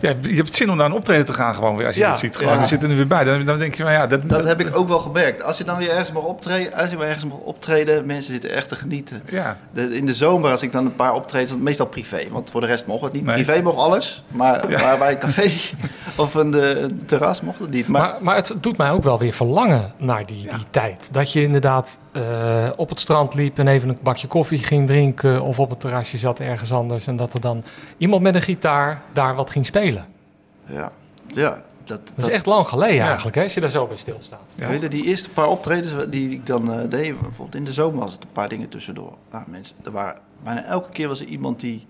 Ja, 0.00 0.14
je 0.20 0.34
hebt 0.36 0.54
zin 0.54 0.70
om 0.70 0.76
naar 0.76 0.86
een 0.86 0.92
optreden 0.92 1.24
te 1.24 1.32
gaan 1.32 1.54
gewoon 1.54 1.76
weer. 1.76 1.86
Als 1.86 1.94
je 1.94 2.00
Ja, 2.00 2.10
dat 2.10 2.18
ziet. 2.18 2.36
Gewoon, 2.36 2.54
ja. 2.54 2.60
We 2.60 2.66
zitten 2.66 2.88
er 2.88 2.94
nu 2.94 3.00
weer 3.00 3.08
bij. 3.10 3.24
Dan, 3.24 3.44
dan 3.44 3.58
denk 3.58 3.74
je 3.74 3.82
van 3.82 3.92
ja, 3.92 4.06
dat, 4.06 4.28
Dat 4.28 4.44
heb 4.44 4.60
ik 4.60 4.76
ook 4.76 4.88
wel 4.88 4.98
gemerkt. 4.98 5.42
Als 5.42 5.58
je 5.58 5.64
dan 5.64 5.78
weer 5.78 5.90
ergens 5.90 6.12
mag 6.12 6.22
optreden, 6.22 6.72
als 6.74 6.90
je 6.90 6.96
weer 6.96 7.06
ergens 7.06 7.24
mag 7.24 7.38
optreden, 7.38 8.06
mensen 8.06 8.32
zitten 8.32 8.50
echt 8.50 8.68
te 8.68 8.76
genieten. 8.76 9.22
Ja. 9.28 9.56
De, 9.72 9.96
in 9.96 10.06
de 10.06 10.14
zomer, 10.14 10.50
als 10.50 10.62
ik 10.62 10.72
dan 10.72 10.84
een 10.84 10.96
paar 10.96 11.14
optredens, 11.14 11.50
want 11.50 11.62
meestal 11.62 11.86
privé, 11.86 12.22
want 12.30 12.50
voor 12.50 12.60
de 12.60 12.66
rest 12.66 12.86
mocht 12.86 13.02
het 13.02 13.12
niet. 13.12 13.24
Nee. 13.24 13.34
Privé 13.44 13.62
mocht 13.62 13.76
alles, 13.76 14.22
maar, 14.28 14.70
Ja. 14.70 14.80
maar 14.82 14.98
bij 14.98 15.12
een 15.12 15.18
café 15.18 15.50
of 16.22 16.34
een, 16.34 16.54
eh, 16.54 16.80
een 16.82 17.02
terras 17.06 17.40
mocht 17.40 17.58
het 17.58 17.70
niet. 17.70 17.88
Maar, 17.88 18.02
Maar, 18.02 18.16
maar 18.20 18.36
het 18.36 18.54
doet 18.60 18.76
mij 18.76 18.90
ook 18.90 19.02
wel 19.02 19.18
weer 19.18 19.32
verlangen 19.32 19.92
naar 19.96 20.26
die, 20.26 20.42
die 20.42 20.66
tijd. 20.70 21.08
Dat 21.12 21.32
je 21.32 21.42
inderdaad 21.42 21.98
eh, 22.12 22.68
op 22.76 22.88
het 22.88 23.00
strand 23.00 23.34
liep 23.34 23.58
en 23.58 23.68
even 23.68 23.88
een 23.88 23.98
bakje 24.02 24.26
koffie 24.26 24.58
ging 24.58 24.86
drinken... 24.86 25.42
of 25.42 25.58
op 25.58 25.70
het 25.70 25.80
terrasje 25.80 26.18
zat 26.18 26.40
ergens 26.40 26.72
anders... 26.72 27.06
en 27.06 27.16
dat 27.16 27.34
er 27.34 27.40
dan 27.40 27.64
iemand 27.96 28.22
met 28.22 28.34
een 28.34 28.42
gitaar 28.42 29.00
daar 29.12 29.34
wat 29.34 29.50
ging 29.50 29.66
spelen. 29.66 29.77
Ja, 30.66 30.92
ja, 31.26 31.62
dat, 31.84 32.00
Dat 32.14 32.26
is 32.26 32.32
echt 32.32 32.46
lang 32.46 32.66
geleden 32.66 33.00
eigenlijk, 33.00 33.36
hè, 33.36 33.42
als 33.42 33.54
je 33.54 33.60
daar 33.60 33.70
zo 33.70 33.86
bij 33.86 33.96
stilstaat. 33.96 34.52
Weet 34.54 34.80
je, 34.80 34.88
die 34.88 35.04
eerste 35.04 35.30
paar 35.30 35.48
optredens 35.48 35.92
die 36.10 36.30
ik 36.30 36.46
dan 36.46 36.72
eh, 36.72 36.90
deed, 36.90 37.20
bijvoorbeeld 37.20 37.54
in 37.54 37.64
de 37.64 37.72
zomer 37.72 37.98
was 37.98 38.12
het 38.12 38.22
een 38.22 38.32
paar 38.32 38.48
dingen 38.48 38.68
tussendoor. 38.68 39.12
Nou, 39.32 39.44
mensen, 39.46 39.76
er 39.84 39.90
waren, 39.90 40.20
bijna 40.42 40.64
elke 40.64 40.90
keer 40.90 41.08
was 41.08 41.20
er 41.20 41.26
iemand 41.26 41.60
die 41.60 41.86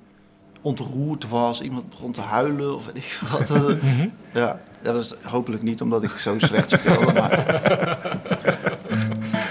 ontroerd 0.61 1.29
was, 1.29 1.61
iemand 1.61 1.89
begon 1.89 2.13
te 2.13 2.21
huilen 2.21 2.75
of 2.75 2.87
weet 2.87 2.97
ik 2.97 3.19
wat. 3.33 3.49
Mhm. 3.83 4.09
Ja, 4.33 4.61
dat 4.83 4.95
was 4.95 5.15
hopelijk 5.23 5.63
niet 5.63 5.81
omdat 5.81 6.03
ik 6.03 6.11
zo 6.11 6.39
slecht 6.39 6.71
speelde, 6.71 7.13
maar 7.13 7.47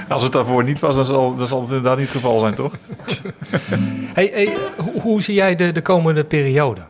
Als 0.10 0.24
het 0.24 0.32
daarvoor 0.32 0.64
niet 0.64 0.80
was, 0.80 0.96
dan 0.96 1.06
zal, 1.06 1.36
dan 1.36 1.48
zal 1.48 1.60
het 1.62 1.68
inderdaad 1.68 1.98
niet 1.98 2.08
het 2.08 2.16
geval 2.16 2.40
zijn, 2.40 2.54
toch? 2.54 2.74
Hey, 4.14 4.30
hey, 4.34 4.58
hoe, 4.78 5.02
hoe 5.02 5.22
zie 5.22 5.36
jij 5.36 5.56
de, 5.56 5.72
de 5.72 5.82
komende 5.82 6.24
periode? 6.24 6.82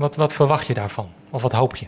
Wat, 0.00 0.16
wat 0.16 0.32
verwacht 0.32 0.66
je 0.66 0.74
daarvan? 0.74 1.08
Of 1.30 1.42
wat 1.42 1.52
hoop 1.52 1.76
je? 1.76 1.86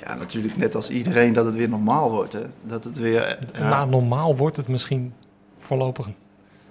ja, 0.00 0.14
natuurlijk 0.14 0.56
net 0.56 0.74
als 0.74 0.90
iedereen 0.90 1.32
dat 1.32 1.44
het 1.44 1.54
weer 1.54 1.68
normaal 1.68 2.10
wordt. 2.10 2.32
Hè. 2.32 2.40
Dat 2.62 2.84
het 2.84 2.98
weer... 2.98 3.22
eh, 3.22 3.60
ja. 3.60 3.68
Na 3.68 3.84
normaal 3.84 4.36
wordt 4.36 4.56
het 4.56 4.68
misschien 4.68 5.14
voorlopig. 5.60 6.08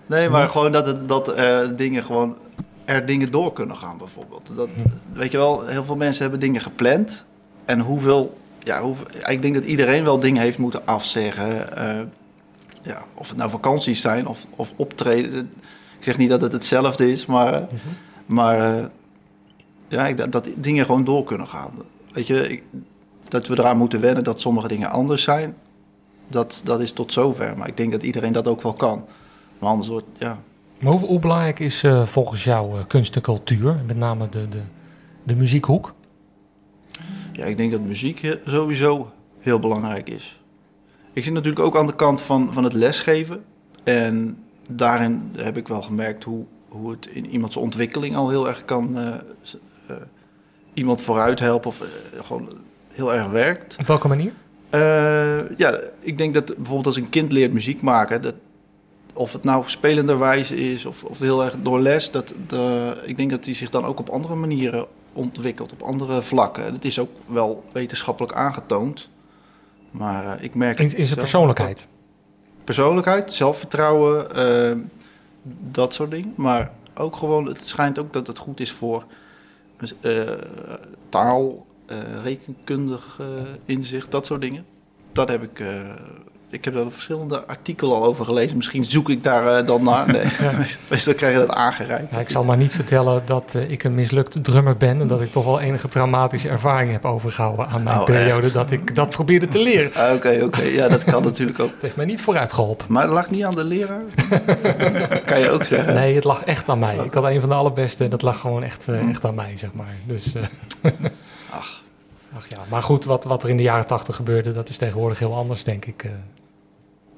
Nee, 0.05 0.29
maar 0.29 0.41
Niet. 0.41 0.51
gewoon 0.51 0.71
dat, 0.71 0.85
het, 0.87 1.09
dat 1.09 1.27
eh, 1.33 1.59
dingen 1.75 2.03
gewoon 2.03 2.37
er 2.85 3.05
dingen 3.05 3.31
door 3.31 3.53
kunnen 3.53 3.75
gaan 3.75 3.97
bijvoorbeeld. 3.97 4.51
Dat, 4.55 4.69
Weet 5.13 5.31
je 5.31 5.37
wel, 5.37 5.65
heel 5.65 5.83
veel 5.83 5.95
mensen 5.95 6.21
hebben 6.21 6.39
dingen 6.39 6.61
gepland. 6.61 7.25
En 7.65 7.79
hoeveel, 7.79 8.37
ja, 8.59 8.81
hoeveel, 8.81 9.05
ik 9.27 9.41
denk 9.41 9.53
dat 9.53 9.63
iedereen 9.63 10.03
wel 10.03 10.19
dingen 10.19 10.41
heeft 10.41 10.57
moeten 10.57 10.85
afzeggen. 10.85 11.77
eh, 11.77 11.99
ja, 12.81 13.03
of 13.13 13.29
het 13.29 13.37
nou 13.37 13.49
vakanties 13.49 14.01
zijn 14.01 14.27
of, 14.27 14.45
of 14.55 14.73
optreden. 14.75 15.39
Ik 15.97 16.03
zeg 16.03 16.17
niet 16.17 16.29
dat 16.29 16.41
het 16.41 16.51
hetzelfde 16.51 17.11
is, 17.11 17.25
maar, 17.25 17.53
eh, 17.53 17.63
maar 18.25 18.89
ja, 19.91 20.11
dat, 20.13 20.31
dat 20.31 20.47
dingen 20.55 20.85
gewoon 20.85 21.03
door 21.03 21.23
kunnen 21.23 21.47
gaan. 21.47 21.71
Weet 22.13 22.27
je, 22.27 22.49
ik- 22.49 22.63
dat 23.27 23.47
we 23.47 23.59
eraan 23.59 23.77
moeten 23.77 24.01
wennen 24.01 24.23
dat 24.23 24.39
sommige 24.39 24.67
dingen 24.67 24.89
anders 24.89 25.23
zijn. 25.23 25.57
Dat, 26.27 26.61
dat 26.63 26.79
is 26.81 26.91
tot 26.91 27.11
zover. 27.13 27.57
Maar 27.57 27.67
ik 27.67 27.77
denk 27.77 27.91
dat 27.91 28.03
iedereen 28.03 28.31
dat 28.33 28.47
ook 28.47 28.61
wel 28.61 28.73
kan. 28.73 29.05
Maar 29.59 29.69
anders 29.69 29.87
wordt, 29.89 30.05
ja. 30.17 30.39
Maar 30.79 30.91
hoe, 30.91 31.05
hoe 31.05 31.19
belangrijk 31.19 31.59
is 31.59 31.83
eh, 31.83 32.05
volgens 32.05 32.43
jou 32.43 32.77
eh, 32.79 32.85
kunst 32.87 33.15
en 33.15 33.21
cultuur? 33.21 33.75
Met 33.85 33.97
name 33.97 34.29
de, 34.29 34.49
de, 34.49 34.61
de 35.23 35.35
muziekhoek? 35.35 35.93
Ja, 37.33 37.45
ik 37.45 37.57
denk 37.57 37.71
dat 37.71 37.81
muziek 37.81 38.37
sowieso 38.45 39.11
heel 39.39 39.59
belangrijk 39.59 40.09
is. 40.09 40.39
Ik 41.13 41.23
zit 41.23 41.33
natuurlijk 41.33 41.65
ook 41.65 41.77
aan 41.77 41.87
de 41.87 41.95
kant 41.95 42.21
van, 42.21 42.53
van 42.53 42.63
het 42.63 42.73
lesgeven. 42.73 43.43
En 43.83 44.37
daarin 44.69 45.31
heb 45.37 45.57
ik 45.57 45.67
wel 45.67 45.81
gemerkt 45.81 46.23
hoe, 46.23 46.45
hoe 46.67 46.91
het 46.91 47.05
in 47.13 47.25
iemands 47.29 47.57
ontwikkeling 47.57 48.15
al 48.15 48.29
heel 48.29 48.47
erg 48.47 48.65
kan... 48.65 48.97
eh, 48.97 49.13
iemand 50.73 51.01
vooruit 51.01 51.39
helpen 51.39 51.69
of 51.69 51.81
eh, 51.81 51.87
gewoon 52.25 52.49
heel 52.91 53.13
erg 53.13 53.27
werkt. 53.27 53.75
Op 53.79 53.87
welke 53.87 54.07
manier? 54.07 54.33
Eh, 54.69 55.57
ja, 55.57 55.79
ik 55.99 56.17
denk 56.17 56.33
dat 56.33 56.45
bijvoorbeeld 56.45 56.85
als 56.85 56.95
een 56.95 57.09
kind 57.09 57.31
leert 57.31 57.53
muziek 57.53 57.81
maken, 57.81 58.21
dat, 58.21 58.35
of 59.13 59.33
het 59.33 59.43
nou 59.43 59.63
spelenderwijs 59.65 60.51
is 60.51 60.85
of, 60.85 61.03
of 61.03 61.19
heel 61.19 61.43
erg 61.43 61.55
door 61.61 61.79
les, 61.79 62.11
dat, 62.11 62.33
de, 62.47 62.93
ik 63.05 63.17
denk 63.17 63.29
dat 63.29 63.43
die 63.43 63.55
zich 63.55 63.69
dan 63.69 63.85
ook 63.85 63.99
op 63.99 64.09
andere 64.09 64.35
manieren 64.35 64.85
ontwikkelt, 65.13 65.71
op 65.71 65.81
andere 65.81 66.21
vlakken. 66.21 66.71
Dat 66.71 66.83
is 66.83 66.99
ook 66.99 67.11
wel 67.25 67.63
wetenschappelijk 67.71 68.33
aangetoond. 68.33 69.09
Maar 69.91 70.37
eh, 70.37 70.43
ik 70.43 70.55
merk. 70.55 70.77
In, 70.79 70.83
in 70.83 70.89
zijn 70.91 71.05
zelf- 71.05 71.19
persoonlijkheid. 71.19 71.87
Persoonlijkheid, 72.63 73.33
zelfvertrouwen, 73.33 74.27
dat 75.71 75.93
soort 75.93 76.11
dingen. 76.11 76.33
Maar 76.35 76.71
ook 76.95 77.15
gewoon, 77.15 77.45
het 77.45 77.67
schijnt 77.67 77.99
ook 77.99 78.13
dat 78.13 78.27
het 78.27 78.37
goed 78.37 78.59
is 78.59 78.71
voor 78.71 79.03
taal, 81.09 81.65
eh, 81.91 82.23
rekenkundig 82.23 83.17
eh, 83.19 83.27
inzicht, 83.65 84.11
dat 84.11 84.25
soort 84.25 84.41
dingen. 84.41 84.65
Dat 85.11 85.29
heb 85.29 85.43
ik, 85.43 85.59
eh, 85.59 85.95
ik 86.51 86.65
heb 86.65 86.73
daar 86.73 86.91
verschillende 86.91 87.45
artikelen 87.45 87.95
al 87.95 88.03
over 88.03 88.25
gelezen. 88.25 88.57
Misschien 88.57 88.83
zoek 88.83 89.09
ik 89.09 89.23
daar 89.23 89.57
eh, 89.57 89.65
dan 89.65 89.83
naar. 89.83 90.11
Nee, 90.11 90.25
meestal 90.89 91.13
krijg 91.13 91.33
je 91.33 91.39
dat 91.39 91.55
aangereikt. 91.55 92.11
Ja, 92.11 92.19
ik 92.19 92.29
zal 92.29 92.43
maar 92.43 92.57
niet 92.57 92.71
vertellen 92.71 93.21
dat 93.25 93.55
eh, 93.55 93.71
ik 93.71 93.83
een 93.83 93.95
mislukt 93.95 94.43
drummer 94.43 94.77
ben 94.77 95.01
en 95.01 95.07
dat 95.07 95.21
ik 95.21 95.31
toch 95.31 95.45
wel 95.45 95.59
enige 95.59 95.87
traumatische 95.87 96.49
ervaring 96.49 96.91
heb 96.91 97.05
overgehouden 97.05 97.67
aan 97.67 97.83
mijn 97.83 97.99
Oh, 97.99 98.05
periode 98.05 98.45
echt? 98.45 98.53
dat 98.53 98.71
ik 98.71 98.95
dat 98.95 99.09
probeerde 99.09 99.47
te 99.47 99.59
leren. 99.59 99.93
Ah, 99.93 100.13
Oké, 100.15 100.39
oké. 100.43 100.61
Ja, 100.61 100.87
dat 100.87 101.03
kan 101.03 101.23
natuurlijk 101.23 101.59
ook. 101.59 101.69
Het 101.73 101.81
heeft 101.81 101.95
mij 101.95 102.05
niet 102.05 102.21
vooruit 102.21 102.53
geholpen. 102.53 102.85
Maar 102.89 103.03
het 103.03 103.11
lag 103.11 103.29
niet 103.29 103.43
aan 103.43 103.55
de 103.55 103.63
leraar? 103.63 104.01
kan 105.25 105.39
je 105.39 105.49
ook 105.49 105.63
zeggen. 105.63 105.93
Nee, 105.93 106.15
het 106.15 106.23
lag 106.23 106.43
echt 106.43 106.69
aan 106.69 106.79
mij. 106.79 106.97
Ik 106.97 107.13
had 107.13 107.23
een 107.23 107.39
van 107.39 107.49
de 107.49 107.55
allerbeste 107.55 108.03
en 108.03 108.09
dat 108.09 108.21
lag 108.21 108.39
gewoon 108.39 108.63
echt, 108.63 108.87
eh, 108.87 109.09
echt 109.09 109.25
aan 109.25 109.35
mij, 109.35 109.57
zeg 109.57 109.69
maar. 109.73 109.95
Dus, 110.05 110.33
Ach. 111.51 111.81
Ach 112.37 112.49
ja, 112.49 112.57
maar 112.69 112.83
goed, 112.83 113.05
wat, 113.05 113.23
wat 113.23 113.43
er 113.43 113.49
in 113.49 113.57
de 113.57 113.63
jaren 113.63 113.85
tachtig 113.85 114.15
gebeurde, 114.15 114.51
dat 114.51 114.69
is 114.69 114.77
tegenwoordig 114.77 115.19
heel 115.19 115.35
anders, 115.35 115.63
denk 115.63 115.85
ik. 115.85 116.05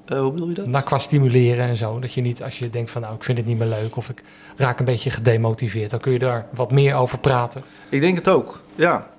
Eh. 0.04 0.16
Eh, 0.16 0.22
hoe 0.22 0.32
bedoel 0.32 0.48
je 0.48 0.54
dat? 0.54 0.66
Nou, 0.66 0.84
qua 0.84 0.98
stimuleren 0.98 1.66
en 1.66 1.76
zo. 1.76 1.98
Dat 1.98 2.12
je 2.12 2.20
niet, 2.20 2.42
als 2.42 2.58
je 2.58 2.70
denkt 2.70 2.90
van 2.90 3.02
nou, 3.02 3.14
ik 3.14 3.24
vind 3.24 3.38
het 3.38 3.46
niet 3.46 3.58
meer 3.58 3.68
leuk 3.68 3.96
of 3.96 4.08
ik 4.08 4.22
raak 4.56 4.78
een 4.78 4.84
beetje 4.84 5.10
gedemotiveerd, 5.10 5.90
dan 5.90 6.00
kun 6.00 6.12
je 6.12 6.18
daar 6.18 6.46
wat 6.54 6.72
meer 6.72 6.94
over 6.94 7.18
praten. 7.18 7.62
Ik 7.88 8.00
denk 8.00 8.16
het 8.16 8.28
ook, 8.28 8.60
ja. 8.74 9.12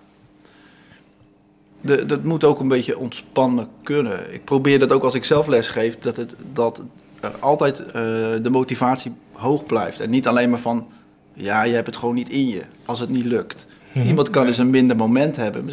De, 1.81 2.05
dat 2.05 2.23
moet 2.23 2.43
ook 2.43 2.59
een 2.59 2.67
beetje 2.67 2.97
ontspannen 2.97 3.67
kunnen. 3.83 4.33
Ik 4.33 4.43
probeer 4.43 4.79
dat 4.79 4.91
ook 4.91 5.03
als 5.03 5.13
ik 5.13 5.23
zelf 5.23 5.47
les 5.47 5.67
geef, 5.67 5.97
dat, 5.97 6.17
het, 6.17 6.35
dat 6.53 6.83
er 7.19 7.31
altijd 7.39 7.85
eh, 7.85 7.93
de 8.41 8.49
motivatie 8.49 9.11
hoog 9.31 9.65
blijft. 9.65 9.99
En 9.99 10.09
niet 10.09 10.27
alleen 10.27 10.49
maar 10.49 10.59
van, 10.59 10.87
ja, 11.33 11.63
je 11.63 11.73
hebt 11.73 11.87
het 11.87 11.97
gewoon 11.97 12.15
niet 12.15 12.29
in 12.29 12.47
je 12.47 12.61
als 12.85 12.99
het 12.99 13.09
niet 13.09 13.25
lukt. 13.25 13.65
Mhm. 13.91 14.07
Iemand 14.07 14.29
kan 14.29 14.45
dus 14.45 14.57
een 14.57 14.69
minder 14.69 14.95
moment 14.95 15.35
hebben. 15.35 15.69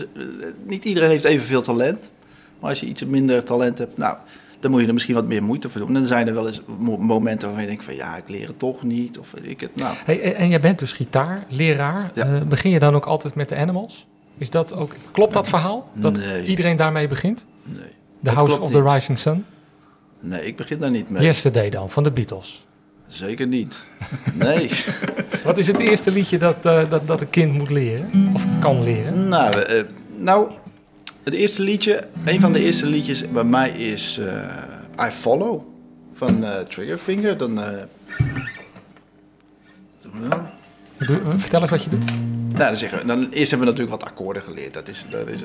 Niet 0.67 0.85
iedereen 0.85 1.11
heeft 1.11 1.25
evenveel 1.25 1.63
talent. 1.63 2.11
Maar 2.61 2.71
als 2.71 2.81
je 2.81 2.87
iets 2.87 3.05
minder 3.05 3.45
talent 3.45 3.79
hebt, 3.79 3.97
nou, 3.97 4.17
dan 4.63 4.71
moet 4.71 4.81
je 4.81 4.87
er 4.87 4.93
misschien 4.93 5.15
wat 5.15 5.27
meer 5.27 5.43
moeite 5.43 5.69
voor 5.69 5.81
doen. 5.81 5.89
En 5.89 5.95
dan 5.95 6.07
zijn 6.07 6.27
er 6.29 6.35
wel 6.35 6.47
eens 6.47 6.61
mo- 6.79 6.97
momenten 6.97 7.43
waarvan 7.47 7.63
je 7.63 7.69
denkt 7.71 7.85
van, 7.85 7.95
ja, 7.95 8.17
ik 8.17 8.29
leer 8.29 8.47
het 8.47 8.59
toch 8.59 8.83
niet. 8.83 9.19
Of 9.19 9.31
weet 9.31 9.49
ik 9.51 9.61
het, 9.61 9.77
nou... 9.77 9.95
Hey, 10.05 10.21
en- 10.23 10.35
en 10.37 10.49
jij 10.49 10.61
bent 10.61 10.79
dus 10.79 10.93
gitaarleraar. 10.93 12.11
Eh, 12.15 12.43
begin 12.43 12.71
je 12.71 12.79
dan 12.79 12.95
ook 12.95 13.07
altijd 13.07 13.35
met 13.35 13.49
de 13.49 13.57
Animals? 13.57 14.07
Is 14.39 14.51
dat 14.51 14.75
ook, 14.75 14.95
klopt 15.13 15.33
dat 15.33 15.49
verhaal? 15.49 15.89
Dat 15.95 16.19
Nee. 16.19 16.45
iedereen 16.47 16.77
daarmee 16.77 17.09
begint? 17.09 17.45
Nee. 17.63 17.77
The 17.79 17.85
Dat 18.21 18.35
House 18.35 18.61
of 18.61 18.71
the. 18.71 18.83
Rising 18.83 19.19
Sun? 19.19 19.45
Nee, 20.21 20.45
ik 20.45 20.57
begin 20.57 20.79
daar 20.79 20.91
niet 20.91 21.11
mee. 21.11 21.23
Yesterday 21.23 21.71
dan, 21.71 21.91
van 21.91 22.03
de 22.03 22.11
Beatles. 22.11 22.67
Zeker 23.09 23.47
niet. 23.47 23.85
Nee. 24.33 24.71
Wat 25.45 25.59
is 25.59 25.67
het 25.67 25.79
eerste 25.79 26.11
liedje 26.11 26.39
dat, 26.39 26.57
eh, 26.67 26.91
dat, 26.91 27.07
dat 27.07 27.21
een 27.21 27.31
kind 27.31 27.53
moet 27.53 27.71
leren? 27.71 28.31
Of 28.35 28.45
kan 28.61 28.83
leren? 28.85 29.29
nou, 29.29 29.61
eh, 29.61 29.83
nou, 30.19 30.51
het 31.25 31.35
eerste 31.35 31.63
liedje, 31.63 32.05
een 32.25 32.41
van 32.41 32.53
de 32.53 32.61
eerste 32.61 32.87
liedjes 32.87 33.31
bij 33.31 33.45
mij 33.45 33.71
is 33.71 34.19
eh, 34.19 35.07
I 35.07 35.11
Follow 35.11 35.63
van 36.15 36.45
eh, 36.45 36.61
Triggerfinger. 36.61 37.37
Dan, 37.37 37.63
eh, 37.63 37.83
vertel 41.37 41.61
eens 41.61 41.71
wat 41.71 41.85
je 41.85 41.91
doet. 41.91 42.05
Nou, 42.49 42.65
dan 42.65 42.77
zeggen 42.77 42.99
we, 42.99 43.05
dan, 43.07 43.19
eerst 43.19 43.51
hebben 43.51 43.69
we 43.69 43.75
natuurlijk 43.75 44.03
wat 44.03 44.11
akkoorden 44.11 44.43
geleerd. 44.43 44.75
Dat 44.75 44.89
is, 44.89 45.07
dat 45.11 45.29
is, 45.29 45.41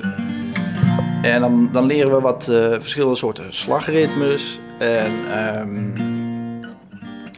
en 1.22 1.40
dan, 1.40 1.68
dan 1.72 1.86
leren 1.86 2.14
we 2.14 2.20
wat 2.20 2.44
verschillende 2.78 3.16
soorten 3.16 3.52
slagritmes. 3.52 4.60
En 4.78 5.12
ehm, 5.30 5.96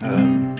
ehm, 0.01 0.51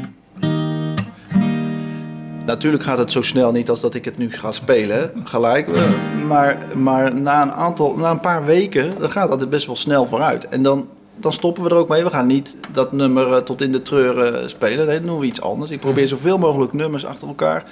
natuurlijk 2.47 2.83
gaat 2.83 2.99
het 2.99 3.13
zo 3.13 3.23
snel 3.23 3.53
niet 3.53 3.71
als 3.71 3.81
dat 3.81 3.95
ik 3.95 4.05
het 4.05 4.19
nu 4.19 4.33
ga 4.33 4.53
spelen, 4.53 5.13
gelijk. 5.25 5.69
Eh, 5.69 5.83
Maar, 6.27 6.59
maar 6.75 7.15
na, 7.15 7.43
een 7.43 7.53
aantal, 7.53 7.95
na 7.97 8.11
een 8.11 8.21
paar 8.21 8.45
weken, 8.45 8.91
dan 8.99 9.11
gaat 9.11 9.29
dat 9.39 9.51
best 9.51 9.67
wel 9.67 9.77
snel 9.77 10.07
vooruit. 10.07 10.49
En 10.49 10.63
dan, 10.63 10.89
dan 11.17 11.33
stoppen 11.33 11.63
we 11.63 11.71
er 11.71 11.77
ook 11.77 11.89
mee. 11.89 12.05
We 12.05 12.11
gaan 12.11 12.27
niet 12.27 12.57
dat 12.73 12.93
nummer 12.93 13.33
eh, 13.33 13.43
tot 13.43 13.61
in 13.61 13.73
de 13.73 13.83
treuren 13.83 14.51
spelen. 14.51 14.87
Nee, 14.87 15.01
doen 15.01 15.19
we 15.19 15.27
iets 15.27 15.41
anders. 15.41 15.71
Ik 15.71 15.81
probeer 15.81 16.07
zoveel 16.07 16.39
mogelijk 16.39 16.73
nummers 16.73 17.05
achter 17.05 17.29
elkaar 17.29 17.65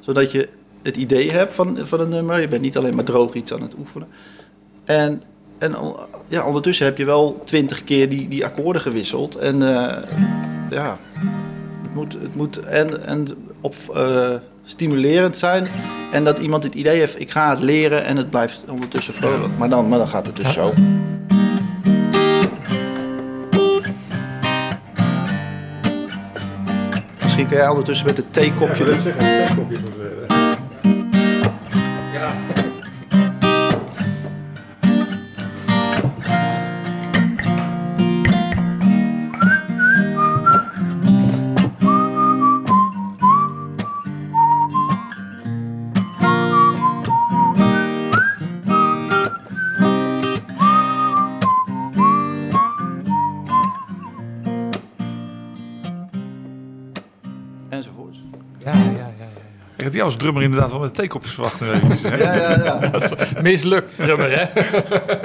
zodat 0.00 0.32
je 0.32 0.48
het 0.82 0.96
idee 0.96 1.30
hebt 1.30 1.54
van, 1.54 1.78
van 1.82 2.00
een 2.00 2.08
nummer. 2.08 2.40
Je 2.40 2.48
bent 2.48 2.62
niet 2.62 2.76
alleen 2.76 2.94
maar 2.94 3.04
droog 3.04 3.34
iets 3.34 3.52
aan 3.52 3.62
het 3.62 3.74
oefenen. 3.78 4.08
En, 4.84 5.22
en 5.58 5.74
ja, 6.28 6.46
ondertussen 6.46 6.86
heb 6.86 6.98
je 6.98 7.04
wel 7.04 7.42
twintig 7.44 7.84
keer 7.84 8.08
die, 8.08 8.28
die 8.28 8.44
akkoorden 8.44 8.82
gewisseld. 8.82 9.36
En 9.36 9.62
eh, 9.62 9.96
ja, 10.70 10.98
het 11.82 11.94
moet, 11.94 12.12
het 12.12 12.34
moet 12.34 12.60
en, 12.60 13.06
en 13.06 13.26
op, 13.64 13.74
eh, 13.94 14.28
stimulerend 14.64 15.36
zijn. 15.36 15.68
En 16.12 16.24
dat 16.24 16.38
iemand 16.38 16.64
het 16.64 16.74
idee 16.74 16.98
heeft, 16.98 17.20
ik 17.20 17.30
ga 17.30 17.50
het 17.50 17.58
leren 17.58 18.04
en 18.04 18.16
het 18.16 18.30
blijft 18.30 18.60
ondertussen 18.70 19.14
vrolijk. 19.14 19.58
Maar 19.58 19.68
dan, 19.68 19.88
maar 19.88 19.98
dan 19.98 20.08
gaat 20.08 20.26
het 20.26 20.36
dus 20.36 20.52
zo. 20.52 20.72
Misschien 27.22 27.48
kan 27.48 27.56
jij 27.56 27.68
ondertussen 27.68 28.06
met 28.06 28.16
het 28.16 28.32
theekopje... 28.32 28.84
doen. 28.84 28.94
Enzovoort. 28.94 29.74
Jou 60.04 60.16
als 60.16 60.16
drummer 60.16 60.42
inderdaad 60.42 60.70
wel 60.70 60.80
met 60.80 60.94
theekopjes 60.94 61.32
verwacht. 61.34 61.58
Ja, 62.08 62.16
ja, 62.34 62.64
ja. 62.64 62.90
Mislukt, 63.42 63.94
drummer, 63.98 64.30
hè? 64.38 64.60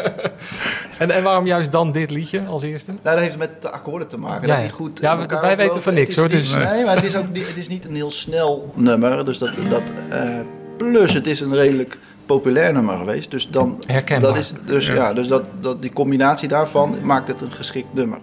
en, 1.04 1.12
en 1.12 1.24
waarom 1.24 1.46
juist 1.46 1.72
dan 1.72 1.92
dit 1.92 2.12
liedje 2.12 2.42
als 2.48 2.62
eerste? 2.64 2.92
Nou, 2.92 3.16
dat 3.16 3.20
heeft 3.20 3.38
met 3.38 3.62
de 3.62 3.70
akkoorden 3.70 4.08
te 4.08 4.18
maken. 4.18 4.42
Ja, 4.42 4.48
dat 4.48 4.56
ja. 4.56 4.62
die 4.62 4.72
goed 4.72 5.00
Ja, 5.02 5.16
we- 5.16 5.22
elkaar 5.22 5.42
wij 5.42 5.58
weten 5.58 5.82
van 5.82 5.94
niks, 5.94 6.16
hoor, 6.16 6.30
dus- 6.30 6.56
Nee, 6.56 6.86
maar 6.86 6.96
het 6.96 7.04
is, 7.06 7.16
ook, 7.16 7.32
niet- 7.32 7.48
het 7.48 7.58
is 7.58 7.68
niet 7.68 7.86
een 7.86 7.96
heel 7.96 8.12
snel 8.12 8.72
nummer. 8.76 9.26
Dus 9.26 9.38
dat, 9.38 9.50
dat, 9.70 9.82
eh, 10.10 10.30
plus, 10.78 11.14
het 11.14 11.28
is 11.28 11.40
een 11.42 11.56
redelijk 11.56 11.98
populair 12.26 12.74
nummer 12.74 12.98
geweest. 12.98 13.32
Dus, 13.32 13.50
dan, 13.50 13.84
Herkenbaar. 13.88 14.30
dat 14.30 14.38
is, 14.40 14.54
dus, 14.66 14.86
Ja. 14.88 14.94
ja. 14.94 15.14
dus 15.14 15.28
dat, 15.28 15.44
dat, 15.62 15.82
die 15.82 15.94
combinatie 15.94 16.48
daarvan 16.48 16.98
maakt 17.04 17.28
het 17.28 17.42
een 17.42 17.52
geschikt 17.52 17.94
nummer. 17.94 18.18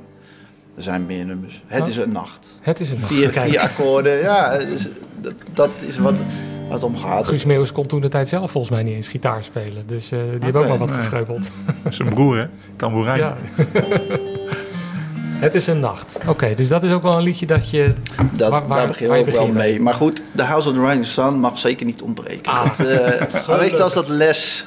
Er 0.77 0.83
zijn 0.83 1.07
meer 1.07 1.24
nummers. 1.24 1.62
Het 1.66 1.83
Oh. 1.83 1.89
is 1.89 1.97
een 1.97 2.12
nacht. 2.12 2.47
Het 2.61 2.81
is 2.81 2.91
een 2.91 2.99
nacht, 3.01 3.12
Vier, 3.12 3.33
vier 3.33 3.59
akkoorden. 3.59 4.18
Ja, 4.18 4.59
dat, 5.20 5.33
dat 5.55 5.70
is 5.87 5.99
wat, 5.99 6.14
wat 6.64 6.72
het 6.72 6.83
om 6.83 6.97
gaat. 6.97 7.27
Guus 7.27 7.45
Meeuwis 7.45 7.72
kon 7.72 7.87
toen 7.87 8.01
de 8.01 8.09
tijd 8.09 8.29
zelf 8.29 8.51
volgens 8.51 8.72
mij 8.72 8.83
niet 8.83 8.95
eens 8.95 9.09
gitaar 9.09 9.45
spelen. 9.45 9.87
Dus 9.87 10.12
eh, 10.12 10.18
die 10.18 10.29
hebben 10.41 10.62
ook 10.62 10.68
wel 10.68 10.79
wat 10.79 10.89
Nee. 10.89 11.39
Zijn 11.89 12.09
broer, 12.09 12.37
hè? 12.39 12.47
Tamboerijn. 12.77 13.18
Ja. 13.18 13.37
Het 15.39 15.55
is 15.55 15.66
een 15.66 15.80
nacht. 15.80 16.18
Oké, 16.26 16.55
dus 16.55 16.68
dat 16.68 16.82
is 16.82 16.93
ook 16.93 17.03
wel 17.03 17.16
een 17.16 17.22
liedje 17.22 17.47
dat 17.47 17.70
je... 17.70 17.95
Dat, 18.32 18.51
waar- 18.51 18.68
daar 18.68 18.87
begin 18.87 19.09
je 19.11 19.14
je 19.14 19.20
ook 19.20 19.28
wel 19.30 19.47
mee. 19.47 19.80
Maar 19.80 19.95
goed, 19.95 20.22
de 20.32 20.43
House 20.43 20.68
of 20.68 20.74
the 20.74 20.80
Rising 20.80 21.07
Sun 21.07 21.34
mag 21.41 21.59
zeker 21.59 21.87
niet 21.87 22.03
ontbreken. 22.03 22.53
Ah. 22.53 22.64
Dat, 22.64 22.87
eh, 22.87 23.20
maar 23.49 23.59
meestal 23.59 23.82
als 23.82 23.95
dat 23.95 24.09
les 24.09 24.64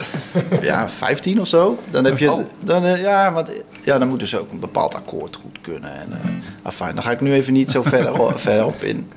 ja, 0.61 0.89
15 0.89 1.41
of 1.41 1.47
zo, 1.47 1.79
dan 1.91 2.05
heb 2.05 2.17
je... 2.17 2.31
Oh. 2.31 2.45
Dan, 2.59 2.85
eh, 2.85 3.01
ja, 3.01 3.31
want, 3.33 3.49
ja, 3.83 3.97
dan 3.97 4.07
moet 4.07 4.19
dus 4.19 4.35
ook 4.35 4.51
een 4.51 4.59
bepaald 4.59 4.95
akkoord 4.95 5.35
goed 5.35 5.57
kunnen. 5.61 5.93
En, 5.93 6.11
eh 6.11 6.29
afijn, 6.61 6.95
daar 6.95 7.03
ga 7.03 7.11
ik 7.11 7.21
nu 7.21 7.33
even 7.33 7.53
niet 7.53 7.71
zo 7.71 7.83
verder, 7.83 8.13
verder 8.39 8.65
op 8.65 8.81
in. 8.83 9.11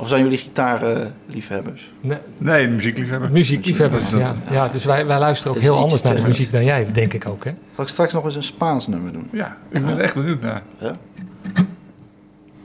Of 0.00 0.08
zijn 0.08 0.22
jullie 0.22 0.38
gitaarliefhebbers? 0.38 1.90
Nee, 2.00 2.18
Nee, 2.38 2.68
muziekliefhebber. 2.68 3.30
muziekliefhebbers, 3.32 4.10
ja. 4.10 4.34
ja. 4.50 4.68
Dus 4.68 4.84
wij, 4.84 5.06
wij 5.06 5.18
luisteren 5.18 5.56
ook 5.56 5.62
heel 5.62 5.76
anders 5.76 6.02
naar 6.02 6.14
de 6.14 6.22
muziek 6.22 6.52
dan 6.52 6.64
jij, 6.64 6.92
denk 6.92 7.12
ik 7.12 7.28
ook, 7.28 7.44
hè? 7.44 7.50
Zal 7.74 7.84
ik 7.84 7.90
straks 7.90 8.12
nog 8.12 8.24
eens 8.24 8.34
een 8.36 8.42
Spaans 8.42 8.86
nummer 8.86 9.12
doen? 9.12 9.28
Ja, 9.32 9.56
ik 9.68 9.84
ben 9.84 9.96
er 9.96 10.00
echt 10.00 10.14
benieuwd 10.14 10.40
naar. 10.42 10.62
Ja? 10.78 10.92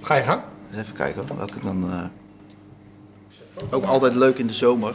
Ga 0.02 0.16
je 0.16 0.24
gang? 0.24 0.42
Even 0.74 0.94
kijken 0.94 1.24
hoor, 1.28 1.38
welke 1.38 1.60
dan... 1.64 1.92
eh, 1.92 2.00
Ook 3.70 3.84
altijd 3.86 4.16
leuk 4.16 4.38
in 4.38 4.48
de 4.48 4.54
zomer. 4.54 4.94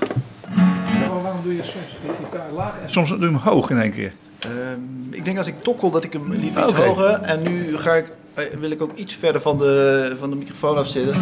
waarom 1.22 1.40
doe 1.42 1.56
je 1.56 1.62
soms 1.62 1.96
de 2.06 2.12
gitaar 2.24 2.50
laag 2.56 2.72
en 2.82 2.90
soms 2.90 3.08
doe 3.08 3.18
je 3.18 3.24
hem 3.24 3.34
hoog 3.34 3.70
in 3.70 3.78
één 3.80 3.92
keer? 3.92 4.12
Ehm, 4.38 4.50
ik 5.10 5.24
denk 5.24 5.38
als 5.38 5.46
ik 5.46 5.62
tokkel 5.62 5.90
dat 5.90 6.04
ik 6.04 6.12
hem 6.12 6.30
liever 6.32 6.68
iets 6.68 6.78
hoger. 6.78 7.20
En 7.20 7.42
nu 7.42 7.76
ga 7.78 7.92
ik, 7.94 8.12
eh, 8.34 8.44
wil 8.60 8.70
ik 8.70 8.82
ook 8.82 8.94
iets 8.96 9.14
verder 9.14 9.40
van 9.40 9.58
de, 9.58 10.14
van 10.18 10.30
de 10.30 10.36
microfoon 10.36 10.76
afzitten. 10.76 11.14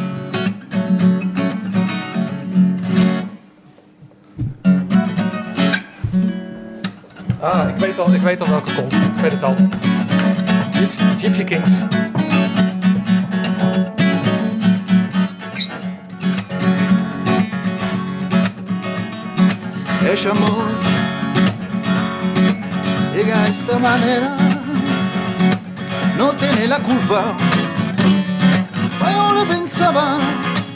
Ah, 7.41 7.69
ik 7.69 7.77
weet 7.77 7.99
al, 7.99 8.15
ik 8.15 8.21
weet 8.21 8.41
al 8.41 8.49
welke 8.49 8.75
komt. 8.75 8.93
Ik 8.93 9.21
weet 9.21 9.33
het 9.33 9.43
al. 9.43 9.55
Gypsy, 10.73 11.03
Gypsy 11.17 11.45
Kings. 11.45 11.71
Es 20.13 20.27
amor, 20.27 20.65
llega 23.15 23.43
de 23.43 23.51
esta 23.51 23.79
manera, 23.79 24.35
no 26.17 26.33
tiene 26.33 26.67
la 26.67 26.79
culpa. 26.79 27.37
Yo 29.13 29.33
lo 29.33 29.45
pensaba, 29.45 30.17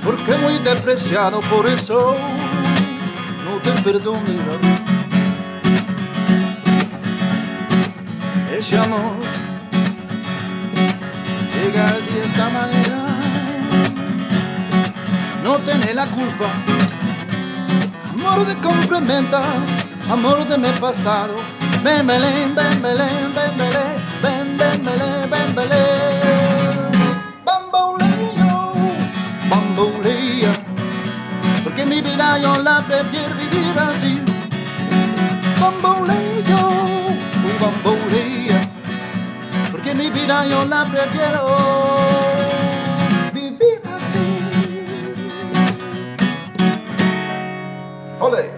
porque 0.04 0.36
muy 0.36 0.58
despreciado, 0.58 1.40
por 1.40 1.66
eso 1.66 2.14
no 3.44 3.58
te 3.62 3.70
perdono. 3.80 4.81
Ese 8.62 8.78
amor 8.78 9.16
llega 11.52 11.84
así 11.84 12.14
de 12.14 12.26
esta 12.26 12.48
manera, 12.48 12.98
no 15.42 15.58
tiene 15.58 15.92
la 15.92 16.06
culpa. 16.06 16.46
Amor 18.12 18.46
de 18.46 18.54
complementa, 18.58 19.42
amor 20.08 20.46
de 20.46 20.56
mi 20.58 20.68
pasado. 20.78 21.34
Ven, 21.82 22.06
Belén, 22.06 22.54
ven, 22.54 22.80
Belén, 22.80 23.34
ven, 23.34 23.56
Belén, 23.58 23.96
ven, 24.22 24.56
ven, 24.56 24.84
ven, 25.28 25.54
Belén. 25.56 26.92
Bamboleo, 29.50 30.52
porque 31.64 31.84
mi 31.84 32.00
vida 32.00 32.38
yo 32.38 32.62
la 32.62 32.80
prefiero 32.82 33.34
vivir 33.34 33.76
así. 33.76 34.22
Bamboleo, 35.60 36.61
vida 40.22 40.44
yo 40.46 40.64
la 40.66 40.84
prefiero 40.84 41.44
vivir 43.32 43.80
así. 43.96 44.26
Olé. 48.18 48.50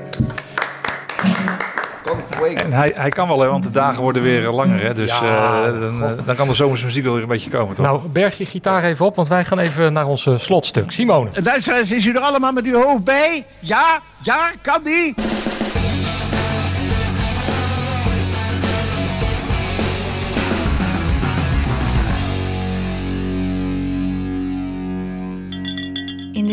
Con 2.04 2.18
fuego. 2.30 2.56
En 2.56 2.72
hij, 2.72 2.92
hij 2.94 3.08
kan 3.10 3.28
wel, 3.28 3.40
hè, 3.40 3.48
want 3.48 3.62
de 3.62 3.70
dagen 3.70 4.02
worden 4.02 4.22
weer 4.22 4.50
langer. 4.50 4.82
Hè, 4.82 4.94
dus 4.94 5.08
Ja, 5.08 5.64
eh, 5.66 5.80
dan, 5.80 6.04
eh, 6.04 6.10
dan 6.24 6.36
kan 6.36 6.48
de 6.48 6.54
zomerse 6.54 6.84
muziek 6.84 7.04
wel 7.04 7.12
weer 7.12 7.22
een 7.22 7.28
beetje 7.28 7.50
komen, 7.50 7.74
toch? 7.74 7.86
Nou, 7.86 8.08
berg 8.08 8.38
je 8.38 8.46
gitaar 8.46 8.84
even 8.84 9.06
op, 9.06 9.16
want 9.16 9.28
wij 9.28 9.44
gaan 9.44 9.58
even 9.58 9.92
naar 9.92 10.06
ons 10.06 10.26
eh, 10.26 10.38
slotstuk. 10.38 10.90
Simone. 10.90 11.30
Luisteraars, 11.44 11.92
is 11.92 12.06
u 12.06 12.14
er 12.14 12.20
allemaal 12.20 12.52
met 12.52 12.64
uw 12.64 12.82
hoofd 12.82 13.04
bij? 13.04 13.44
Ja? 13.58 14.00
Ja? 14.22 14.50
Kan 14.62 14.80
die? 14.82 15.14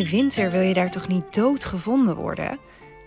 De 0.01 0.09
winter 0.09 0.51
wil 0.51 0.61
je 0.61 0.73
daar 0.73 0.91
toch 0.91 1.07
niet 1.07 1.33
doodgevonden 1.33 2.15
worden? 2.15 2.59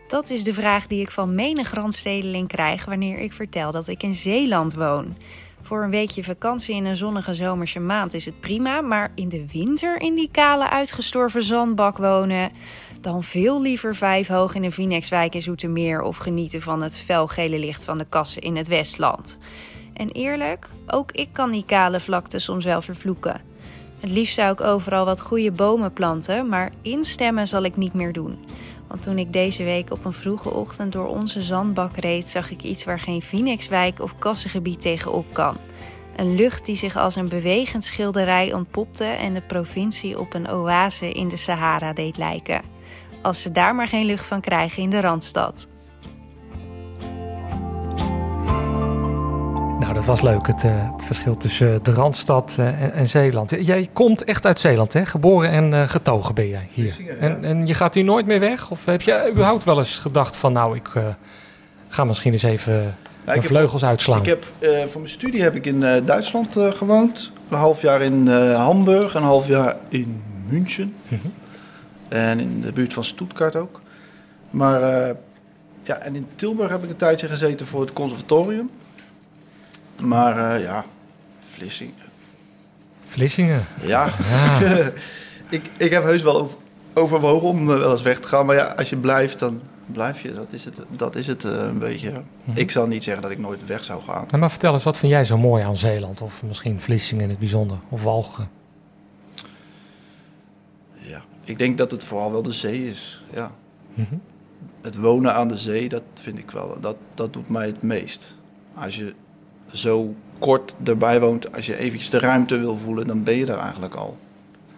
Dat 0.08 0.30
is 0.30 0.44
de 0.44 0.54
vraag 0.54 0.86
die 0.86 1.00
ik 1.00 1.10
van 1.10 1.34
menig 1.34 1.72
randstedeling 1.72 2.48
krijg 2.48 2.84
wanneer 2.84 3.18
ik 3.18 3.32
vertel 3.32 3.70
dat 3.70 3.88
ik 3.88 4.02
in 4.02 4.14
Zeeland 4.14 4.74
woon. 4.74 5.16
Voor 5.62 5.82
een 5.82 5.90
weekje 5.90 6.24
vakantie 6.24 6.74
in 6.74 6.84
een 6.84 6.96
zonnige 6.96 7.34
zomerse 7.34 7.80
maand 7.80 8.14
is 8.14 8.24
het 8.24 8.40
prima, 8.40 8.80
maar 8.80 9.12
in 9.14 9.28
de 9.28 9.44
winter 9.52 10.00
in 10.00 10.14
die 10.14 10.28
kale 10.32 10.70
uitgestorven 10.70 11.42
zandbak 11.42 11.98
wonen, 11.98 12.50
dan 13.00 13.22
veel 13.22 13.62
liever 13.62 13.94
vijf 13.94 14.28
hoog 14.28 14.54
in 14.54 14.64
een 14.64 14.72
Vinexwijk 14.72 15.34
in 15.34 15.42
Zoetermeer 15.42 16.02
of 16.02 16.16
genieten 16.16 16.60
van 16.60 16.82
het 16.82 16.98
felgele 16.98 17.58
licht 17.58 17.84
van 17.84 17.98
de 17.98 18.06
kassen 18.08 18.42
in 18.42 18.56
het 18.56 18.66
Westland. 18.66 19.38
En 19.94 20.10
eerlijk, 20.10 20.68
ook 20.86 21.12
ik 21.12 21.28
kan 21.32 21.50
die 21.50 21.64
kale 21.64 22.00
vlakte 22.00 22.38
soms 22.38 22.64
wel 22.64 22.82
vervloeken. 22.82 23.53
Het 24.04 24.12
liefst 24.12 24.34
zou 24.34 24.52
ik 24.52 24.60
overal 24.60 25.04
wat 25.04 25.20
goede 25.20 25.50
bomen 25.50 25.92
planten, 25.92 26.48
maar 26.48 26.72
instemmen 26.82 27.46
zal 27.46 27.62
ik 27.62 27.76
niet 27.76 27.94
meer 27.94 28.12
doen. 28.12 28.38
Want 28.88 29.02
toen 29.02 29.18
ik 29.18 29.32
deze 29.32 29.64
week 29.64 29.90
op 29.90 30.04
een 30.04 30.12
vroege 30.12 30.50
ochtend 30.50 30.92
door 30.92 31.06
onze 31.06 31.42
zandbak 31.42 31.96
reed, 31.96 32.26
zag 32.26 32.50
ik 32.50 32.62
iets 32.62 32.84
waar 32.84 33.00
geen 33.00 33.22
Phoenixwijk 33.22 34.00
of 34.00 34.18
kassengebied 34.18 34.80
tegenop 34.80 35.26
kan. 35.32 35.56
Een 36.16 36.34
lucht 36.34 36.66
die 36.66 36.76
zich 36.76 36.96
als 36.96 37.16
een 37.16 37.28
bewegend 37.28 37.84
schilderij 37.84 38.52
ontpopte 38.52 39.04
en 39.04 39.34
de 39.34 39.42
provincie 39.42 40.18
op 40.18 40.34
een 40.34 40.48
oase 40.48 41.12
in 41.12 41.28
de 41.28 41.36
Sahara 41.36 41.92
deed 41.92 42.16
lijken. 42.16 42.62
Als 43.22 43.40
ze 43.40 43.52
daar 43.52 43.74
maar 43.74 43.88
geen 43.88 44.06
lucht 44.06 44.26
van 44.26 44.40
krijgen 44.40 44.82
in 44.82 44.90
de 44.90 45.00
Randstad. 45.00 45.68
Nou, 49.94 50.06
dat 50.06 50.16
was 50.18 50.30
leuk, 50.32 50.46
het, 50.46 50.64
eh, 50.64 50.90
het 50.92 51.04
verschil 51.04 51.36
tussen 51.36 51.82
de 51.82 51.90
Randstad 51.92 52.56
eh, 52.58 52.82
en, 52.82 52.92
en 52.92 53.08
Zeeland. 53.08 53.50
Jij 53.66 53.88
komt 53.92 54.24
echt 54.24 54.46
uit 54.46 54.58
Zeeland, 54.58 54.92
hè? 54.92 55.06
Geboren 55.06 55.50
en 55.50 55.72
eh, 55.74 55.88
getogen 55.88 56.34
ben 56.34 56.48
jij 56.48 56.68
hier. 56.70 57.16
En, 57.18 57.44
en 57.44 57.66
je 57.66 57.74
gaat 57.74 57.94
hier 57.94 58.04
nooit 58.04 58.26
meer 58.26 58.40
weg? 58.40 58.70
Of 58.70 58.84
heb 58.84 59.02
je 59.02 59.28
überhaupt 59.30 59.64
wel 59.64 59.78
eens 59.78 59.98
gedacht 59.98 60.36
van... 60.36 60.52
nou, 60.52 60.76
ik 60.76 60.88
eh, 60.94 61.06
ga 61.88 62.04
misschien 62.04 62.32
eens 62.32 62.42
even 62.42 62.94
heb- 63.24 63.44
vleugels 63.44 63.84
uitslaan? 63.84 64.18
Ik 64.20 64.26
heb, 64.26 64.44
eh, 64.58 64.70
voor 64.90 65.00
mijn 65.00 65.12
studie 65.12 65.42
heb 65.42 65.54
ik 65.54 65.66
in 65.66 65.82
eh, 65.82 66.06
Duitsland 66.06 66.56
eh, 66.56 66.72
gewoond. 66.72 67.32
Een 67.48 67.58
half 67.58 67.80
jaar 67.82 68.02
in 68.02 68.28
eh, 68.28 68.54
Hamburg, 68.56 69.14
een 69.14 69.22
half 69.22 69.46
jaar 69.46 69.76
in 69.88 70.22
München. 70.48 70.94
Mhm. 71.08 71.26
En 72.08 72.40
in 72.40 72.60
de 72.60 72.72
buurt 72.72 72.92
van 72.92 73.04
Stuttgart 73.04 73.56
ook. 73.56 73.80
Maar 74.50 74.82
eh, 74.82 75.14
ja, 75.82 75.98
en 75.98 76.14
in 76.14 76.26
Tilburg 76.34 76.70
heb 76.70 76.82
ik 76.84 76.90
een 76.90 76.96
tijdje 76.96 77.28
gezeten 77.28 77.66
voor 77.66 77.80
het 77.80 77.92
conservatorium. 77.92 78.70
Maar 80.00 80.54
eh, 80.54 80.62
ja, 80.62 80.84
Vlissingen. 81.52 81.94
Vlissingen. 83.04 83.64
Ja, 83.82 84.14
Ja. 84.60 84.90
ik, 85.48 85.70
ik 85.76 85.90
heb 85.90 86.02
heus 86.02 86.22
wel 86.22 86.40
over, 86.40 86.56
overwogen 86.94 87.48
om 87.48 87.70
eh, 87.70 87.78
wel 87.78 87.90
eens 87.90 88.02
weg 88.02 88.20
te 88.20 88.28
gaan. 88.28 88.46
Maar 88.46 88.56
ja, 88.56 88.64
als 88.64 88.90
je 88.90 88.96
blijft, 88.96 89.38
dan 89.38 89.60
blijf 89.86 90.20
je. 90.20 90.34
Dat 90.34 90.52
is 90.52 90.64
het, 90.64 90.80
dat 90.88 91.16
is 91.16 91.26
het 91.26 91.44
eh, 91.44 91.52
een 91.52 91.78
beetje. 91.78 92.10
Mhm. 92.44 92.58
Ik 92.58 92.70
zal 92.70 92.86
niet 92.86 93.04
zeggen 93.04 93.22
dat 93.22 93.30
ik 93.30 93.38
nooit 93.38 93.66
weg 93.66 93.84
zou 93.84 94.02
gaan. 94.02 94.24
Nou, 94.26 94.38
maar 94.38 94.50
vertel 94.50 94.72
eens, 94.72 94.82
wat 94.82 94.98
vind 94.98 95.12
jij 95.12 95.24
zo 95.24 95.38
mooi 95.38 95.64
aan 95.64 95.76
Zeeland? 95.76 96.22
Of 96.22 96.42
misschien 96.42 96.80
Vlissingen 96.80 97.24
in 97.24 97.30
het 97.30 97.38
bijzonder? 97.38 97.76
Of 97.88 98.02
Walcheren? 98.02 98.48
Ja, 100.92 101.22
ik 101.44 101.58
denk 101.58 101.78
dat 101.78 101.90
het 101.90 102.04
vooral 102.04 102.32
wel 102.32 102.42
de 102.42 102.52
zee 102.52 102.88
is. 102.88 103.24
Ja. 103.32 103.50
Mhm. 103.94 104.14
Het 104.82 104.96
wonen 104.96 105.34
aan 105.34 105.48
de 105.48 105.56
zee, 105.56 105.88
dat 105.88 106.02
vind 106.14 106.38
ik 106.38 106.50
wel, 106.50 106.76
dat, 106.80 106.96
dat 107.14 107.32
doet 107.32 107.48
mij 107.48 107.66
het 107.66 107.82
meest. 107.82 108.34
Als 108.74 108.96
je 108.96 109.14
zo 109.74 110.14
kort 110.38 110.74
erbij 110.84 111.20
woont, 111.20 111.54
als 111.54 111.66
je 111.66 111.78
eventjes 111.78 112.10
de 112.10 112.18
ruimte 112.18 112.58
wil 112.58 112.76
voelen, 112.76 113.06
dan 113.06 113.22
ben 113.22 113.34
je 113.34 113.46
er 113.46 113.58
eigenlijk 113.58 113.94
al. 113.94 114.16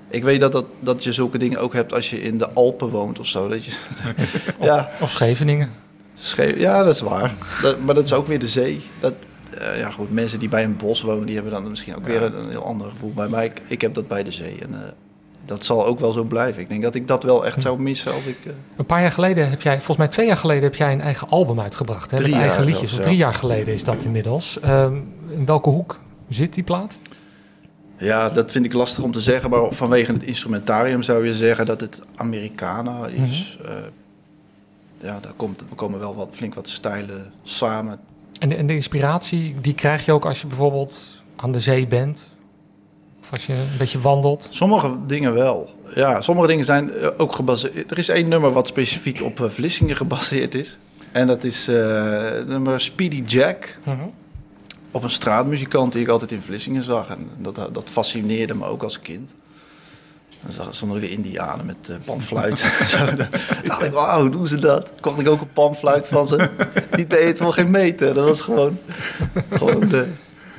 Ik 0.09 0.25
weet 0.25 0.41
dat, 0.41 0.53
dat, 0.53 0.67
dat 0.81 1.05
je 1.05 1.13
zulke 1.13 1.39
dingen 1.39 1.59
ook 1.59 1.73
hebt 1.73 1.93
als 1.93 2.11
je 2.11 2.21
in 2.21 2.39
de 2.39 2.51
Alpen 2.51 2.89
woont 2.89 3.19
of 3.19 3.27
zo. 3.27 3.49
Dat 3.49 3.65
je, 3.65 3.73
ja. 4.61 4.91
Of 5.01 5.11
Scheveningen. 5.11 5.71
Sche- 6.19 6.59
ja, 6.59 6.85
dat 6.85 6.95
is 6.95 7.01
waar. 7.01 7.35
Dat, 7.63 7.81
maar 7.81 7.95
dat 7.95 8.05
is 8.05 8.13
ook 8.13 8.27
weer 8.27 8.39
de 8.39 8.49
zee. 8.49 8.83
Dat, 9.01 9.15
eh, 9.59 9.79
ja, 9.79 9.91
goed, 9.91 10.13
mensen 10.13 10.39
die 10.39 10.49
bij 10.49 10.65
een 10.65 10.77
bos 10.77 11.03
wonen, 11.03 11.27
die 11.27 11.35
hebben 11.35 11.53
dan 11.53 11.69
misschien 11.69 11.97
ook 11.97 12.07
weer 12.07 12.23
een, 12.23 12.39
een 12.39 12.51
heel 12.51 12.65
ander 12.65 12.91
gevoel. 12.91 13.13
Bij 13.13 13.29
mij, 13.29 13.45
ik, 13.45 13.63
ik 13.67 13.81
heb 13.81 13.95
dat 13.95 14.09
bij 14.09 14.23
de 14.23 14.33
zee. 14.33 14.59
En 14.63 14.75
eh, 14.75 14.89
dat 15.47 15.65
zal 15.65 15.87
ook 15.87 16.01
wel 16.01 16.13
zo 16.13 16.25
blijven. 16.25 16.63
Ik 16.63 16.69
denk 16.69 16.83
dat 16.83 16.95
ik 16.95 17.07
dat 17.09 17.23
wel 17.23 17.47
echt 17.47 17.63
zou 17.63 17.81
missen 17.81 18.13
als 18.13 18.25
ik... 18.25 18.37
eh, 18.47 18.53
Een 18.77 18.87
paar 18.87 19.01
jaar 19.01 19.13
geleden 19.13 19.51
heb 19.51 19.63
jij, 19.63 19.75
volgens 19.75 19.97
mij 19.97 20.09
twee 20.09 20.27
jaar 20.27 20.37
geleden, 20.37 20.63
heb 20.63 20.75
jij 20.75 20.93
een 20.93 21.01
eigen 21.01 21.29
album 21.29 21.61
uitgebracht. 21.61 22.11
Hè? 22.11 22.17
Drie 22.17 22.33
met 22.33 22.41
eigen 22.41 22.65
liedjes. 22.65 22.81
zelfs, 22.81 22.99
Of 22.99 23.05
drie 23.05 23.17
ja. 23.19 23.25
jaar 23.25 23.35
geleden 23.35 23.75
is 23.75 23.85
dat 23.85 24.05
inmiddels. 24.05 24.61
Ehm, 24.61 24.97
in 25.29 25.47
welke 25.47 25.71
hoek 25.71 26.01
zit 26.29 26.55
die 26.55 26.65
plaat? 26.65 26.99
Ja, 27.99 28.29
dat 28.29 28.51
vind 28.51 28.65
ik 28.65 28.73
lastig 28.73 29.03
om 29.05 29.13
te 29.13 29.21
zeggen, 29.21 29.51
maar 29.51 29.73
vanwege 29.73 30.13
het 30.13 30.23
instrumentarium 30.23 31.03
zou 31.03 31.27
je 31.27 31.35
zeggen 31.35 31.67
dat 31.67 31.81
het 31.81 32.01
Americana 32.17 33.07
is. 33.07 33.59
Mhm. 33.63 33.69
Eh, 33.73 33.77
ja, 35.01 35.19
daar 35.23 35.33
komt, 35.37 35.61
er 35.61 35.77
komen 35.77 35.99
wel 35.99 36.15
wat, 36.15 36.29
flink 36.33 36.55
wat 36.55 36.69
stijlen 36.69 37.33
samen. 37.43 37.99
En 38.39 38.49
de, 38.49 38.55
en 38.55 38.67
de 38.67 38.75
inspiratie, 38.75 39.55
die 39.61 39.75
krijg 39.75 40.05
je 40.05 40.13
ook 40.13 40.25
als 40.27 40.41
je 40.41 40.47
bijvoorbeeld 40.47 41.23
aan 41.37 41.53
de 41.53 41.61
zee 41.61 41.87
bent? 41.87 42.35
Of 43.27 43.33
als 43.33 43.47
je 43.47 43.53
een 43.53 43.79
beetje 43.79 44.01
wandelt? 44.01 44.49
Sommige 44.51 44.97
dingen 45.07 45.35
wel. 45.35 45.74
Ja, 45.95 46.20
sommige 46.20 46.47
dingen 46.49 46.64
zijn 46.64 46.95
eh, 46.95 47.09
ook 47.16 47.33
gebaseerd. 47.33 47.91
Er 47.91 47.99
is 47.99 48.09
één 48.09 48.29
nummer 48.29 48.53
wat 48.53 48.66
specifiek 48.66 49.22
op 49.22 49.41
eh, 49.41 49.51
Vlissingen 49.51 49.97
gebaseerd 49.97 50.55
is. 50.55 50.79
En 51.12 51.27
dat 51.27 51.45
is 51.45 51.66
het 51.66 52.49
nummer 52.49 52.81
Speedy 52.81 53.22
Jack. 53.27 53.79
Mhm. 53.85 53.97
Op 54.91 55.03
een 55.03 55.11
straatmuzikant 55.11 55.93
die 55.93 56.03
ik 56.03 56.09
altijd 56.09 56.33
in 56.33 56.41
Vlissingen 56.41 56.83
zag. 56.83 57.09
En 57.09 57.29
dat, 57.39 57.55
dat 57.72 57.85
fascineerde 57.91 58.55
me 58.55 58.64
ook 58.64 58.83
als 58.83 59.01
kind. 59.01 59.35
Dan 60.43 60.53
zag- 60.53 60.74
stonden 60.74 60.97
er 60.97 61.03
weer 61.03 61.12
indianen 61.12 61.66
met 61.66 61.89
eh 61.89 61.97
panfluit. 62.05 62.64
Dan 63.16 63.27
dacht 63.64 63.83
ik, 63.83 63.93
wauw, 63.93 64.20
hoe 64.20 64.31
doen 64.31 64.47
ze 64.47 64.59
dat? 64.59 64.93
Kocht 65.01 65.20
ik 65.20 65.29
ook 65.29 65.41
een 65.41 65.53
panfluit 65.53 66.09
van 66.09 66.27
ze. 66.27 66.51
Die 66.91 67.07
deed 67.07 67.24
het 67.24 67.39
wel 67.39 67.53
geen 67.53 67.70
meter. 67.70 68.14
Dat 68.14 68.24
was 68.24 68.41
gewoon... 68.41 68.79
gewoon 69.51 69.89
de, 69.89 70.07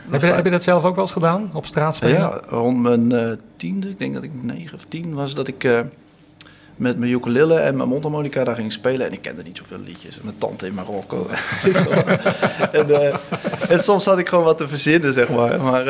Heb 0.10 0.22
je, 0.22 0.28
heb 0.28 0.46
je 0.46 0.52
dat 0.52 0.64
zelf 0.64 0.84
ook 0.84 0.96
wel 0.96 1.04
eens 1.04 1.14
gedaan? 1.14 1.50
Op 1.54 1.66
straat 1.66 1.96
spelen? 1.96 2.16
ja, 2.20 2.42
rond 2.48 2.78
mijn 2.82 3.12
eh, 3.12 3.32
tiende, 3.58 3.90
ik 3.90 4.00
denk 4.00 4.14
dat 4.14 4.24
ik 4.24 4.44
negen 4.44 4.76
of 4.76 4.84
tien 4.84 5.14
was, 5.14 5.34
dat 5.36 5.48
ik 5.48 5.64
eh, 5.64 5.80
met 6.76 6.98
mijn 6.98 7.12
ukulele 7.12 7.56
en 7.60 7.76
mijn 7.78 7.90
mondharmonica 7.90 8.44
daar 8.44 8.56
ging 8.56 8.72
spelen. 8.72 9.06
En 9.06 9.14
ik 9.14 9.22
kende 9.22 9.44
niet 9.44 9.58
zoveel 9.58 9.80
liedjes. 9.86 10.20
Mijn 10.22 10.38
tante 10.38 10.66
in 10.68 10.74
Marokko. 10.74 11.28
en, 12.72 12.90
eh, 12.90 13.16
en 13.70 13.84
soms 13.84 14.06
had 14.06 14.20
ik 14.20 14.30
gewoon 14.30 14.44
wat 14.44 14.58
te 14.58 14.68
verzinnen, 14.68 15.14
zeg 15.14 15.30
maar. 15.30 15.62
Maar, 15.62 15.86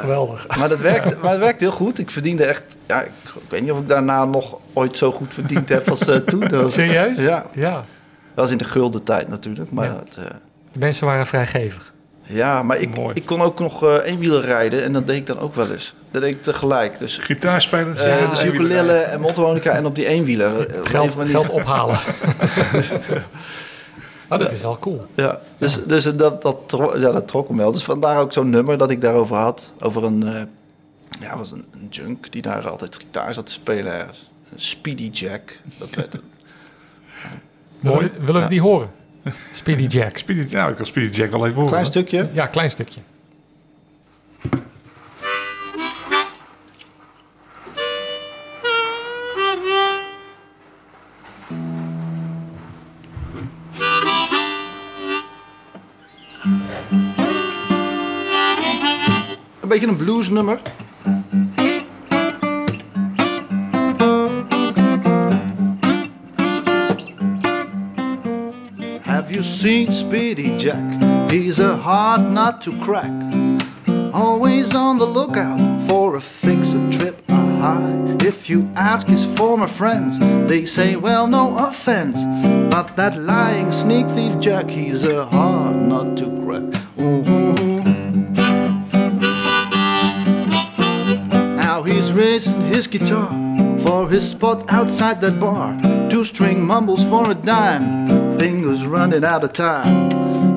Geweldig. 0.00 0.56
Maar, 0.58 0.68
dat 0.68 0.78
werkt, 0.78 1.22
maar 1.22 1.38
werkt 1.38 1.60
heel 1.60 1.70
goed. 1.72 1.98
Ik 1.98 2.10
verdiende 2.10 2.44
echt... 2.44 2.62
Ja, 2.86 3.02
ik, 3.02 3.10
ik 3.34 3.40
weet 3.50 3.60
niet 3.60 3.70
of 3.70 3.78
ik 3.78 3.88
daarna 3.88 4.24
nog 4.24 4.58
ooit 4.72 4.96
zo 4.96 5.12
goed 5.12 5.34
verdiend 5.34 5.68
heb 5.68 5.90
als 5.90 6.00
toen. 6.26 6.48
Was- 6.48 6.72
Serieus? 6.74 7.18
Ja. 7.18 7.46
Ja. 7.52 7.70
Dat 7.72 7.84
was 8.44 8.50
in 8.50 8.58
de 8.58 8.64
gulden 8.64 9.02
tijd 9.02 9.28
natuurlijk. 9.28 9.70
Maar 9.70 9.86
Ja. 9.86 9.92
dat, 9.94 10.14
De 10.72 10.78
mensen 10.78 11.06
waren 11.06 11.26
vrijgevig. 11.26 11.92
Ja, 12.26 12.62
maar 12.62 12.78
ik, 12.78 12.96
ik 13.14 13.26
kon 13.26 13.40
ook 13.42 13.60
nog 13.60 13.84
eh 13.84 13.96
eenwieler 14.04 14.40
rijden 14.44 14.82
en 14.82 14.92
dat 14.92 15.06
deed 15.06 15.16
ik 15.16 15.26
dan 15.26 15.38
ook 15.38 15.54
wel 15.54 15.70
eens. 15.70 15.94
Dat 16.10 16.22
deed 16.22 16.34
ik 16.34 16.42
tegelijk. 16.42 16.98
Dus, 16.98 17.18
Gitaarspelend. 17.18 18.00
eh 18.00 18.20
ja, 18.20 18.26
dus 18.28 18.44
ukulele 18.44 18.92
en 18.92 19.20
mondharmonica 19.20 19.70
en 19.72 19.86
op 19.86 19.94
die 19.94 20.06
eenwieler. 20.06 20.66
Eh, 20.66 20.80
Geld, 20.84 21.16
geld 21.28 21.50
ophalen. 21.50 21.96
oh, 24.28 24.38
dat 24.38 24.52
is 24.52 24.60
wel 24.60 24.78
cool. 24.78 25.06
Ja, 25.14 25.40
dus, 25.58 25.78
dus 25.86 26.04
dat, 26.04 26.42
dat, 26.42 26.56
tro- 26.66 26.96
ja, 26.98 27.12
dat 27.12 27.28
trok 27.28 27.48
hem 27.48 27.56
wel. 27.56 27.72
Dus 27.72 27.84
vandaar 27.84 28.20
ook 28.20 28.32
zo'n 28.32 28.50
nummer 28.50 28.78
dat 28.78 28.90
ik 28.90 29.00
daarover 29.00 29.36
had. 29.36 29.72
Over 29.80 30.04
een, 30.04 30.26
eh, 30.26 30.42
ja, 31.20 31.36
was 31.38 31.50
een, 31.50 31.64
een 31.72 31.86
junk 31.90 32.32
die 32.32 32.42
daar 32.42 32.68
altijd 32.68 32.96
gitaar 32.96 33.34
zat 33.34 33.46
te 33.46 33.52
spelen 33.52 33.92
ergens. 33.92 34.30
Een 34.52 34.60
Speedy 34.60 35.10
Jack. 35.12 35.58
Dat 35.78 35.94
werd 35.94 36.12
we, 37.80 38.10
willen 38.18 38.34
we 38.34 38.40
Ja. 38.40 38.48
die 38.48 38.60
horen? 38.60 38.90
Speedy 39.52 39.86
Jack. 39.86 40.16
Speedy, 40.16 40.54
nou, 40.54 40.70
ik 40.70 40.76
kan 40.76 40.86
Speedy 40.86 41.16
Jack 41.16 41.30
wel 41.30 41.44
even 41.44 41.54
horen. 41.54 41.70
Klein 41.70 41.84
stukje. 41.84 42.28
Ja, 42.32 42.46
klein 42.46 42.70
stukje. 42.70 43.00
Een 59.60 59.68
beetje 59.68 59.86
een 59.86 59.96
bluesnummer. 59.96 60.58
Seen 69.64 69.90
Speedy 69.90 70.54
Jack? 70.58 71.30
He's 71.30 71.58
a 71.58 71.74
hard 71.74 72.20
nut 72.30 72.60
to 72.64 72.78
crack. 72.80 73.10
Always 74.12 74.74
on 74.74 74.98
the 74.98 75.06
lookout 75.06 75.88
for 75.88 76.16
a 76.16 76.20
fix, 76.20 76.74
a 76.74 76.90
trip, 76.90 77.22
a 77.30 77.34
high. 77.34 78.16
If 78.20 78.50
you 78.50 78.70
ask 78.76 79.06
his 79.06 79.24
former 79.24 79.66
friends, 79.66 80.18
they 80.50 80.66
say, 80.66 80.96
well, 80.96 81.26
no 81.26 81.56
offense. 81.56 82.18
But 82.70 82.94
that 82.96 83.16
lying 83.16 83.72
sneak 83.72 84.06
thief 84.08 84.38
Jack, 84.38 84.68
he's 84.68 85.02
a 85.04 85.24
hard 85.24 85.76
nut 85.76 86.18
to 86.18 86.26
crack. 86.42 86.68
Ooh. 87.00 87.54
Now 91.56 91.82
he's 91.84 92.12
raising 92.12 92.60
his 92.66 92.86
guitar 92.86 93.30
for 93.80 94.10
his 94.10 94.28
spot 94.28 94.70
outside 94.70 95.22
that 95.22 95.40
bar. 95.40 95.80
Two 96.10 96.26
string 96.26 96.62
mumbles 96.62 97.04
for 97.06 97.30
a 97.30 97.34
dime, 97.34 98.23
fingers 98.38 98.86
running 98.86 99.24
out 99.24 99.44
of 99.44 99.52
time. 99.52 100.10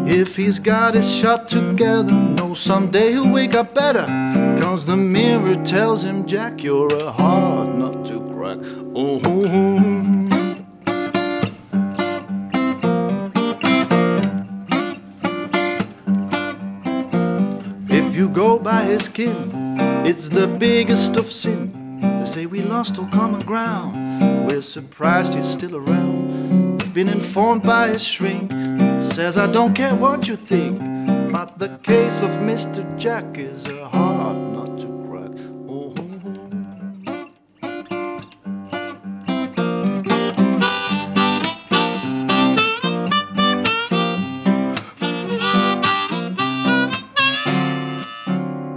If 0.08 0.36
he's 0.36 0.60
got 0.60 0.94
his 0.94 1.14
shot 1.14 1.50
together, 1.50 2.12
no, 2.12 2.54
someday 2.54 3.12
he'll 3.12 3.32
wake 3.32 3.56
up 3.56 3.74
better. 3.76 4.06
Cause 4.62 4.86
the 4.86 4.96
mirror 4.96 5.56
tells 5.66 6.04
him, 6.04 6.26
Jack, 6.26 6.64
you're 6.64 6.94
a 6.96 7.12
hard 7.12 7.76
nut 7.76 8.06
to 8.06 8.20
crack. 8.32 8.58
Oh, 8.96 9.20
If 17.90 18.16
you 18.16 18.30
go 18.30 18.60
by 18.60 18.84
his 18.84 19.08
kin, 19.10 19.52
it's 20.06 20.30
the 20.30 20.48
biggest 20.48 21.18
of 21.18 21.32
sin. 21.32 22.00
They 22.00 22.26
say 22.26 22.46
we 22.46 22.62
lost 22.62 22.98
all 22.98 23.08
common 23.08 23.42
ground. 23.42 24.48
We're 24.48 24.62
surprised 24.62 25.34
he's 25.34 25.48
still 25.48 25.76
around. 25.76 26.47
Been 26.98 27.10
informed 27.10 27.62
by 27.62 27.90
his 27.90 28.04
shrink. 28.04 28.52
Says 29.14 29.38
I 29.38 29.46
don't 29.52 29.76
care 29.76 29.94
what 29.94 30.28
you 30.28 30.36
think, 30.36 30.80
but 31.32 31.60
the 31.60 31.78
case 31.84 32.22
of 32.22 32.32
Mr. 32.42 32.82
Jack 32.98 33.38
is 33.38 33.68
a 33.68 33.88
hard 33.88 34.36
nut 34.36 34.80
to 34.80 34.88
crack. 35.06 35.30
Oh. 35.70 35.94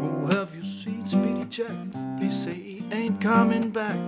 Oh, 0.03 0.27
have 0.37 0.55
you 0.55 0.65
seen 0.67 1.07
Speedy 1.07 1.47
Jack? 1.47 1.75
They 2.19 2.29
say 2.29 2.53
he 2.53 2.85
ain't 2.93 3.19
coming 3.19 3.71
back. 3.71 3.99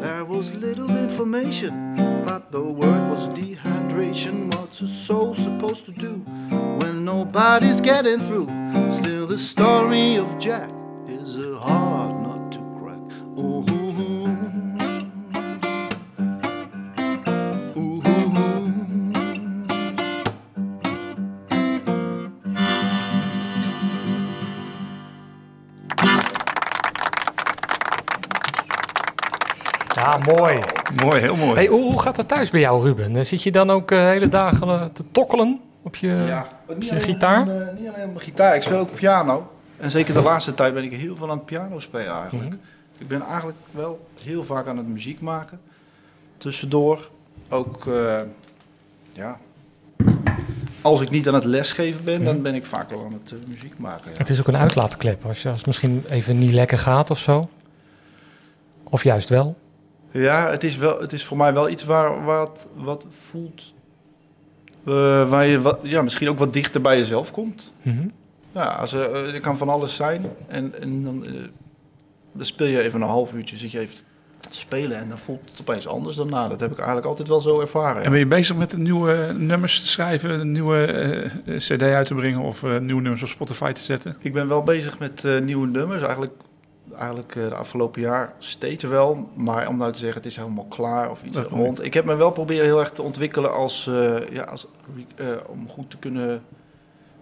There 0.00 0.24
was 0.24 0.52
little 0.52 0.90
information, 0.90 1.93
but 2.24 2.50
the 2.50 2.62
word 2.62 3.10
was 3.10 3.28
dehydration. 3.28 4.54
What's 4.54 4.80
a 4.80 4.88
soul 4.88 5.34
supposed 5.34 5.84
to 5.86 5.92
do 5.92 6.14
when 6.80 7.04
nobody's 7.04 7.80
getting 7.80 8.20
through? 8.20 8.46
Still, 8.90 9.26
the 9.26 9.38
story 9.38 10.16
of 10.16 10.38
Jack 10.38 10.70
is 11.06 11.38
a 11.38 11.58
hard 11.58 12.20
nut 12.22 12.52
to 12.52 12.58
crack. 12.78 13.38
Ooh. 13.38 14.23
Mooi. 30.36 30.58
Mooi, 31.02 31.20
heel 31.20 31.36
mooi. 31.36 31.54
Hey, 31.54 31.66
hoe, 31.66 31.82
hoe 31.82 32.00
gaat 32.00 32.16
dat 32.16 32.28
thuis 32.28 32.50
bij 32.50 32.60
jou, 32.60 32.82
Ruben? 32.82 33.16
Eh, 33.16 33.24
Zit 33.24 33.42
je 33.42 33.52
dan 33.52 33.70
ook 33.70 33.90
eh, 33.90 33.98
hele 33.98 34.28
dagen 34.28 34.68
eh, 34.68 34.84
te 34.84 35.04
tokkelen 35.12 35.60
op 35.82 35.96
je, 35.96 36.42
op 36.66 36.82
je 36.82 37.00
gitaar? 37.00 37.40
Niet 37.40 37.88
alleen 37.88 37.88
op 37.88 37.94
mijn 37.94 38.20
gitaar, 38.20 38.56
ik 38.56 38.62
speel 38.62 38.78
ook 38.78 38.94
piano. 38.94 39.50
En 39.76 39.90
zeker 39.90 40.14
de 40.14 40.22
laatste 40.22 40.54
tijd 40.54 40.74
ben 40.74 40.84
ik 40.84 40.92
heel 40.92 41.16
veel 41.16 41.30
aan 41.30 41.36
het 41.36 41.46
piano 41.46 41.80
spelen 41.80 42.12
eigenlijk. 42.12 42.48
Mhm. 42.48 42.58
Ik 42.98 43.08
ben 43.08 43.22
eigenlijk 43.22 43.58
wel 43.70 44.06
heel 44.22 44.44
vaak 44.44 44.66
aan 44.66 44.76
het 44.76 44.88
muziek 44.88 45.20
maken. 45.20 45.60
Tussendoor 46.36 47.08
ook, 47.48 47.86
eh, 47.86 48.20
ja... 49.12 49.38
Als 50.80 51.00
ik 51.00 51.10
niet 51.10 51.28
aan 51.28 51.34
het 51.34 51.44
lesgeven 51.44 52.04
ben, 52.04 52.24
dan 52.24 52.42
ben 52.42 52.54
ik 52.54 52.64
vaak 52.64 52.90
wel 52.90 53.04
aan 53.04 53.20
het 53.24 53.48
muziek 53.48 53.78
maken. 53.78 54.10
Ja. 54.12 54.18
Het 54.18 54.28
is 54.28 54.40
ook 54.40 54.48
een 54.48 54.56
uitlaatklep. 54.56 55.24
Als, 55.24 55.42
je, 55.42 55.48
als 55.48 55.58
het 55.58 55.66
misschien 55.66 56.04
even 56.08 56.38
niet 56.38 56.52
lekker 56.52 56.78
gaat 56.78 57.10
of 57.10 57.18
zo. 57.18 57.48
Of 58.82 59.02
juist 59.02 59.28
wel. 59.28 59.56
Ja, 60.22 60.50
het 60.50 60.64
is, 60.64 60.76
wel, 60.76 61.00
het 61.00 61.12
is 61.12 61.24
voor 61.24 61.36
mij 61.36 61.52
wel 61.54 61.68
iets 61.68 61.84
waar, 61.84 62.24
wat, 62.24 62.68
wat 62.74 63.06
voelt. 63.10 63.74
eh, 64.84 65.28
waar 65.30 65.46
je 65.46 65.60
wat, 65.60 65.78
ja, 65.82 66.02
misschien 66.02 66.28
ook 66.28 66.38
wat 66.38 66.52
dichter 66.52 66.80
bij 66.80 66.98
jezelf 66.98 67.30
komt. 67.30 67.72
Mhm. 67.82 68.06
Ja, 68.52 68.64
als, 68.64 68.92
er 68.92 69.34
er 69.34 69.40
kan 69.40 69.56
van 69.58 69.68
alles 69.68 69.94
zijn. 69.96 70.26
En, 70.48 70.80
en 70.80 71.04
dan, 71.04 71.26
eh, 71.26 71.32
dan 72.32 72.44
speel 72.46 72.66
je 72.66 72.82
even 72.82 73.00
een 73.02 73.08
half 73.08 73.34
uurtje, 73.34 73.56
zit 73.56 73.70
je 73.70 73.78
even 73.78 73.94
te 74.50 74.56
spelen 74.56 74.96
en 74.98 75.08
dan 75.08 75.18
voelt 75.18 75.50
het 75.50 75.60
opeens 75.60 75.86
anders 75.86 76.16
daarna. 76.16 76.48
Dat 76.48 76.60
heb 76.60 76.70
ik 76.70 76.76
eigenlijk 76.76 77.06
altijd 77.06 77.28
wel 77.28 77.40
zo 77.40 77.60
ervaren. 77.60 77.98
ja. 77.98 78.04
En 78.04 78.10
ben 78.10 78.18
je 78.18 78.26
bezig 78.26 78.56
met 78.56 78.76
nieuwe 78.76 79.34
nummers 79.38 79.80
te 79.80 79.88
schrijven, 79.88 80.30
een 80.40 80.52
nieuwe 80.52 80.86
eh, 81.46 81.56
cd 81.56 81.82
uit 81.82 82.06
te 82.06 82.14
brengen 82.14 82.40
of 82.40 82.62
eh, 82.62 82.78
nieuwe 82.78 83.00
nummers 83.02 83.22
op 83.22 83.28
Spotify 83.28 83.72
te 83.72 83.80
zetten? 83.80 84.16
Ik 84.20 84.32
ben 84.32 84.48
wel 84.48 84.62
bezig 84.62 84.98
met 84.98 85.24
eh, 85.24 85.40
nieuwe 85.40 85.66
nummers. 85.66 86.02
Eigenlijk, 86.02 86.32
eigenlijk 86.92 87.36
eh, 87.36 87.48
de 87.48 87.54
afgelopen 87.54 88.00
jaar 88.00 88.32
steeds 88.38 88.84
wel. 88.84 89.28
Maar 89.34 89.68
om 89.68 89.76
nou 89.76 89.92
te 89.92 89.98
zeggen, 89.98 90.16
het 90.16 90.30
is 90.30 90.36
helemaal 90.36 90.66
klaar 90.68 91.10
of 91.10 91.22
iets 91.22 91.38
rond. 91.38 91.84
Ik 91.84 91.94
heb 91.94 92.04
me 92.04 92.14
wel 92.14 92.30
proberen 92.30 92.64
heel 92.64 92.80
erg 92.80 92.90
te 92.90 93.02
ontwikkelen 93.02 93.54
als, 93.54 93.86
eh, 93.86 94.28
ja, 94.32 94.42
als 94.42 94.66
eh, 95.16 95.26
om 95.46 95.68
goed 95.68 95.90
te 95.90 95.96
kunnen... 95.96 96.42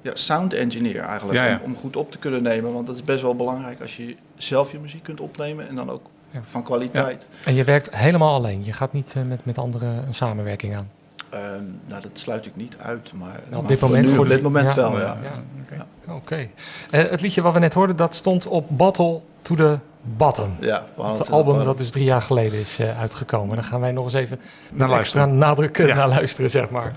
Ja, 0.01 0.15
sound 0.15 0.53
engineer 0.53 1.01
eigenlijk. 1.01 1.39
Ja, 1.39 1.47
ja. 1.47 1.61
Om, 1.65 1.73
om 1.73 1.77
goed 1.77 1.97
op 1.97 2.11
te 2.11 2.19
kunnen 2.19 2.43
nemen. 2.43 2.73
Want 2.73 2.87
dat 2.87 2.97
is 2.97 3.03
best 3.03 3.23
wel 3.23 3.37
belangrijk 3.37 3.81
als 3.81 3.97
je 3.97 4.17
zelf 4.37 4.73
je 4.73 4.79
muziek 4.79 5.03
kunt 5.03 5.21
opnemen. 5.21 5.69
En 5.69 5.75
dan 5.75 5.91
ook 5.91 6.07
van 6.43 6.63
kwaliteit. 6.63 7.29
En 7.45 7.55
je 7.55 7.65
werkt 7.65 7.97
helemaal 7.97 8.35
alleen. 8.35 8.65
Je 8.65 8.73
gaat 8.73 8.93
niet 8.93 9.15
met, 9.27 9.45
met 9.45 9.59
anderen 9.59 10.07
een 10.07 10.15
samenwerking 10.15 10.77
aan. 10.77 10.91
Ehm, 11.33 11.43
nou, 11.87 12.03
dat 12.03 12.11
sluit 12.13 12.47
ik 12.47 12.57
niet 12.57 12.75
uit. 12.83 13.13
Maar, 13.13 13.41
op 13.59 13.69
dit 13.69 13.79
voor 13.79 13.89
moment, 13.89 14.09
nu, 14.09 14.15
voor 14.15 14.25
op 14.25 14.31
dit 14.31 14.43
moment 14.43 14.71
ja, 14.71 14.77
wel, 14.77 14.93
ja, 15.01 15.17
ja. 15.23 15.43
ja, 15.77 16.13
Oké. 16.15 16.49
Eh, 16.91 17.09
het 17.11 17.21
liedje 17.21 17.43
wat 17.43 17.53
we 17.53 17.59
net 17.59 17.75
hoorden, 17.75 17.97
dat 17.97 18.15
stond 18.15 18.47
op 18.47 18.67
Battle 18.69 19.21
to 19.43 19.55
the 19.55 19.79
Bottom. 20.03 20.57
Ja, 20.61 20.85
het 21.03 21.31
album 21.31 21.65
dat 21.65 21.79
dus 21.79 21.91
drie 21.91 22.05
jaar 22.05 22.23
geleden 22.23 22.59
is 22.61 22.79
eh, 22.79 23.01
uitgekomen. 23.01 23.55
Daar 23.55 23.65
gaan 23.65 23.81
wij 23.81 23.93
nog 23.93 24.05
eens 24.05 24.13
even 24.13 24.41
met 24.71 24.89
Naar 24.89 24.99
extra 24.99 25.19
luisteren. 25.19 25.39
nadruk 25.39 25.77
Ja. 25.79 25.95
naar 25.95 26.09
luisteren, 26.09 26.51
zeg 26.51 26.71
maar. 26.71 26.95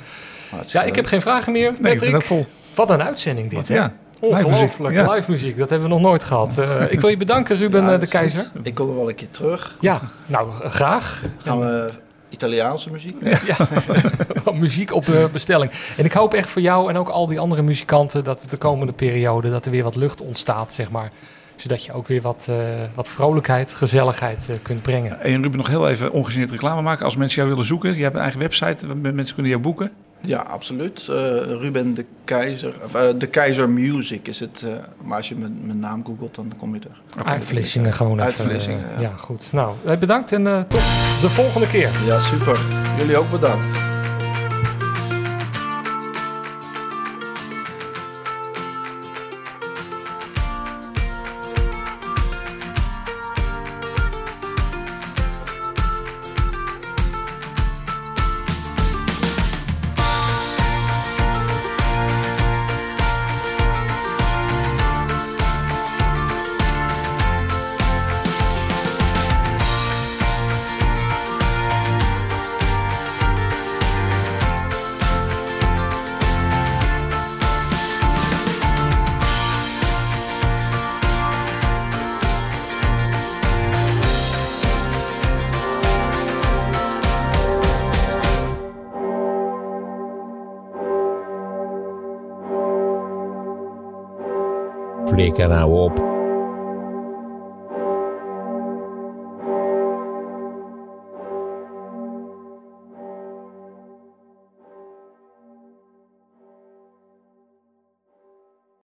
Ja, 0.67 0.83
ik 0.83 0.95
heb 0.95 1.05
geen 1.05 1.21
vragen 1.21 1.51
meer, 1.51 1.73
Patrick. 1.81 2.21
vol. 2.21 2.45
Wat 2.75 2.89
een 2.89 3.01
uitzending 3.01 3.49
dit, 3.49 3.67
hè? 3.67 3.75
ja. 3.75 3.93
Live 4.21 4.35
muziek, 4.35 4.47
Ongelooflijk, 4.51 4.95
ja. 4.95 5.11
live 5.13 5.31
muziek. 5.31 5.57
Dat 5.57 5.69
hebben 5.69 5.87
we 5.87 5.93
nog 5.93 6.03
nooit 6.03 6.23
gehad. 6.23 6.57
Eh, 6.57 6.91
ik 6.91 6.99
wil 7.01 7.09
je 7.09 7.17
bedanken, 7.17 7.57
Ruben 7.57 7.81
Ja, 7.83 7.97
de 7.97 8.07
Keizer. 8.07 8.49
goed. 8.55 8.67
Ik 8.67 8.75
kom 8.75 8.89
er 8.89 8.95
wel 8.95 9.09
een 9.09 9.15
keer 9.15 9.31
terug. 9.31 9.75
Ja, 9.79 10.01
nou, 10.25 10.51
graag. 10.51 11.23
Gaan 11.37 11.59
we 11.59 11.89
Italiaanse 12.35 12.91
muziek? 12.91 13.15
Ja, 13.45 13.67
muziek 14.53 14.93
op 14.93 15.07
eh, 15.07 15.25
bestelling. 15.31 15.71
En 15.97 16.05
ik 16.05 16.13
hoop 16.13 16.33
echt 16.33 16.49
voor 16.49 16.61
jou 16.61 16.89
en 16.89 16.97
ook 16.97 17.09
al 17.09 17.27
die 17.27 17.39
andere 17.39 17.61
muzikanten 17.61 18.23
dat 18.23 18.41
het 18.41 18.51
de 18.51 18.57
komende 18.57 18.93
periode 18.93 19.49
dat 19.49 19.65
er 19.65 19.71
weer 19.71 19.83
wat 19.83 19.95
lucht 19.95 20.21
ontstaat, 20.21 20.73
zeg 20.73 20.91
maar. 20.91 21.11
Zodat 21.55 21.85
je 21.85 21.93
ook 21.93 22.07
weer 22.07 22.21
wat, 22.21 22.45
eh, 22.49 22.57
wat 22.93 23.09
vrolijkheid, 23.09 23.73
gezelligheid 23.73 24.49
eh, 24.49 24.55
kunt 24.61 24.81
brengen. 24.81 25.21
En 25.21 25.41
Ruben, 25.41 25.57
nog 25.57 25.67
heel 25.67 25.89
even 25.89 26.11
ongegeneerd 26.11 26.51
reclame 26.51 26.81
maken. 26.81 27.05
Als 27.05 27.15
mensen 27.15 27.37
jou 27.37 27.49
willen 27.49 27.65
zoeken, 27.65 27.95
je 27.95 28.03
hebt 28.03 28.15
een 28.15 28.21
eigen 28.21 28.39
website, 28.39 28.95
mensen 28.95 29.33
kunnen 29.33 29.51
jou 29.51 29.63
boeken. 29.63 29.91
Ja, 30.21 30.39
absoluut. 30.39 30.99
Eh, 31.09 31.15
Ruben 31.47 31.93
de 31.93 32.05
Keizer. 32.23 32.73
Of, 32.85 32.95
eh, 32.95 33.01
de 33.17 33.27
Keizer 33.27 33.69
Music 33.69 34.27
is 34.27 34.39
het. 34.39 34.63
eh, 34.65 34.71
maar 35.03 35.17
als 35.17 35.29
je 35.29 35.35
mijn, 35.35 35.57
mijn 35.65 35.79
naam 35.79 36.05
googelt, 36.05 36.35
dan 36.35 36.51
kom 36.57 36.73
je 36.75 36.79
er. 37.15 37.23
Uit 37.25 37.43
Vlissingen 37.43 37.93
gewoon 37.93 38.21
Uit 38.21 38.29
even. 38.33 38.45
Vlissingen, 38.45 38.83
eh, 38.83 38.95
ja. 38.95 39.01
ja. 39.01 39.13
goed. 39.17 39.49
Nou, 39.53 39.75
bedankt 39.99 40.31
en 40.31 40.43
tot 40.43 40.81
de 41.21 41.29
volgende 41.29 41.67
keer. 41.67 41.89
Ja, 42.05 42.19
super. 42.19 42.59
Jullie 42.97 43.17
ook 43.17 43.29
bedankt. 43.29 43.65
Flikker 95.35 95.55
nou 95.55 95.71
op. 95.71 96.14